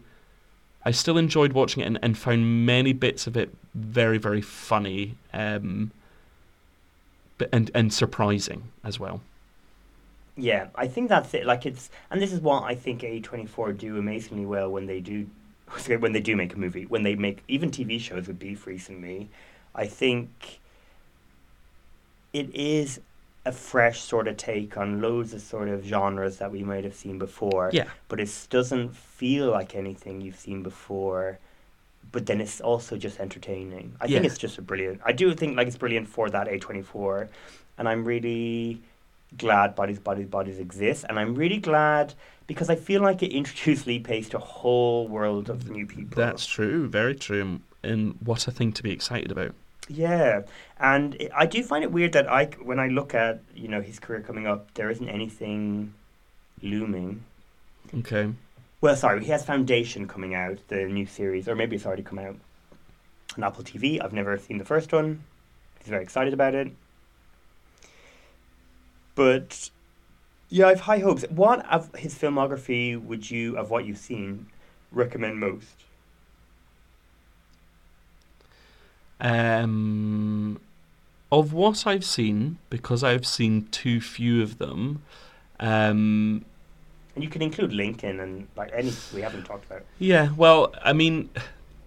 I 0.82 0.92
still 0.92 1.18
enjoyed 1.18 1.52
watching 1.52 1.82
it 1.82 1.86
and, 1.86 1.98
and 2.00 2.16
found 2.16 2.64
many 2.64 2.94
bits 2.94 3.26
of 3.26 3.36
it 3.36 3.54
very, 3.74 4.16
very 4.16 4.40
funny. 4.40 5.16
Um 5.34 5.90
but 7.36 7.50
and, 7.52 7.70
and 7.74 7.92
surprising 7.92 8.62
as 8.82 8.98
well. 8.98 9.20
Yeah, 10.36 10.68
I 10.74 10.88
think 10.88 11.08
that's 11.08 11.34
it. 11.34 11.44
Like 11.46 11.66
it's, 11.66 11.90
and 12.10 12.20
this 12.20 12.32
is 12.32 12.40
what 12.40 12.62
I 12.62 12.74
think 12.74 13.04
A 13.04 13.20
twenty 13.20 13.46
four 13.46 13.72
do 13.72 13.98
amazingly 13.98 14.46
well 14.46 14.70
when 14.70 14.86
they 14.86 15.00
do, 15.00 15.26
when 15.98 16.12
they 16.12 16.20
do 16.20 16.36
make 16.36 16.54
a 16.54 16.58
movie. 16.58 16.86
When 16.86 17.02
they 17.02 17.14
make 17.14 17.42
even 17.48 17.70
TV 17.70 18.00
shows 18.00 18.28
with 18.28 18.38
Beef 18.38 18.66
recently, 18.66 19.28
I 19.74 19.86
think 19.86 20.60
it 22.32 22.54
is 22.54 23.00
a 23.44 23.52
fresh 23.52 24.00
sort 24.00 24.28
of 24.28 24.36
take 24.36 24.76
on 24.76 25.02
loads 25.02 25.34
of 25.34 25.40
sort 25.40 25.68
of 25.68 25.84
genres 25.84 26.38
that 26.38 26.50
we 26.50 26.62
might 26.62 26.84
have 26.84 26.94
seen 26.94 27.18
before. 27.18 27.70
Yeah. 27.72 27.88
But 28.08 28.20
it 28.20 28.46
doesn't 28.50 28.94
feel 28.96 29.50
like 29.50 29.74
anything 29.74 30.20
you've 30.20 30.38
seen 30.38 30.62
before. 30.62 31.38
But 32.10 32.26
then 32.26 32.40
it's 32.40 32.60
also 32.60 32.96
just 32.96 33.20
entertaining. 33.20 33.94
I 34.00 34.06
think 34.06 34.24
it's 34.24 34.38
just 34.38 34.58
a 34.58 34.62
brilliant. 34.62 35.00
I 35.04 35.12
do 35.12 35.34
think 35.34 35.56
like 35.56 35.66
it's 35.66 35.76
brilliant 35.76 36.08
for 36.08 36.30
that 36.30 36.48
A 36.48 36.58
twenty 36.58 36.82
four, 36.82 37.28
and 37.78 37.88
I'm 37.88 38.04
really 38.04 38.82
glad 39.38 39.74
bodies, 39.74 39.98
bodies, 39.98 40.26
bodies 40.26 40.58
exist, 40.58 41.04
and 41.08 41.18
I'm 41.18 41.34
really 41.34 41.58
glad 41.58 42.14
because 42.46 42.68
I 42.70 42.74
feel 42.76 43.02
like 43.02 43.22
it 43.22 43.32
introduced 43.32 43.86
Lee 43.86 43.98
Pace 44.00 44.28
to 44.30 44.36
a 44.36 44.40
whole 44.40 45.08
world 45.08 45.48
of 45.48 45.70
new 45.70 45.86
people. 45.86 46.16
That's 46.16 46.46
true, 46.46 46.88
very 46.88 47.14
true, 47.14 47.40
and- 47.40 47.60
and 47.84 48.14
what 48.24 48.46
a 48.46 48.50
thing 48.52 48.72
to 48.72 48.82
be 48.82 48.92
excited 48.92 49.32
about. 49.32 49.54
Yeah, 49.88 50.42
and 50.78 51.14
it, 51.16 51.32
I 51.34 51.46
do 51.46 51.62
find 51.64 51.82
it 51.82 51.90
weird 51.90 52.12
that 52.12 52.30
I, 52.30 52.44
when 52.62 52.78
I 52.78 52.86
look 52.88 53.14
at 53.14 53.40
you 53.54 53.66
know 53.68 53.80
his 53.80 53.98
career 53.98 54.20
coming 54.20 54.46
up, 54.46 54.72
there 54.74 54.88
isn't 54.90 55.08
anything 55.08 55.92
looming. 56.62 57.24
Okay. 57.92 58.32
Well, 58.80 58.94
sorry, 58.96 59.24
he 59.24 59.30
has 59.30 59.44
Foundation 59.44 60.06
coming 60.08 60.34
out, 60.34 60.58
the 60.68 60.84
new 60.86 61.06
series, 61.06 61.48
or 61.48 61.54
maybe 61.56 61.76
it's 61.76 61.86
already 61.86 62.02
come 62.02 62.18
out 62.20 62.36
on 63.36 63.44
Apple 63.44 63.64
TV. 63.64 64.00
I've 64.02 64.12
never 64.12 64.36
seen 64.38 64.58
the 64.58 64.64
first 64.64 64.92
one. 64.92 65.22
He's 65.80 65.88
very 65.88 66.02
excited 66.02 66.32
about 66.32 66.54
it. 66.54 66.70
But 69.14 69.70
yeah, 70.48 70.68
I've 70.68 70.80
high 70.80 70.98
hopes. 70.98 71.24
What 71.30 71.64
of 71.70 71.94
his 71.94 72.14
filmography 72.14 73.00
would 73.02 73.30
you, 73.30 73.56
of 73.56 73.70
what 73.70 73.84
you've 73.86 73.98
seen, 73.98 74.46
recommend 74.90 75.38
most? 75.38 75.84
Um, 79.20 80.60
of 81.30 81.52
what 81.52 81.86
I've 81.86 82.04
seen, 82.04 82.58
because 82.70 83.04
I've 83.04 83.26
seen 83.26 83.68
too 83.70 84.00
few 84.00 84.42
of 84.42 84.58
them, 84.58 85.02
um, 85.60 86.44
And 87.14 87.22
you 87.22 87.30
can 87.30 87.40
include 87.42 87.72
Lincoln 87.72 88.18
and 88.20 88.48
like 88.56 88.70
any 88.74 88.92
we 89.14 89.20
haven't 89.20 89.44
talked 89.44 89.66
about. 89.66 89.82
yeah, 89.98 90.30
well, 90.36 90.74
I 90.82 90.92
mean, 90.92 91.30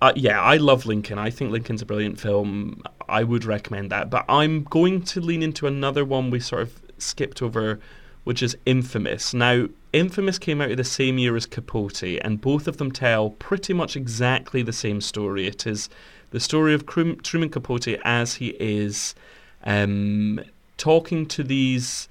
uh, 0.01 0.13
yeah, 0.15 0.41
I 0.41 0.57
love 0.57 0.85
Lincoln. 0.85 1.17
I 1.17 1.29
think 1.29 1.51
Lincoln's 1.51 1.81
a 1.81 1.85
brilliant 1.85 2.19
film. 2.19 2.81
I 3.09 3.23
would 3.23 3.43
recommend 3.43 3.91
that. 3.91 4.09
But 4.09 4.25
I'm 4.29 4.63
going 4.63 5.01
to 5.03 5.19
lean 5.21 5.43
into 5.43 5.67
another 5.67 6.05
one 6.05 6.29
we 6.31 6.39
sort 6.39 6.61
of 6.63 6.81
skipped 6.97 7.41
over, 7.41 7.79
which 8.23 8.41
is 8.41 8.57
Infamous. 8.65 9.33
Now, 9.33 9.67
Infamous 9.93 10.37
came 10.39 10.61
out 10.61 10.71
of 10.71 10.77
the 10.77 10.83
same 10.83 11.17
year 11.17 11.35
as 11.35 11.45
Capote, 11.45 12.19
and 12.21 12.41
both 12.41 12.67
of 12.67 12.77
them 12.77 12.91
tell 12.91 13.29
pretty 13.29 13.73
much 13.73 13.95
exactly 13.95 14.61
the 14.61 14.73
same 14.73 14.99
story. 14.99 15.47
It 15.47 15.65
is 15.65 15.89
the 16.31 16.39
story 16.39 16.73
of 16.73 16.85
Truman 16.85 17.49
Capote 17.49 17.99
as 18.03 18.35
he 18.35 18.49
is 18.59 19.15
um, 19.63 20.41
talking 20.77 21.25
to 21.27 21.43
these 21.43 22.09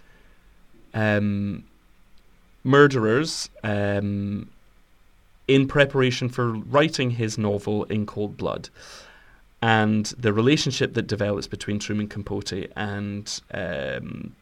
um, 0.94 1.64
murderers 2.62 3.50
um, 3.62 4.48
in 5.46 5.68
preparation 5.68 6.28
for 6.28 6.52
writing 6.52 7.10
his 7.10 7.36
novel 7.36 7.84
In 7.84 8.06
Cold 8.06 8.36
Blood. 8.36 8.70
And 9.60 10.06
the 10.18 10.32
relationship 10.32 10.94
that 10.94 11.06
develops 11.06 11.46
between 11.46 11.78
Truman 11.78 12.08
Capote 12.08 12.70
and 12.76 13.40
um, 13.52 14.34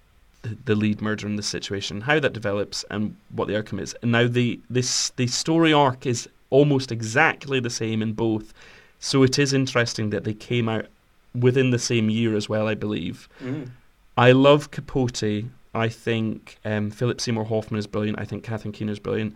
the, 0.43 0.75
lead 0.75 1.01
murderer 1.01 1.29
in 1.29 1.37
the 1.37 1.43
situation, 1.43 2.03
how 2.03 2.19
that 2.21 2.33
develops, 2.33 2.85
and 2.91 3.17
what 3.31 3.49
the 3.49 3.57
outcome 3.57 3.79
is. 3.79 3.95
And 4.03 4.13
now 4.13 4.27
the 4.27 4.61
this 4.69 5.11
the 5.11 5.27
story 5.27 5.73
arc 5.73 6.07
is 6.07 6.29
almost 6.51 6.93
exactly 6.93 7.61
the 7.61 7.71
same 7.71 8.03
in 8.03 8.13
both, 8.13 8.53
so 8.99 9.23
it 9.23 9.39
is 9.39 9.53
interesting 9.53 10.11
that 10.11 10.25
they 10.25 10.35
came 10.35 10.69
out 10.69 10.87
within 11.35 11.71
the 11.71 11.79
same 11.79 12.11
year 12.11 12.37
as 12.37 12.49
well. 12.49 12.69
I 12.69 12.75
believe. 12.75 13.29
Mm. 13.43 13.71
I 14.17 14.33
love 14.33 14.71
Capote. 14.71 15.47
I 15.75 15.89
think 15.89 16.59
um, 16.65 16.91
Philip 16.91 17.21
Seymour 17.21 17.45
Hoffman 17.45 17.79
is 17.79 17.87
brilliant. 17.87 18.19
I 18.19 18.27
think 18.27 18.45
Catherine 18.45 18.73
Keener 18.73 18.93
is 18.93 18.99
brilliant. 18.99 19.35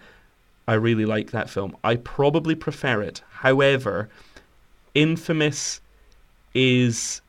I 0.69 0.75
really 0.75 1.07
like 1.07 1.31
that 1.31 1.49
film. 1.49 1.77
I 1.83 1.97
probably 1.97 2.55
prefer 2.55 3.01
it. 3.01 3.23
However, 3.31 4.11
Infamous 4.95 5.81
is 6.55 7.21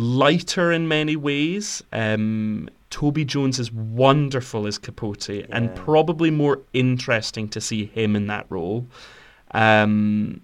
lighter 0.00 0.72
in 0.72 0.88
many 0.88 1.14
ways. 1.16 1.82
Um, 1.92 2.68
Toby 2.90 3.24
Jones 3.24 3.58
is 3.58 3.70
wonderful 3.70 4.66
as 4.66 4.78
Capote 4.78 5.28
and 5.50 5.74
probably 5.76 6.30
more 6.30 6.60
interesting 6.72 7.48
to 7.50 7.60
see 7.60 7.84
him 7.86 8.16
in 8.16 8.26
that 8.26 8.46
role. 8.48 8.86
Um, 9.52 10.40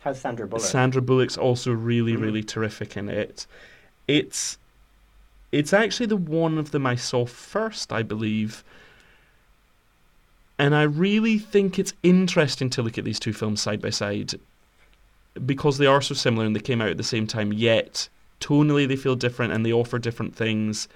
How's 0.00 0.20
Sandra 0.20 0.46
Bullock? 0.46 0.64
Sandra 0.64 1.02
Bullock's 1.02 1.36
also 1.36 1.72
really, 1.72 2.12
Mhm. 2.12 2.20
really 2.20 2.42
terrific 2.44 2.96
in 2.96 3.08
it. 3.08 3.46
It's 4.06 4.58
it's 5.50 5.72
actually 5.72 6.04
the 6.04 6.16
one 6.16 6.58
of 6.58 6.72
them 6.72 6.84
I 6.86 6.94
saw 6.94 7.24
first, 7.24 7.90
I 7.90 8.02
believe. 8.02 8.62
And 10.58 10.74
I 10.74 10.82
really 10.82 11.38
think 11.38 11.78
it's 11.78 11.94
interesting 12.02 12.68
to 12.70 12.82
look 12.82 12.98
at 12.98 13.04
these 13.04 13.18
two 13.18 13.32
films 13.32 13.62
side 13.62 13.80
by 13.80 13.88
side 13.88 14.34
because 15.46 15.78
they 15.78 15.86
are 15.86 16.02
so 16.02 16.14
similar 16.14 16.44
and 16.44 16.54
they 16.54 16.60
came 16.60 16.82
out 16.82 16.90
at 16.90 16.98
the 16.98 17.02
same 17.02 17.26
time, 17.26 17.52
yet 17.54 18.10
tonally 18.40 18.86
they 18.86 18.96
feel 18.96 19.16
different 19.16 19.52
and 19.52 19.64
they 19.64 19.72
offer 19.72 19.98
different 19.98 20.34
things. 20.34 20.88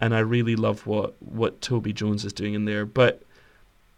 And 0.00 0.14
I 0.14 0.20
really 0.20 0.56
love 0.56 0.86
what, 0.86 1.14
what 1.20 1.60
Toby 1.60 1.92
Jones 1.92 2.24
is 2.24 2.32
doing 2.32 2.54
in 2.54 2.64
there. 2.64 2.86
But 2.86 3.22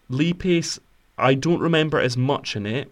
Lee 0.08 0.32
Pace, 0.32 0.78
I 1.18 1.34
don't 1.34 1.60
remember 1.60 2.00
as 2.00 2.16
much 2.16 2.56
in 2.56 2.66
it 2.66 2.90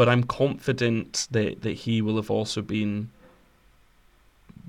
but 0.00 0.08
I'm 0.08 0.24
confident 0.24 1.28
that, 1.30 1.60
that 1.60 1.72
he 1.72 2.00
will 2.00 2.16
have 2.16 2.30
also 2.30 2.62
been 2.62 3.10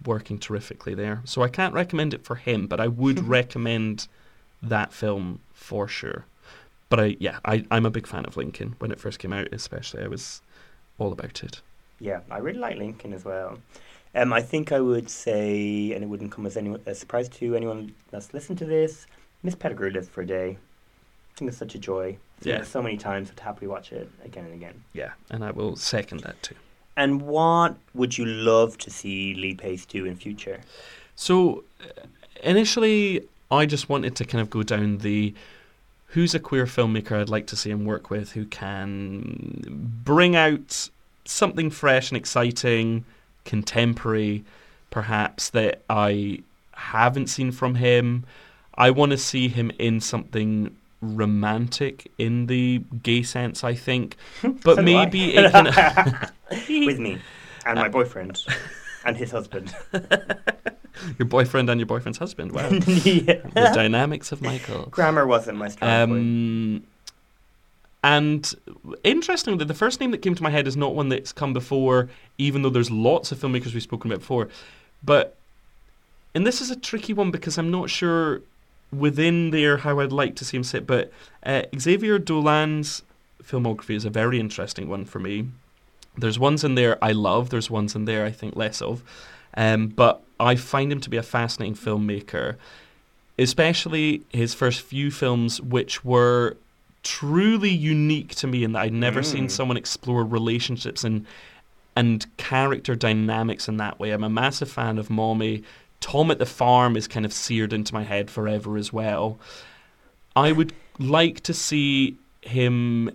working 0.05 0.37
terrifically 0.37 0.93
there. 0.93 1.21
So 1.23 1.41
I 1.41 1.47
can't 1.47 1.73
recommend 1.73 2.13
it 2.13 2.25
for 2.25 2.35
him, 2.35 2.67
but 2.67 2.81
I 2.81 2.89
would 2.89 3.25
recommend 3.27 4.09
that 4.61 4.91
film 4.91 5.39
for 5.53 5.87
sure. 5.87 6.25
But 6.89 6.99
I 6.99 7.15
yeah, 7.17 7.39
I, 7.45 7.63
I'm 7.71 7.85
a 7.85 7.89
big 7.89 8.07
fan 8.07 8.25
of 8.25 8.35
Lincoln. 8.35 8.75
When 8.79 8.91
it 8.91 8.99
first 8.99 9.19
came 9.19 9.31
out, 9.31 9.47
especially, 9.53 10.03
I 10.03 10.07
was 10.07 10.41
all 10.97 11.13
about 11.13 11.45
it. 11.45 11.61
Yeah, 12.01 12.21
I 12.31 12.39
really 12.39 12.59
like 12.59 12.77
Lincoln 12.77 13.13
as 13.13 13.23
well. 13.23 13.59
Um, 14.15 14.33
I 14.33 14.41
think 14.41 14.71
I 14.71 14.81
would 14.81 15.09
say, 15.09 15.93
and 15.93 16.03
it 16.03 16.07
wouldn't 16.07 16.31
come 16.31 16.45
as 16.45 16.57
any 16.57 16.75
a 16.85 16.95
surprise 16.95 17.29
to 17.29 17.55
anyone 17.55 17.93
that's 18.09 18.33
listened 18.33 18.57
to 18.59 18.65
this, 18.65 19.05
Miss 19.43 19.55
Pettigrew 19.55 19.91
lives 19.91 20.09
for 20.09 20.21
a 20.21 20.27
day. 20.27 20.57
I 20.57 21.37
think 21.37 21.49
it's 21.49 21.57
such 21.57 21.75
a 21.75 21.79
joy. 21.79 22.17
Yeah. 22.41 22.63
so 22.63 22.81
many 22.81 22.97
times, 22.97 23.31
I'd 23.31 23.39
happily 23.39 23.67
watch 23.67 23.93
it 23.93 24.09
again 24.25 24.45
and 24.45 24.53
again. 24.55 24.83
Yeah, 24.93 25.11
and 25.29 25.45
I 25.45 25.51
will 25.51 25.75
second 25.75 26.21
that 26.21 26.41
too. 26.41 26.55
And 26.97 27.21
what 27.21 27.77
would 27.93 28.17
you 28.17 28.25
love 28.25 28.77
to 28.79 28.89
see 28.89 29.35
Lee 29.35 29.53
Pace 29.53 29.85
do 29.85 30.05
in 30.05 30.15
future? 30.15 30.59
So 31.15 31.63
uh, 31.81 32.01
initially, 32.43 33.27
I 33.51 33.67
just 33.67 33.89
wanted 33.89 34.15
to 34.15 34.25
kind 34.25 34.41
of 34.41 34.49
go 34.49 34.63
down 34.63 34.97
the 34.97 35.33
who's 36.07 36.35
a 36.35 36.39
queer 36.39 36.65
filmmaker 36.65 37.21
I'd 37.21 37.29
like 37.29 37.47
to 37.47 37.55
see 37.55 37.69
him 37.69 37.85
work 37.85 38.09
with 38.09 38.33
who 38.33 38.45
can 38.45 39.61
bring 40.03 40.35
out 40.35 40.89
something 41.25 41.69
fresh 41.69 42.09
and 42.09 42.17
exciting, 42.17 43.05
contemporary, 43.45 44.43
perhaps 44.89 45.49
that 45.51 45.81
I 45.89 46.39
haven't 46.73 47.27
seen 47.27 47.51
from 47.51 47.75
him. 47.75 48.25
I 48.75 48.91
want 48.91 49.11
to 49.11 49.17
see 49.17 49.47
him 49.47 49.71
in 49.77 49.99
something 49.99 50.75
romantic 51.01 52.11
in 52.17 52.47
the 52.47 52.81
gay 53.03 53.23
sense, 53.23 53.63
I 53.63 53.73
think. 53.75 54.15
But 54.63 54.75
So 54.77 54.81
maybe 54.81 55.35
it 55.35 55.51
can. 55.51 56.29
With 56.85 56.99
me 56.99 57.19
and 57.65 57.79
my 57.79 57.87
uh, 57.87 57.89
boyfriend 57.89 58.43
and 59.05 59.15
his 59.17 59.31
husband. 59.31 59.73
your 61.17 61.27
boyfriend 61.27 61.69
and 61.69 61.79
your 61.79 61.87
boyfriend's 61.87 62.17
husband. 62.17 62.51
Wow. 62.51 62.69
Yeah. 62.69 63.41
The 63.53 63.71
dynamics 63.73 64.31
of 64.31 64.41
Michael. 64.41 64.87
Grammar 64.91 65.25
wasn't 65.25 65.57
my 65.57 65.69
strong 65.69 65.89
point. 65.89 66.11
Um, 66.11 66.83
And 68.03 68.51
interestingly, 69.03 69.63
the 69.63 69.73
first 69.73 69.99
name 69.99 70.11
that 70.11 70.19
came 70.19 70.33
to 70.35 70.43
my 70.43 70.49
head 70.49 70.67
is 70.67 70.75
not 70.75 70.95
one 70.95 71.09
that's 71.09 71.31
come 71.31 71.53
before, 71.53 72.09
even 72.37 72.61
though 72.61 72.69
there's 72.69 72.89
lots 72.89 73.31
of 73.31 73.37
filmmakers 73.37 73.73
we've 73.73 73.83
spoken 73.83 74.11
about 74.11 74.21
before. 74.21 74.49
But, 75.03 75.37
and 76.33 76.45
this 76.45 76.61
is 76.61 76.71
a 76.71 76.75
tricky 76.75 77.13
one 77.13 77.29
because 77.29 77.57
I'm 77.57 77.69
not 77.69 77.89
sure 77.89 78.41
within 78.91 79.51
there 79.51 79.77
how 79.77 79.99
I'd 79.99 80.11
like 80.11 80.35
to 80.37 80.45
see 80.45 80.57
him 80.57 80.63
sit. 80.63 80.87
But 80.87 81.11
uh, 81.43 81.63
Xavier 81.77 82.17
Dolan's 82.17 83.03
filmography 83.43 83.95
is 83.95 84.05
a 84.05 84.09
very 84.09 84.39
interesting 84.39 84.89
one 84.89 85.05
for 85.05 85.19
me. 85.19 85.49
There's 86.17 86.39
ones 86.39 86.63
in 86.63 86.75
there 86.75 86.97
I 87.03 87.11
love, 87.11 87.51
there's 87.51 87.69
ones 87.69 87.95
in 87.95 88.05
there 88.05 88.25
I 88.25 88.31
think 88.31 88.55
less 88.55 88.81
of. 88.81 89.03
Um, 89.55 89.87
but 89.87 90.21
I 90.39 90.55
find 90.55 90.91
him 90.91 91.01
to 91.01 91.09
be 91.09 91.17
a 91.17 91.23
fascinating 91.23 91.75
filmmaker 91.75 92.57
especially 93.41 94.21
his 94.29 94.53
first 94.53 94.81
few 94.81 95.09
films, 95.09 95.59
which 95.61 96.05
were 96.05 96.57
truly 97.03 97.69
unique 97.69 98.35
to 98.35 98.47
me 98.47 98.63
in 98.63 98.73
that 98.73 98.83
I'd 98.83 98.93
never 98.93 99.23
seen 99.23 99.45
Mm. 99.47 99.51
someone 99.51 99.77
explore 99.77 100.23
relationships 100.23 101.03
and 101.03 101.25
and 101.95 102.25
character 102.37 102.95
dynamics 102.95 103.67
in 103.67 103.75
that 103.77 103.99
way. 103.99 104.11
I'm 104.11 104.23
a 104.23 104.29
massive 104.29 104.71
fan 104.71 104.97
of 104.97 105.09
Mommy. 105.09 105.61
Tom 105.99 106.31
at 106.31 106.39
the 106.39 106.45
Farm 106.45 106.95
is 106.95 107.05
kind 107.05 107.25
of 107.25 107.33
seared 107.33 107.73
into 107.73 107.93
my 107.93 108.03
head 108.03 108.31
forever 108.31 108.77
as 108.77 108.93
well. 108.93 109.37
I 110.33 110.53
would 110.53 110.71
like 110.99 111.41
to 111.41 111.53
see 111.53 112.15
him 112.41 113.11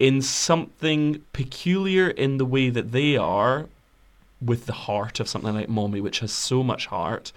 in 0.00 0.20
something 0.22 1.22
peculiar 1.32 2.08
in 2.08 2.38
the 2.38 2.44
way 2.44 2.68
that 2.68 2.90
they 2.90 3.16
are, 3.16 3.66
with 4.42 4.66
the 4.66 4.72
heart 4.72 5.20
of 5.20 5.28
something 5.28 5.54
like 5.54 5.68
Mommy, 5.68 6.00
which 6.00 6.18
has 6.18 6.32
so 6.32 6.62
much 6.64 6.86
heart. 6.86 7.32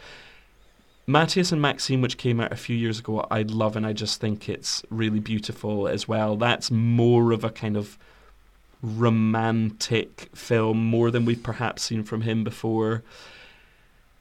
Matthias 1.10 1.52
and 1.52 1.60
Maxime, 1.60 2.02
which 2.02 2.18
came 2.18 2.40
out 2.40 2.54
a 2.54 2.56
few 2.56 2.76
years 2.76 3.00
ago, 3.00 3.26
I 3.32 3.42
love 3.42 3.76
and 3.76 3.84
I 3.84 3.94
just 3.94 4.22
think 4.22 4.48
it's 4.48 4.84
really 4.92 5.20
beautiful 5.20 5.88
as 5.88 6.08
well. 6.08 6.36
That's 6.36 6.70
more 6.70 7.32
of 7.32 7.44
a 7.44 7.50
kind 7.50 7.76
of 7.76 7.98
romantic 8.84 10.30
film, 10.36 10.86
more 10.86 11.10
than 11.10 11.26
we've 11.26 11.42
perhaps 11.42 11.82
seen 11.82 12.04
from 12.04 12.22
him 12.22 12.44
before. 12.44 13.02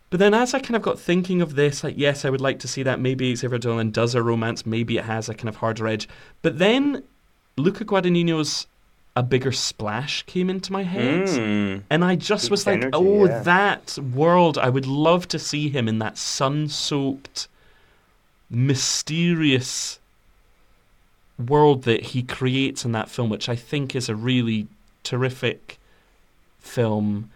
But 0.09 0.19
then 0.19 0.33
as 0.33 0.55
I 0.55 0.61
kind 0.61 0.77
of 0.77 0.83
got 0.83 0.99
thinking 0.99 1.43
of 1.43 1.57
this, 1.57 1.85
like, 1.85 1.99
yes, 1.99 2.25
I 2.25 2.31
would 2.31 2.41
like 2.41 2.59
to 2.61 2.69
see 2.69 2.83
that. 2.85 2.99
Maybe 2.99 3.37
Xavier 3.37 3.59
Dolan 3.59 3.91
does 3.91 4.15
a 4.15 4.23
romance, 4.23 4.65
maybe 4.65 4.97
it 4.97 5.05
has 5.05 5.29
a 5.29 5.35
kind 5.35 5.51
of 5.51 5.57
harder 5.57 5.87
edge. 5.87 6.09
But 6.41 6.59
then 6.59 7.03
Luca 7.59 7.85
Guadagnino's 7.85 8.67
A 9.19 9.23
Bigger 9.25 9.51
Splash 9.51 10.23
came 10.27 10.49
into 10.49 10.73
my 10.73 10.85
head. 10.85 11.27
Mm. 11.27 11.83
And 11.91 12.05
I 12.05 12.15
just 12.15 12.45
Deep 12.45 12.51
was 12.53 12.67
like, 12.69 12.77
energy, 12.77 12.91
oh, 12.95 13.27
yeah. 13.27 13.41
that 13.41 13.99
world. 13.99 14.57
I 14.57 14.69
would 14.69 14.87
love 14.87 15.27
to 15.29 15.41
see 15.41 15.69
him 15.69 15.89
in 15.89 15.99
that 15.99 16.17
sun 16.17 16.69
soaked, 16.69 17.49
mysterious 18.49 19.99
world 21.37 21.83
that 21.83 22.05
he 22.05 22.23
creates 22.23 22.85
in 22.85 22.93
that 22.93 23.11
film, 23.11 23.29
which 23.29 23.49
I 23.49 23.57
think 23.57 23.97
is 23.97 24.09
a 24.09 24.15
really 24.15 24.69
terrific 25.03 25.81
film. 26.61 27.29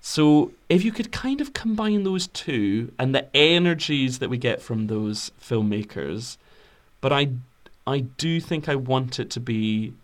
So 0.00 0.52
if 0.68 0.84
you 0.84 0.92
could 0.92 1.10
kind 1.10 1.40
of 1.40 1.52
combine 1.52 2.04
those 2.04 2.28
two 2.28 2.92
and 2.96 3.12
the 3.12 3.26
energies 3.36 4.20
that 4.20 4.30
we 4.30 4.38
get 4.38 4.62
from 4.62 4.86
those 4.86 5.32
filmmakers, 5.40 6.36
but 7.00 7.12
I, 7.12 7.30
I 7.88 8.00
do 8.00 8.38
think 8.40 8.68
I 8.68 8.76
want 8.76 9.18
it 9.18 9.28
to 9.30 9.40
be 9.40 9.94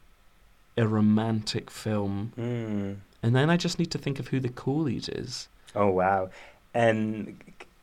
a 0.79 0.87
romantic 0.87 1.71
film. 1.71 2.33
Mm. 2.39 2.97
And 3.23 3.37
then 3.37 3.51
I 3.51 3.57
just 3.57 3.79
need 3.79 3.91
to 3.91 3.99
think 3.99 4.19
of 4.19 4.29
who 4.29 4.41
the 4.41 4.49
co-lead 4.49 5.09
is. 5.09 5.49
Oh 5.75 5.89
wow. 5.89 6.31
Um, 6.75 7.37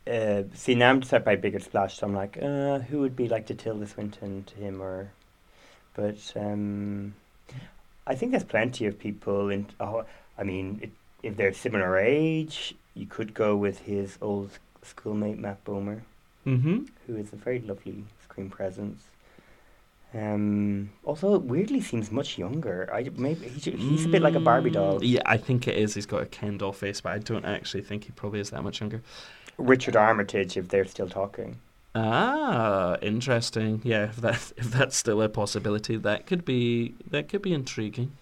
uh, 0.09 0.43
see 0.53 0.75
now 0.75 0.91
I'm 0.91 1.03
set 1.03 1.25
by 1.25 1.35
bigger 1.35 1.59
splash, 1.59 1.97
so 1.97 2.07
I'm 2.07 2.13
like, 2.15 2.37
uh, 2.41 2.79
who 2.79 2.99
would 3.01 3.15
be 3.15 3.27
like 3.27 3.47
to 3.47 3.55
Tilda 3.55 3.87
Swinton 3.87 4.43
to 4.45 4.55
him 4.55 4.81
or, 4.81 5.11
but 5.95 6.19
um, 6.35 7.15
I 8.07 8.15
think 8.15 8.31
there's 8.31 8.43
plenty 8.43 8.85
of 8.85 8.97
people 8.97 9.49
in. 9.49 9.67
Oh, 9.79 10.05
I 10.37 10.43
mean, 10.43 10.79
it, 10.83 10.91
if 11.23 11.37
they're 11.37 11.53
similar 11.53 11.97
age, 11.97 12.75
you 12.93 13.05
could 13.05 13.33
go 13.33 13.55
with 13.55 13.79
his 13.79 14.17
old 14.21 14.51
schoolmate 14.83 15.39
Matt 15.39 15.63
Bomer, 15.65 16.01
Mm-hmm. 16.45 16.83
who 17.07 17.15
is 17.17 17.33
a 17.33 17.35
very 17.35 17.59
lovely 17.59 18.03
screen 18.23 18.49
presence. 18.51 19.05
Um, 20.15 20.91
also, 21.03 21.37
weirdly 21.39 21.81
seems 21.81 22.09
much 22.09 22.37
younger. 22.37 22.89
I 22.93 23.09
maybe 23.15 23.49
he, 23.49 23.71
he's 23.71 24.05
a 24.05 24.07
bit 24.07 24.21
like 24.21 24.35
a 24.35 24.39
Barbie 24.39 24.69
doll. 24.69 25.03
Yeah, 25.03 25.21
I 25.25 25.35
think 25.35 25.67
it 25.67 25.75
is. 25.75 25.93
He's 25.93 26.05
got 26.05 26.21
a 26.21 26.25
Ken 26.25 26.57
doll 26.57 26.71
face, 26.71 27.01
but 27.01 27.11
I 27.11 27.17
don't 27.19 27.43
actually 27.43 27.83
think 27.83 28.05
he 28.05 28.11
probably 28.11 28.39
is 28.39 28.51
that 28.51 28.63
much 28.63 28.79
younger. 28.79 29.01
Richard 29.57 29.95
Armitage, 29.95 30.55
if 30.55 30.69
they're 30.69 30.85
still 30.85 31.09
talking. 31.09 31.59
Ah, 31.95 32.97
interesting. 33.01 33.81
Yeah, 33.83 34.05
if 34.05 34.17
that 34.17 34.35
if 34.57 34.71
that's 34.71 34.95
still 34.95 35.21
a 35.21 35.27
possibility, 35.27 35.97
that 35.97 36.27
could 36.27 36.45
be 36.45 36.95
that 37.09 37.27
could 37.27 37.41
be 37.41 37.53
intriguing. 37.53 38.13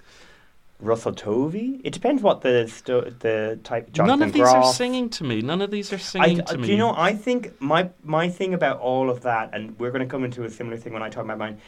Russell 0.80 1.14
Tovey. 1.14 1.80
It 1.84 1.94
depends 1.94 2.22
what 2.22 2.42
the 2.42 2.68
sto- 2.68 3.10
the 3.20 3.60
type. 3.64 3.92
Jonathan 3.94 4.20
None 4.20 4.28
of 4.28 4.34
these 4.34 4.48
are 4.48 4.74
singing 4.74 5.10
to 5.12 5.24
me. 5.24 5.42
None 5.42 5.62
of 5.62 5.72
these 5.72 5.94
are 5.94 5.98
singing 5.98 6.42
uh, 6.42 6.46
to 6.46 6.58
me. 6.58 6.68
do 6.68 6.72
you 6.74 6.78
know? 6.78 6.94
I 6.96 7.14
think 7.14 7.60
my 7.62 7.90
my 8.04 8.30
thing 8.30 8.54
about 8.54 8.80
all 8.80 9.10
of 9.10 9.22
that, 9.22 9.52
and 9.54 9.80
we're 9.80 9.92
going 9.92 10.06
to 10.06 10.12
come 10.12 10.24
into 10.24 10.44
a 10.44 10.50
similar 10.50 10.78
thing 10.78 10.94
when 10.94 11.02
I 11.02 11.10
talk 11.10 11.24
about 11.24 11.38
mine, 11.38 11.60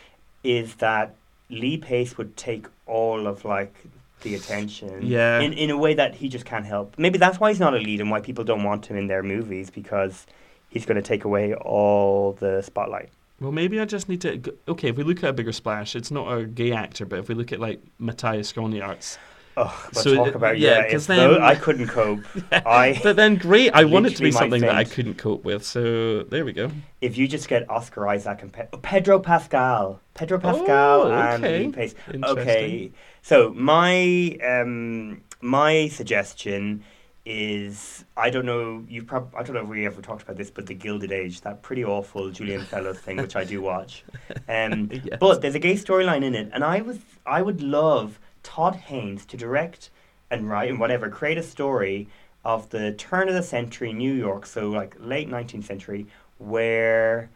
is 0.46 0.76
that 0.76 1.16
Lee 1.50 1.78
Pace 1.78 2.18
would 2.18 2.36
take 2.38 2.68
all 2.86 3.28
of 3.28 3.44
like 3.46 3.74
the 4.22 4.36
attention. 4.36 5.06
Yeah. 5.06 5.40
In 5.40 5.54
in 5.54 5.70
a 5.70 5.78
way 5.78 5.94
that 5.96 6.16
he 6.16 6.30
just 6.30 6.46
can't 6.46 6.66
help. 6.66 6.96
Maybe 6.98 7.18
that's 7.18 7.40
why 7.40 7.50
he's 7.52 7.60
not 7.60 7.74
a 7.74 7.78
lead 7.78 8.00
and 8.02 8.10
why 8.12 8.22
people 8.22 8.44
don't 8.44 8.64
want 8.64 8.86
him 8.86 8.98
in 8.98 9.08
their 9.08 9.24
movies 9.24 9.70
because 9.70 10.26
he's 10.70 10.86
going 10.86 10.96
to 10.96 11.02
take 11.02 11.24
away 11.26 11.54
all 11.54 12.34
the 12.34 12.62
spotlight. 12.62 13.10
Well, 13.42 13.52
maybe 13.52 13.80
I 13.82 13.86
just 13.86 14.08
need 14.08 14.22
to. 14.22 14.38
g- 14.38 14.52
Okay, 14.68 14.90
if 14.90 14.96
we 14.96 15.04
look 15.04 15.24
at 15.24 15.30
a 15.30 15.34
bigger 15.34 15.52
splash, 15.52 15.96
it's 15.96 16.10
not 16.12 16.32
a 16.32 16.46
gay 16.46 16.72
actor, 16.72 17.06
but 17.06 17.20
if 17.20 17.28
we 17.28 17.36
look 17.36 17.52
at 17.52 17.60
like 17.60 17.82
Matthias 18.00 18.52
Schoenaerts. 18.54 19.18
Oh, 19.58 19.88
but 19.94 20.04
So, 20.04 20.16
talk 20.16 20.36
about 20.36 20.58
yeah, 20.60 20.84
because 20.84 21.08
tho- 21.08 21.34
then- 21.36 21.42
I 21.42 21.56
couldn't 21.56 21.88
cope. 21.88 22.20
I 22.52 23.00
But 23.02 23.16
then 23.16 23.36
great, 23.36 23.72
I 23.74 23.86
want 23.94 24.06
it 24.06 24.16
to 24.18 24.24
be 24.24 24.32
something 24.32 24.62
that 24.62 24.76
I 24.76 24.84
couldn't 24.84 25.16
cope 25.18 25.46
with. 25.46 25.64
So 25.64 26.24
there 26.24 26.44
we 26.44 26.52
go. 26.54 26.72
If 27.02 27.18
you 27.18 27.28
just 27.28 27.48
get 27.48 27.70
Oscar 27.70 28.08
Isaac 28.08 28.42
and 28.42 28.52
Pe- 28.52 28.68
oh, 28.74 28.78
Pedro 28.78 29.20
Pascal, 29.20 30.02
Pedro 30.14 30.40
Pascal 30.40 31.02
Oh, 31.04 31.12
and 31.12 31.44
okay. 31.46 31.66
Lee 31.66 31.72
Pace. 31.72 31.96
Okay, 32.14 32.92
so 33.22 33.54
my 33.54 34.38
um 34.44 35.22
my 35.42 35.88
suggestion 35.88 36.84
is 37.26 38.06
I 38.16 38.30
don't 38.30 38.46
know 38.46 38.84
you 38.88 39.04
prob- 39.04 39.34
I 39.36 39.42
don't 39.44 39.56
know 39.56 39.62
if 39.64 39.68
we 39.68 39.86
ever 39.86 40.02
talked 40.02 40.22
about 40.24 40.38
this, 40.38 40.52
but 40.52 40.68
the 40.68 40.74
Gilded 40.76 41.12
Age, 41.12 41.42
that 41.42 41.62
pretty 41.64 41.84
awful 41.84 42.30
Julian 42.30 42.62
Fellowes 42.62 43.00
thing, 43.00 43.18
which 43.18 43.36
I 43.36 43.44
do 43.44 43.62
watch. 43.62 44.04
Um, 44.50 44.90
Yes. 44.92 45.18
But 45.20 45.42
there's 45.42 45.56
a 45.56 45.60
gay 45.60 45.74
storyline 45.74 46.24
in 46.24 46.36
it, 46.36 46.50
and 46.54 46.64
I 46.64 46.82
was 46.82 47.00
I 47.26 47.42
would 47.42 47.62
love 47.62 48.20
Todd 48.46 48.76
Haynes 48.76 49.26
to 49.26 49.38
direct 49.38 49.90
and 50.30 50.48
write 50.48 50.70
and 50.70 50.80
whatever 50.80 51.10
create 51.10 51.38
a 51.38 51.44
story 51.44 52.08
of 52.46 52.70
the 52.70 52.92
turn 52.92 53.28
of 53.28 53.34
the 53.34 53.42
century 53.44 53.92
New 53.92 54.14
York, 54.14 54.46
so 54.46 54.70
like 54.70 54.96
late 55.00 55.28
19th 55.28 55.64
century, 55.64 56.06
where 56.38 57.30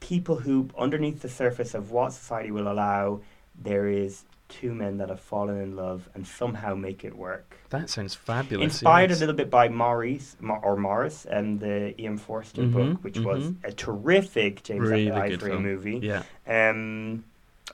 people 0.00 0.36
who 0.36 0.68
underneath 0.76 1.22
the 1.22 1.28
surface 1.28 1.74
of 1.74 1.92
what 1.92 2.12
society 2.12 2.50
will 2.50 2.70
allow, 2.70 3.20
there 3.62 3.88
is 3.88 4.24
two 4.48 4.74
men 4.74 4.98
that 4.98 5.08
have 5.08 5.20
fallen 5.20 5.60
in 5.60 5.76
love 5.76 6.08
and 6.14 6.26
somehow 6.26 6.74
make 6.74 7.04
it 7.04 7.16
work. 7.16 7.56
That 7.70 7.88
sounds 7.88 8.14
fabulous. 8.16 8.64
Inspired 8.64 9.10
yes. 9.10 9.18
a 9.18 9.20
little 9.20 9.36
bit 9.36 9.48
by 9.48 9.68
Maurice 9.68 10.36
or 10.62 10.76
Morris 10.76 11.24
and 11.24 11.60
the 11.60 12.00
E.M. 12.00 12.18
Forster 12.18 12.62
Mhm, 12.62 12.72
book, 12.72 13.04
which 13.04 13.18
was 13.20 13.44
mhm. 13.44 13.64
a 13.64 13.72
terrific 13.72 14.62
James 14.64 14.88
Really 14.88 15.10
Ivory 15.10 15.58
movie. 15.58 16.00
Yeah. 16.02 16.24
Um, 16.46 17.24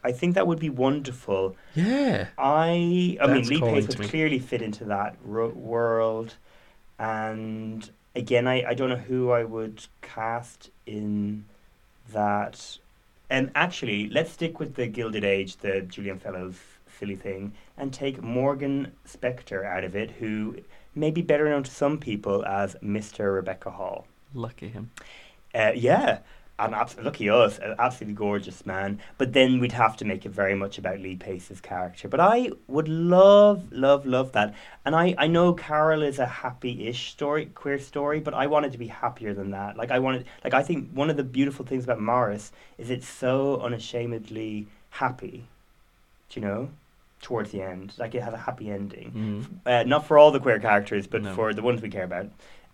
I 0.04 0.12
think 0.12 0.34
that 0.34 0.46
would 0.46 0.58
be 0.60 0.70
wonderful. 0.70 1.56
Yeah. 1.74 2.28
I 2.38 3.18
I 3.20 3.26
mean 3.26 3.36
That's 3.36 3.48
Lee 3.50 3.60
Pace 3.60 3.88
would 3.88 3.98
me. 3.98 4.08
clearly 4.08 4.38
fit 4.38 4.62
into 4.62 4.84
that 4.86 5.16
ro- 5.24 5.48
world, 5.48 6.34
and 6.98 7.88
again 8.14 8.46
I, 8.46 8.64
I 8.70 8.74
don't 8.74 8.88
know 8.90 8.96
who 8.96 9.30
I 9.30 9.44
would 9.44 9.84
cast 10.02 10.70
in 10.86 11.44
that. 12.12 12.78
And 13.28 13.52
actually, 13.54 14.08
let's 14.08 14.32
stick 14.32 14.58
with 14.58 14.74
the 14.74 14.88
Gilded 14.88 15.22
Age, 15.24 15.58
the 15.58 15.82
Julian 15.82 16.18
Fellowes 16.18 16.56
silly 16.98 17.16
thing, 17.16 17.52
and 17.78 17.92
take 17.92 18.20
Morgan 18.22 18.92
Spector 19.06 19.64
out 19.64 19.84
of 19.84 19.94
it, 19.96 20.10
who 20.12 20.56
may 20.94 21.10
be 21.10 21.22
better 21.22 21.48
known 21.48 21.62
to 21.62 21.70
some 21.70 21.98
people 21.98 22.44
as 22.44 22.74
Mr. 22.82 23.32
Rebecca 23.34 23.70
Hall. 23.70 24.06
Lucky 24.34 24.68
him. 24.68 24.90
Uh, 25.54 25.72
yeah, 25.74 26.18
and 26.66 26.74
abs- 26.74 26.96
lucky 26.98 27.28
us, 27.30 27.58
an 27.58 27.74
absolutely 27.78 28.14
gorgeous 28.14 28.64
man. 28.66 29.00
But 29.18 29.32
then 29.32 29.58
we'd 29.60 29.72
have 29.72 29.96
to 29.98 30.04
make 30.04 30.24
it 30.26 30.30
very 30.30 30.54
much 30.54 30.78
about 30.78 31.00
Lee 31.00 31.16
Pace's 31.16 31.60
character. 31.60 32.08
But 32.08 32.20
I 32.20 32.50
would 32.68 32.88
love, 32.88 33.72
love, 33.72 34.06
love 34.06 34.32
that. 34.32 34.54
And 34.84 34.94
I, 34.96 35.14
I 35.18 35.26
know 35.26 35.52
Carol 35.52 36.02
is 36.02 36.18
a 36.18 36.26
happy-ish 36.26 37.10
story, 37.12 37.46
queer 37.46 37.78
story, 37.78 38.20
but 38.20 38.34
I 38.34 38.46
wanted 38.46 38.72
to 38.72 38.78
be 38.78 38.88
happier 38.88 39.34
than 39.34 39.50
that. 39.52 39.76
Like 39.76 39.90
I 39.90 39.98
wanted, 39.98 40.26
like 40.44 40.54
I 40.54 40.62
think 40.62 40.90
one 40.92 41.10
of 41.10 41.16
the 41.16 41.24
beautiful 41.24 41.64
things 41.64 41.84
about 41.84 42.00
Morris 42.00 42.52
is 42.78 42.90
it's 42.90 43.08
so 43.08 43.60
unashamedly 43.60 44.66
happy. 44.90 45.44
Do 46.30 46.40
you 46.40 46.46
know? 46.46 46.70
Towards 47.22 47.50
the 47.50 47.60
end, 47.60 47.92
like 47.98 48.14
it 48.14 48.22
has 48.22 48.32
a 48.32 48.38
happy 48.38 48.70
ending. 48.70 49.12
Mm. 49.66 49.70
Uh, 49.70 49.82
not 49.82 50.06
for 50.06 50.16
all 50.16 50.30
the 50.30 50.40
queer 50.40 50.58
characters, 50.58 51.06
but 51.06 51.20
No. 51.22 51.34
for 51.34 51.52
the 51.52 51.60
ones 51.60 51.82
we 51.82 51.90
care 51.90 52.04
about. 52.04 52.28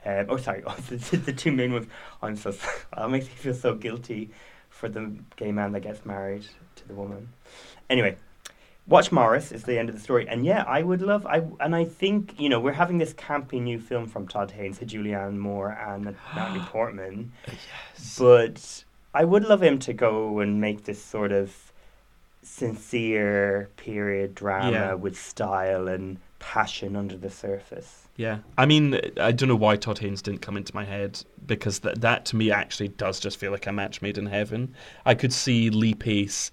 Um, 0.06 0.26
oh, 0.28 0.36
sorry, 0.36 0.62
the, 0.88 1.16
the 1.16 1.32
two 1.32 1.52
main 1.52 1.72
ones. 1.72 1.86
I'm 2.22 2.36
so 2.36 2.52
that 2.96 3.10
makes 3.10 3.26
me 3.26 3.32
feel 3.32 3.54
so 3.54 3.74
guilty 3.74 4.30
for 4.70 4.88
the 4.88 5.12
gay 5.36 5.52
man 5.52 5.72
that 5.72 5.80
gets 5.80 6.04
married 6.06 6.46
to 6.76 6.88
the 6.88 6.94
woman. 6.94 7.28
Anyway, 7.90 8.16
watch 8.86 9.10
Morris 9.10 9.50
is 9.52 9.64
the 9.64 9.78
end 9.78 9.88
of 9.88 9.94
the 9.94 10.00
story, 10.00 10.28
and 10.28 10.44
yeah, 10.44 10.62
I 10.66 10.82
would 10.82 11.02
love. 11.02 11.26
I 11.26 11.42
and 11.60 11.74
I 11.74 11.84
think 11.84 12.38
you 12.38 12.48
know 12.48 12.60
we're 12.60 12.72
having 12.72 12.98
this 12.98 13.14
campy 13.14 13.60
new 13.60 13.78
film 13.80 14.06
from 14.06 14.28
Todd 14.28 14.50
Haynes, 14.52 14.78
with 14.80 14.90
Julianne 14.90 15.36
Moore 15.38 15.70
and 15.70 16.04
Natalie 16.36 16.60
Portman. 16.72 17.32
Yes. 17.46 18.16
But 18.18 18.84
I 19.14 19.24
would 19.24 19.44
love 19.44 19.62
him 19.62 19.78
to 19.80 19.92
go 19.92 20.40
and 20.40 20.60
make 20.60 20.84
this 20.84 21.02
sort 21.02 21.32
of 21.32 21.72
sincere 22.42 23.68
period 23.76 24.34
drama 24.34 24.70
Yeah. 24.70 24.94
with 24.94 25.18
style 25.18 25.88
and 25.88 26.18
passion 26.46 26.94
under 26.94 27.16
the 27.16 27.30
surface. 27.30 28.06
Yeah, 28.16 28.38
I 28.56 28.64
mean, 28.64 28.98
I 29.20 29.32
don't 29.32 29.48
know 29.48 29.56
why 29.56 29.76
Todd 29.76 29.98
Haynes 29.98 30.22
didn't 30.22 30.40
come 30.40 30.56
into 30.56 30.74
my 30.74 30.84
head 30.84 31.22
because 31.46 31.80
that 31.80 32.00
that 32.00 32.24
to 32.26 32.36
me 32.36 32.50
actually 32.50 32.88
does 32.88 33.20
just 33.20 33.36
feel 33.36 33.52
like 33.52 33.66
a 33.66 33.72
match 33.72 34.00
made 34.00 34.16
in 34.16 34.26
heaven. 34.26 34.74
I 35.04 35.14
could 35.14 35.32
see 35.34 35.68
Lee 35.68 35.94
Pace 35.94 36.50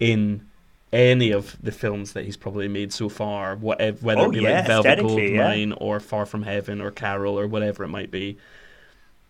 in 0.00 0.46
any 0.92 1.30
of 1.32 1.56
the 1.62 1.72
films 1.72 2.12
that 2.14 2.24
he's 2.26 2.36
probably 2.36 2.68
made 2.68 2.92
so 2.92 3.08
far, 3.08 3.56
whatever, 3.56 3.98
whether 4.00 4.24
Oh, 4.24 4.26
it 4.26 4.32
be 4.32 4.40
yeah, 4.40 4.58
like 4.58 4.66
Velvet 4.66 4.98
aesthetically, 4.98 5.34
yeah. 5.34 5.58
Or 5.78 6.00
Far 6.00 6.26
From 6.26 6.42
Heaven 6.42 6.80
or 6.80 6.90
Carol 6.90 7.38
or 7.38 7.46
whatever 7.46 7.84
it 7.84 7.88
might 7.88 8.10
be. 8.10 8.38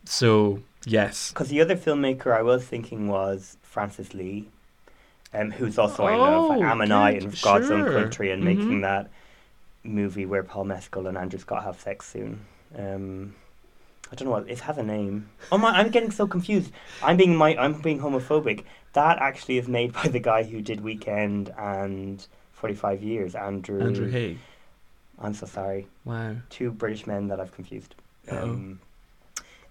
So 0.04 0.62
yes, 0.84 1.30
Because 1.32 1.48
the 1.48 1.60
other 1.60 1.76
filmmaker 1.76 2.36
I 2.36 2.42
was 2.42 2.64
thinking 2.66 3.08
was 3.08 3.56
Francis 3.62 4.12
Lee, 4.14 4.48
um, 5.34 5.50
who's 5.52 5.78
also 5.78 6.06
I 6.06 6.16
know 6.16 6.40
Oh, 6.40 6.46
for 6.46 6.64
Ammonite 6.64 7.14
good, 7.14 7.24
and 7.24 7.40
God's 7.42 7.70
Own. 7.70 7.84
Country 7.86 8.30
and 8.30 8.42
Mhm. 8.42 8.44
making 8.44 8.80
that 8.82 9.10
movie 9.84 10.26
where 10.26 10.42
Paul 10.42 10.64
Mescal 10.64 11.06
and 11.06 11.16
Andrew 11.18 11.38
Scott 11.38 11.64
have 11.64 11.80
sex 11.80 12.08
soon. 12.08 12.44
Um, 12.76 13.34
I 14.10 14.14
don't 14.14 14.26
know 14.26 14.32
what 14.32 14.48
it 14.48 14.60
has 14.60 14.78
a 14.78 14.82
name. 14.82 15.30
Oh 15.50 15.58
my! 15.58 15.70
I'm 15.70 15.90
getting 15.90 16.10
so 16.10 16.26
confused. 16.26 16.70
I'm 17.02 17.16
being 17.16 17.34
my 17.36 17.56
I'm 17.56 17.80
being 17.80 18.00
homophobic. 18.00 18.64
That 18.92 19.18
actually 19.18 19.58
is 19.58 19.68
made 19.68 19.92
by 20.02 20.08
the 20.08 20.20
guy 20.20 20.42
who 20.42 20.60
did 20.60 20.82
Weekend 20.82 21.52
and 21.58 22.26
Forty 22.52 22.74
Five 22.74 23.02
Years, 23.02 23.34
Andrew. 23.34 23.80
Andrew 23.82 24.10
Haigh. 24.10 24.38
I'm 25.18 25.34
so 25.34 25.46
sorry. 25.46 25.86
Wow. 26.04 26.36
Two 26.50 26.70
British 26.72 27.06
men 27.06 27.28
that 27.28 27.40
I've 27.40 27.52
confused. 27.52 27.94
Um, 28.28 28.80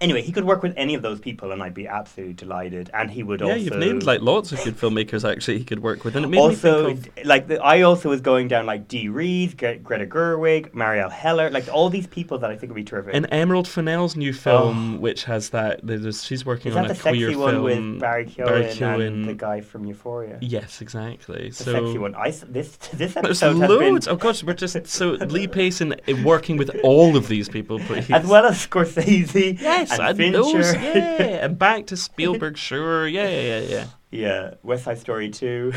anyway, 0.02 0.22
he 0.22 0.32
could 0.32 0.43
work 0.43 0.64
with 0.64 0.74
any 0.76 0.93
of 0.95 1.02
those 1.02 1.20
people, 1.20 1.52
and 1.52 1.62
I'd 1.64 1.74
be 1.74 1.88
absolutely 1.88 2.34
delighted. 2.34 2.89
And 2.93 3.10
he 3.10 3.24
would 3.24 3.39
yeah, 3.39 3.47
also 3.47 3.58
you've 3.60 3.78
named 3.78 4.04
like 4.04 4.22
lots 4.22 4.52
of 4.52 4.64
good 4.64 4.76
filmmakers 4.78 5.30
actually 5.30 5.60
he 5.60 5.64
could 5.64 5.82
work 5.82 6.04
with, 6.04 6.16
and 6.16 6.26
it 6.26 6.28
made 6.30 6.38
me 6.38 6.43
also 6.43 6.88
think 6.88 7.20
of 7.20 7.26
like 7.26 7.47
the, 7.47 7.62
I 7.62 7.82
also 7.82 8.10
was 8.10 8.22
going 8.22 8.47
down 8.47 8.66
like 8.66 8.88
Dee 8.88 9.08
Rees, 9.08 9.54
Gre- 9.54 9.76
Greta 9.76 10.06
Gerwig, 10.06 10.72
Marielle 10.72 11.12
Heller, 11.12 11.49
like 11.49 11.68
all 11.70 11.89
these 11.89 12.08
people 12.08 12.39
that 12.39 12.49
I 12.49 12.56
think 12.56 12.72
would 12.72 12.76
be 12.76 12.84
terrific. 12.84 13.14
And 13.14 13.28
Emerald 13.32 13.68
Fennell's 13.68 14.16
new 14.16 14.34
film, 14.34 14.99
which 14.99 15.26
has 15.26 15.49
that, 15.52 15.80
there's, 15.84 16.24
she's 16.24 16.45
working 16.45 16.72
is 16.72 16.78
on 16.78 16.88
that 16.88 16.91
a 16.91 16.93
the 16.95 17.10
queer 17.10 17.30
sexy 17.30 17.36
one 17.36 17.64
with 17.64 17.99
Barry 17.99 18.26
Keoghan, 18.26 18.80
Barry 18.80 19.08
and 19.08 19.26
the 19.26 19.34
guy 19.34 19.62
from 19.62 19.86
Euphoria? 19.86 20.38
Yes, 20.41 20.82
exactly. 20.82 21.49
The 21.49 21.56
so 21.56 21.72
sexy 21.72 21.97
one. 21.97 22.16
I 22.16 22.32
this 22.32 22.78
this 22.78 23.14
There's 23.14 23.18
episode 23.18 23.58
has 23.58 23.70
been 23.70 23.93
loads. 23.93 24.08
Oh 24.08 24.16
gosh, 24.16 24.43
we're 24.43 24.54
just 24.54 24.88
so 24.88 25.12
Lee 25.12 25.47
uh, 25.47 26.24
working 26.24 26.58
with 26.58 26.76
all 26.84 27.16
of 27.16 27.28
these 27.28 27.49
people, 27.49 27.80
please. 27.88 28.10
as 28.10 28.26
well 28.26 28.45
as 28.45 28.66
Scorsese. 28.66 29.60
Yes, 29.60 29.91
and 30.00 30.20
and 30.20 30.36
those, 30.36 30.74
yeah, 30.74 30.80
and 31.44 31.58
back 31.58 31.88
to 31.88 31.98
Spielberg, 31.98 32.58
sure, 32.58 33.08
yeah, 33.08 33.28
yeah, 33.28 33.42
yeah, 33.42 33.60
yeah. 33.60 33.86
Yeah, 34.12 34.54
West 34.64 34.84
Side 34.84 35.00
Story 35.00 35.30
too. 35.30 35.74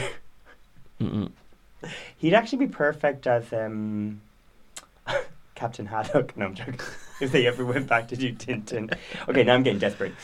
He'd 2.16 2.34
actually 2.34 2.66
be 2.66 2.72
perfect 2.72 3.26
as 3.26 3.52
um, 3.52 4.20
Captain 5.54 5.86
Haddock. 5.86 6.36
No, 6.36 6.46
I'm 6.46 6.54
joking. 6.54 6.80
if 7.20 7.30
they 7.32 7.46
ever 7.46 7.64
went 7.64 7.86
back 7.86 8.08
to 8.08 8.16
do 8.16 8.32
Tintin. 8.32 8.96
Okay, 9.28 9.44
now 9.44 9.54
I'm 9.54 9.62
getting 9.62 9.78
desperate. 9.78 10.14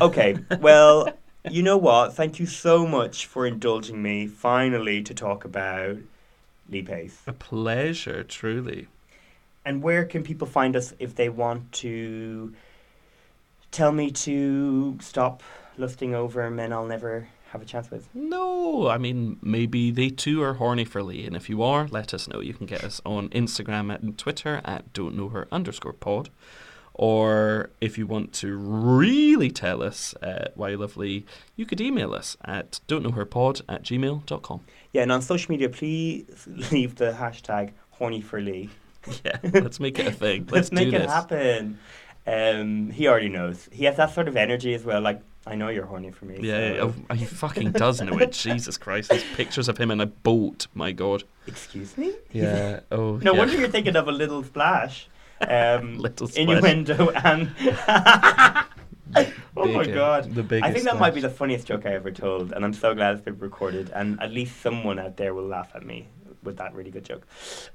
Okay, 0.00 0.36
well, 0.60 1.12
you 1.48 1.62
know 1.62 1.76
what? 1.76 2.14
Thank 2.14 2.38
you 2.38 2.46
so 2.46 2.86
much 2.86 3.26
for 3.26 3.46
indulging 3.46 4.02
me 4.02 4.26
finally 4.26 5.02
to 5.02 5.14
talk 5.14 5.44
about 5.44 5.98
Lee 6.68 6.82
Pace. 6.82 7.20
A 7.26 7.32
pleasure, 7.32 8.22
truly. 8.24 8.88
And 9.64 9.82
where 9.82 10.04
can 10.04 10.22
people 10.22 10.46
find 10.46 10.74
us 10.76 10.94
if 10.98 11.14
they 11.14 11.28
want 11.28 11.70
to 11.72 12.54
tell 13.70 13.92
me 13.92 14.10
to 14.10 14.98
stop 15.00 15.42
lusting 15.78 16.14
over 16.14 16.50
men 16.50 16.72
I'll 16.72 16.86
never 16.86 17.28
have 17.50 17.62
a 17.62 17.64
chance 17.64 17.90
with? 17.90 18.08
No, 18.14 18.88
I 18.88 18.98
mean 18.98 19.38
maybe 19.42 19.90
they 19.90 20.10
too 20.10 20.42
are 20.42 20.54
horny 20.54 20.84
for 20.84 21.02
Lee, 21.02 21.26
and 21.26 21.36
if 21.36 21.48
you 21.48 21.62
are, 21.62 21.86
let 21.88 22.14
us 22.14 22.28
know. 22.28 22.40
You 22.40 22.54
can 22.54 22.66
get 22.66 22.84
us 22.84 23.00
on 23.04 23.28
Instagram 23.30 23.94
and 23.94 24.16
Twitter 24.16 24.60
at 24.64 24.92
don't 24.92 25.16
know 25.16 25.28
her 25.28 25.48
underscore 25.50 25.92
pod, 25.92 26.30
or 26.94 27.70
if 27.80 27.98
you 27.98 28.06
want 28.06 28.32
to 28.34 28.56
really 28.56 29.50
tell 29.50 29.82
us 29.82 30.14
uh, 30.22 30.48
why 30.54 30.70
you 30.70 30.76
love 30.76 30.96
Lee, 30.96 31.24
you 31.56 31.66
could 31.66 31.80
email 31.80 32.14
us 32.14 32.36
at 32.44 32.80
don't 32.86 33.02
know 33.02 33.12
her 33.12 33.24
pod 33.24 33.62
at 33.68 33.82
gmail.com. 33.82 34.60
Yeah, 34.92 35.02
and 35.02 35.12
on 35.12 35.22
social 35.22 35.50
media, 35.52 35.68
please 35.68 36.46
leave 36.70 36.96
the 36.96 37.12
hashtag 37.12 37.72
horny 37.90 38.20
for 38.20 38.40
Lee. 38.40 38.70
Yeah, 39.24 39.38
let's 39.42 39.80
make 39.80 39.98
it 39.98 40.06
a 40.06 40.12
thing. 40.12 40.42
Let's, 40.50 40.70
Let's, 40.70 40.72
make 40.72 40.92
it 40.92 41.08
happen. 41.08 41.78
Um, 42.30 42.90
he 42.90 43.08
already 43.08 43.28
knows. 43.28 43.68
He 43.72 43.84
has 43.86 43.96
that 43.96 44.14
sort 44.14 44.28
of 44.28 44.36
energy 44.36 44.74
as 44.74 44.84
well. 44.84 45.00
Like 45.00 45.20
I 45.46 45.54
know 45.54 45.68
you're 45.68 45.86
horny 45.86 46.10
for 46.10 46.26
me. 46.26 46.38
Yeah, 46.40 46.74
so- 46.76 46.94
oh, 47.10 47.14
he 47.14 47.24
fucking 47.24 47.72
does 47.72 48.00
know 48.00 48.16
it. 48.18 48.32
Jesus 48.46 48.76
Christ, 48.78 49.08
there's 49.10 49.24
pictures 49.34 49.68
of 49.68 49.78
him 49.78 49.90
in 49.90 50.00
a 50.00 50.06
boat. 50.06 50.66
My 50.74 50.92
God. 50.92 51.24
Excuse 51.46 51.96
me. 51.98 52.12
Yeah. 52.32 52.80
Oh. 52.92 53.16
No 53.22 53.32
yeah. 53.32 53.38
wonder 53.38 53.56
you're 53.56 53.68
thinking 53.68 53.96
of 53.96 54.06
a 54.08 54.12
little 54.12 54.42
splash. 54.44 55.08
Um, 55.40 55.98
Little 56.06 56.28
splash. 56.28 56.42
innuendo 56.46 57.08
and. 57.10 57.50
oh 59.16 59.32
Oh 59.56 59.66
my 59.66 59.84
god! 59.84 60.32
the 60.34 60.42
biggest 60.42 60.68
I 60.68 60.72
think 60.72 60.84
that 60.84 60.98
might 61.00 61.14
be 61.14 61.20
the 61.20 61.30
funniest 61.30 61.66
joke 61.66 61.84
I 61.84 61.94
ever 61.94 62.10
told, 62.12 62.52
and 62.52 62.64
I'm 62.64 62.72
so 62.74 62.94
glad 62.94 63.14
it's 63.16 63.24
been 63.24 63.38
recorded. 63.38 63.90
And 63.94 64.20
at 64.22 64.30
least 64.30 64.60
someone 64.60 64.98
out 64.98 65.16
there 65.16 65.34
will 65.34 65.46
laugh 65.46 65.72
at 65.74 65.84
me 65.84 66.06
with 66.42 66.56
that 66.58 66.74
really 66.74 66.90
good 66.90 67.04
joke. 67.04 67.26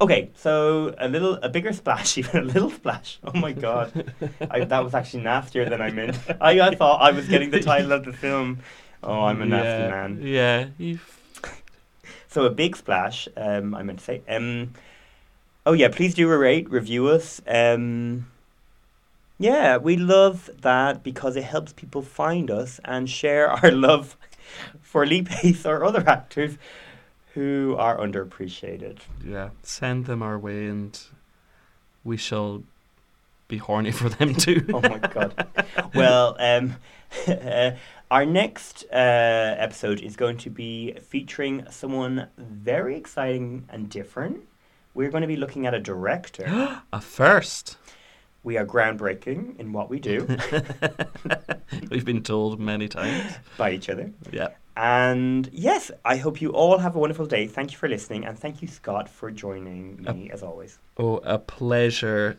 Okay, 0.02 0.30
so 0.36 0.96
a 0.98 1.08
little, 1.08 1.36
a 1.36 1.50
bigger 1.50 1.74
splash, 1.74 2.18
even 2.20 2.44
a 2.44 2.46
little 2.46 2.70
splash. 2.70 3.20
Oh 3.24 3.38
my 3.38 3.52
god, 3.52 4.14
I, 4.50 4.66
that 4.66 4.84
was 4.84 4.94
actually 4.94 5.24
nastier 5.24 5.70
than 5.70 5.82
I 5.82 5.92
meant. 5.92 6.18
I, 6.42 6.60
I 6.60 6.76
thought 6.76 7.02
I 7.02 7.12
was 7.12 7.28
getting 7.28 7.52
the 7.52 7.62
title 7.62 7.92
of 7.92 8.06
the 8.06 8.14
film. 8.14 8.60
Oh, 9.04 9.22
I'm 9.22 9.42
a 9.42 9.46
nasty 9.46 9.84
yeah, 9.84 9.90
man. 9.90 10.20
Yeah, 10.22 10.68
you 10.78 11.00
So 12.28 12.46
a 12.46 12.50
big 12.50 12.76
splash. 12.76 13.28
Um, 13.38 13.76
I 13.76 13.84
meant 13.84 14.00
to 14.00 14.06
say. 14.06 14.22
Um, 14.28 14.74
oh 15.66 15.74
yeah, 15.74 15.90
please 15.90 16.16
do 16.16 16.28
rate, 16.28 16.70
review 16.70 17.08
us. 17.08 17.42
Um, 17.48 18.28
yeah, 19.38 19.78
we 19.78 19.98
love 19.98 20.50
that 20.62 21.04
because 21.04 21.36
it 21.36 21.44
helps 21.44 21.74
people 21.74 22.02
find 22.02 22.50
us 22.50 22.80
and 22.86 23.10
share 23.10 23.50
our 23.50 23.72
love 23.88 24.18
for 24.82 25.06
Lee 25.06 25.24
Pace 25.24 25.66
or 25.66 25.84
other 25.84 26.08
actors 26.08 26.58
who 27.36 27.76
are 27.78 27.98
underappreciated. 27.98 28.98
yeah, 29.24 29.50
send 29.62 30.06
them 30.08 30.24
our 30.24 30.40
way, 30.40 30.66
and 30.66 31.00
we 32.04 32.18
shall 32.18 32.64
be 33.48 33.58
horny 33.58 33.92
for 33.92 34.10
them 34.10 34.34
too. 34.46 34.66
oh 34.74 34.82
my 34.82 34.98
god. 34.98 35.48
Well, 35.94 36.36
um, 36.40 36.76
our 38.12 38.26
next 38.26 38.86
uh, 38.92 38.96
episode 38.96 40.00
is 40.02 40.16
going 40.16 40.38
to 40.38 40.50
be 40.50 40.94
featuring 41.10 41.66
someone 41.70 42.28
very 42.38 42.96
exciting 42.96 43.66
and 43.70 43.90
different. 43.90 44.40
We're 44.94 45.12
going 45.12 45.22
to 45.22 45.28
be 45.28 45.36
looking 45.36 45.66
at 45.68 45.74
a 45.74 45.80
director. 45.80 46.46
a 46.94 47.02
first. 47.02 47.78
We 48.44 48.58
are 48.58 48.66
groundbreaking 48.66 49.60
in 49.60 49.74
what 49.74 49.90
we 49.90 50.00
do 50.00 50.28
We've 51.90 52.06
been 52.06 52.22
told 52.22 52.60
many 52.60 52.88
times. 52.88 53.34
by 53.58 53.72
each 53.72 53.90
other. 53.90 54.12
Yeah. 54.32 54.50
And 54.78 55.50
yes, 55.54 55.90
I 56.04 56.18
hope 56.18 56.42
you 56.42 56.50
all 56.50 56.80
have 56.80 56.96
a 56.96 57.00
wonderful 57.00 57.26
day. 57.26 57.48
Thank 57.48 57.72
you 57.72 57.78
for 57.78 57.88
listening, 57.88 58.26
and 58.26 58.38
thank 58.38 58.62
you, 58.62 58.68
Scott, 58.68 59.08
for 59.08 59.32
joining 59.32 60.02
me 60.04 60.30
as 60.32 60.44
always. 60.44 60.80
Oh, 60.98 61.18
a 61.24 61.40
pleasure, 61.40 62.38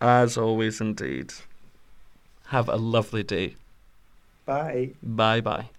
as 0.00 0.38
always, 0.38 0.80
indeed. 0.80 1.32
Have 2.46 2.68
a 2.68 2.76
lovely 2.76 3.22
day. 3.22 3.56
Bye. 4.44 4.92
Bye 5.02 5.40
bye. 5.40 5.70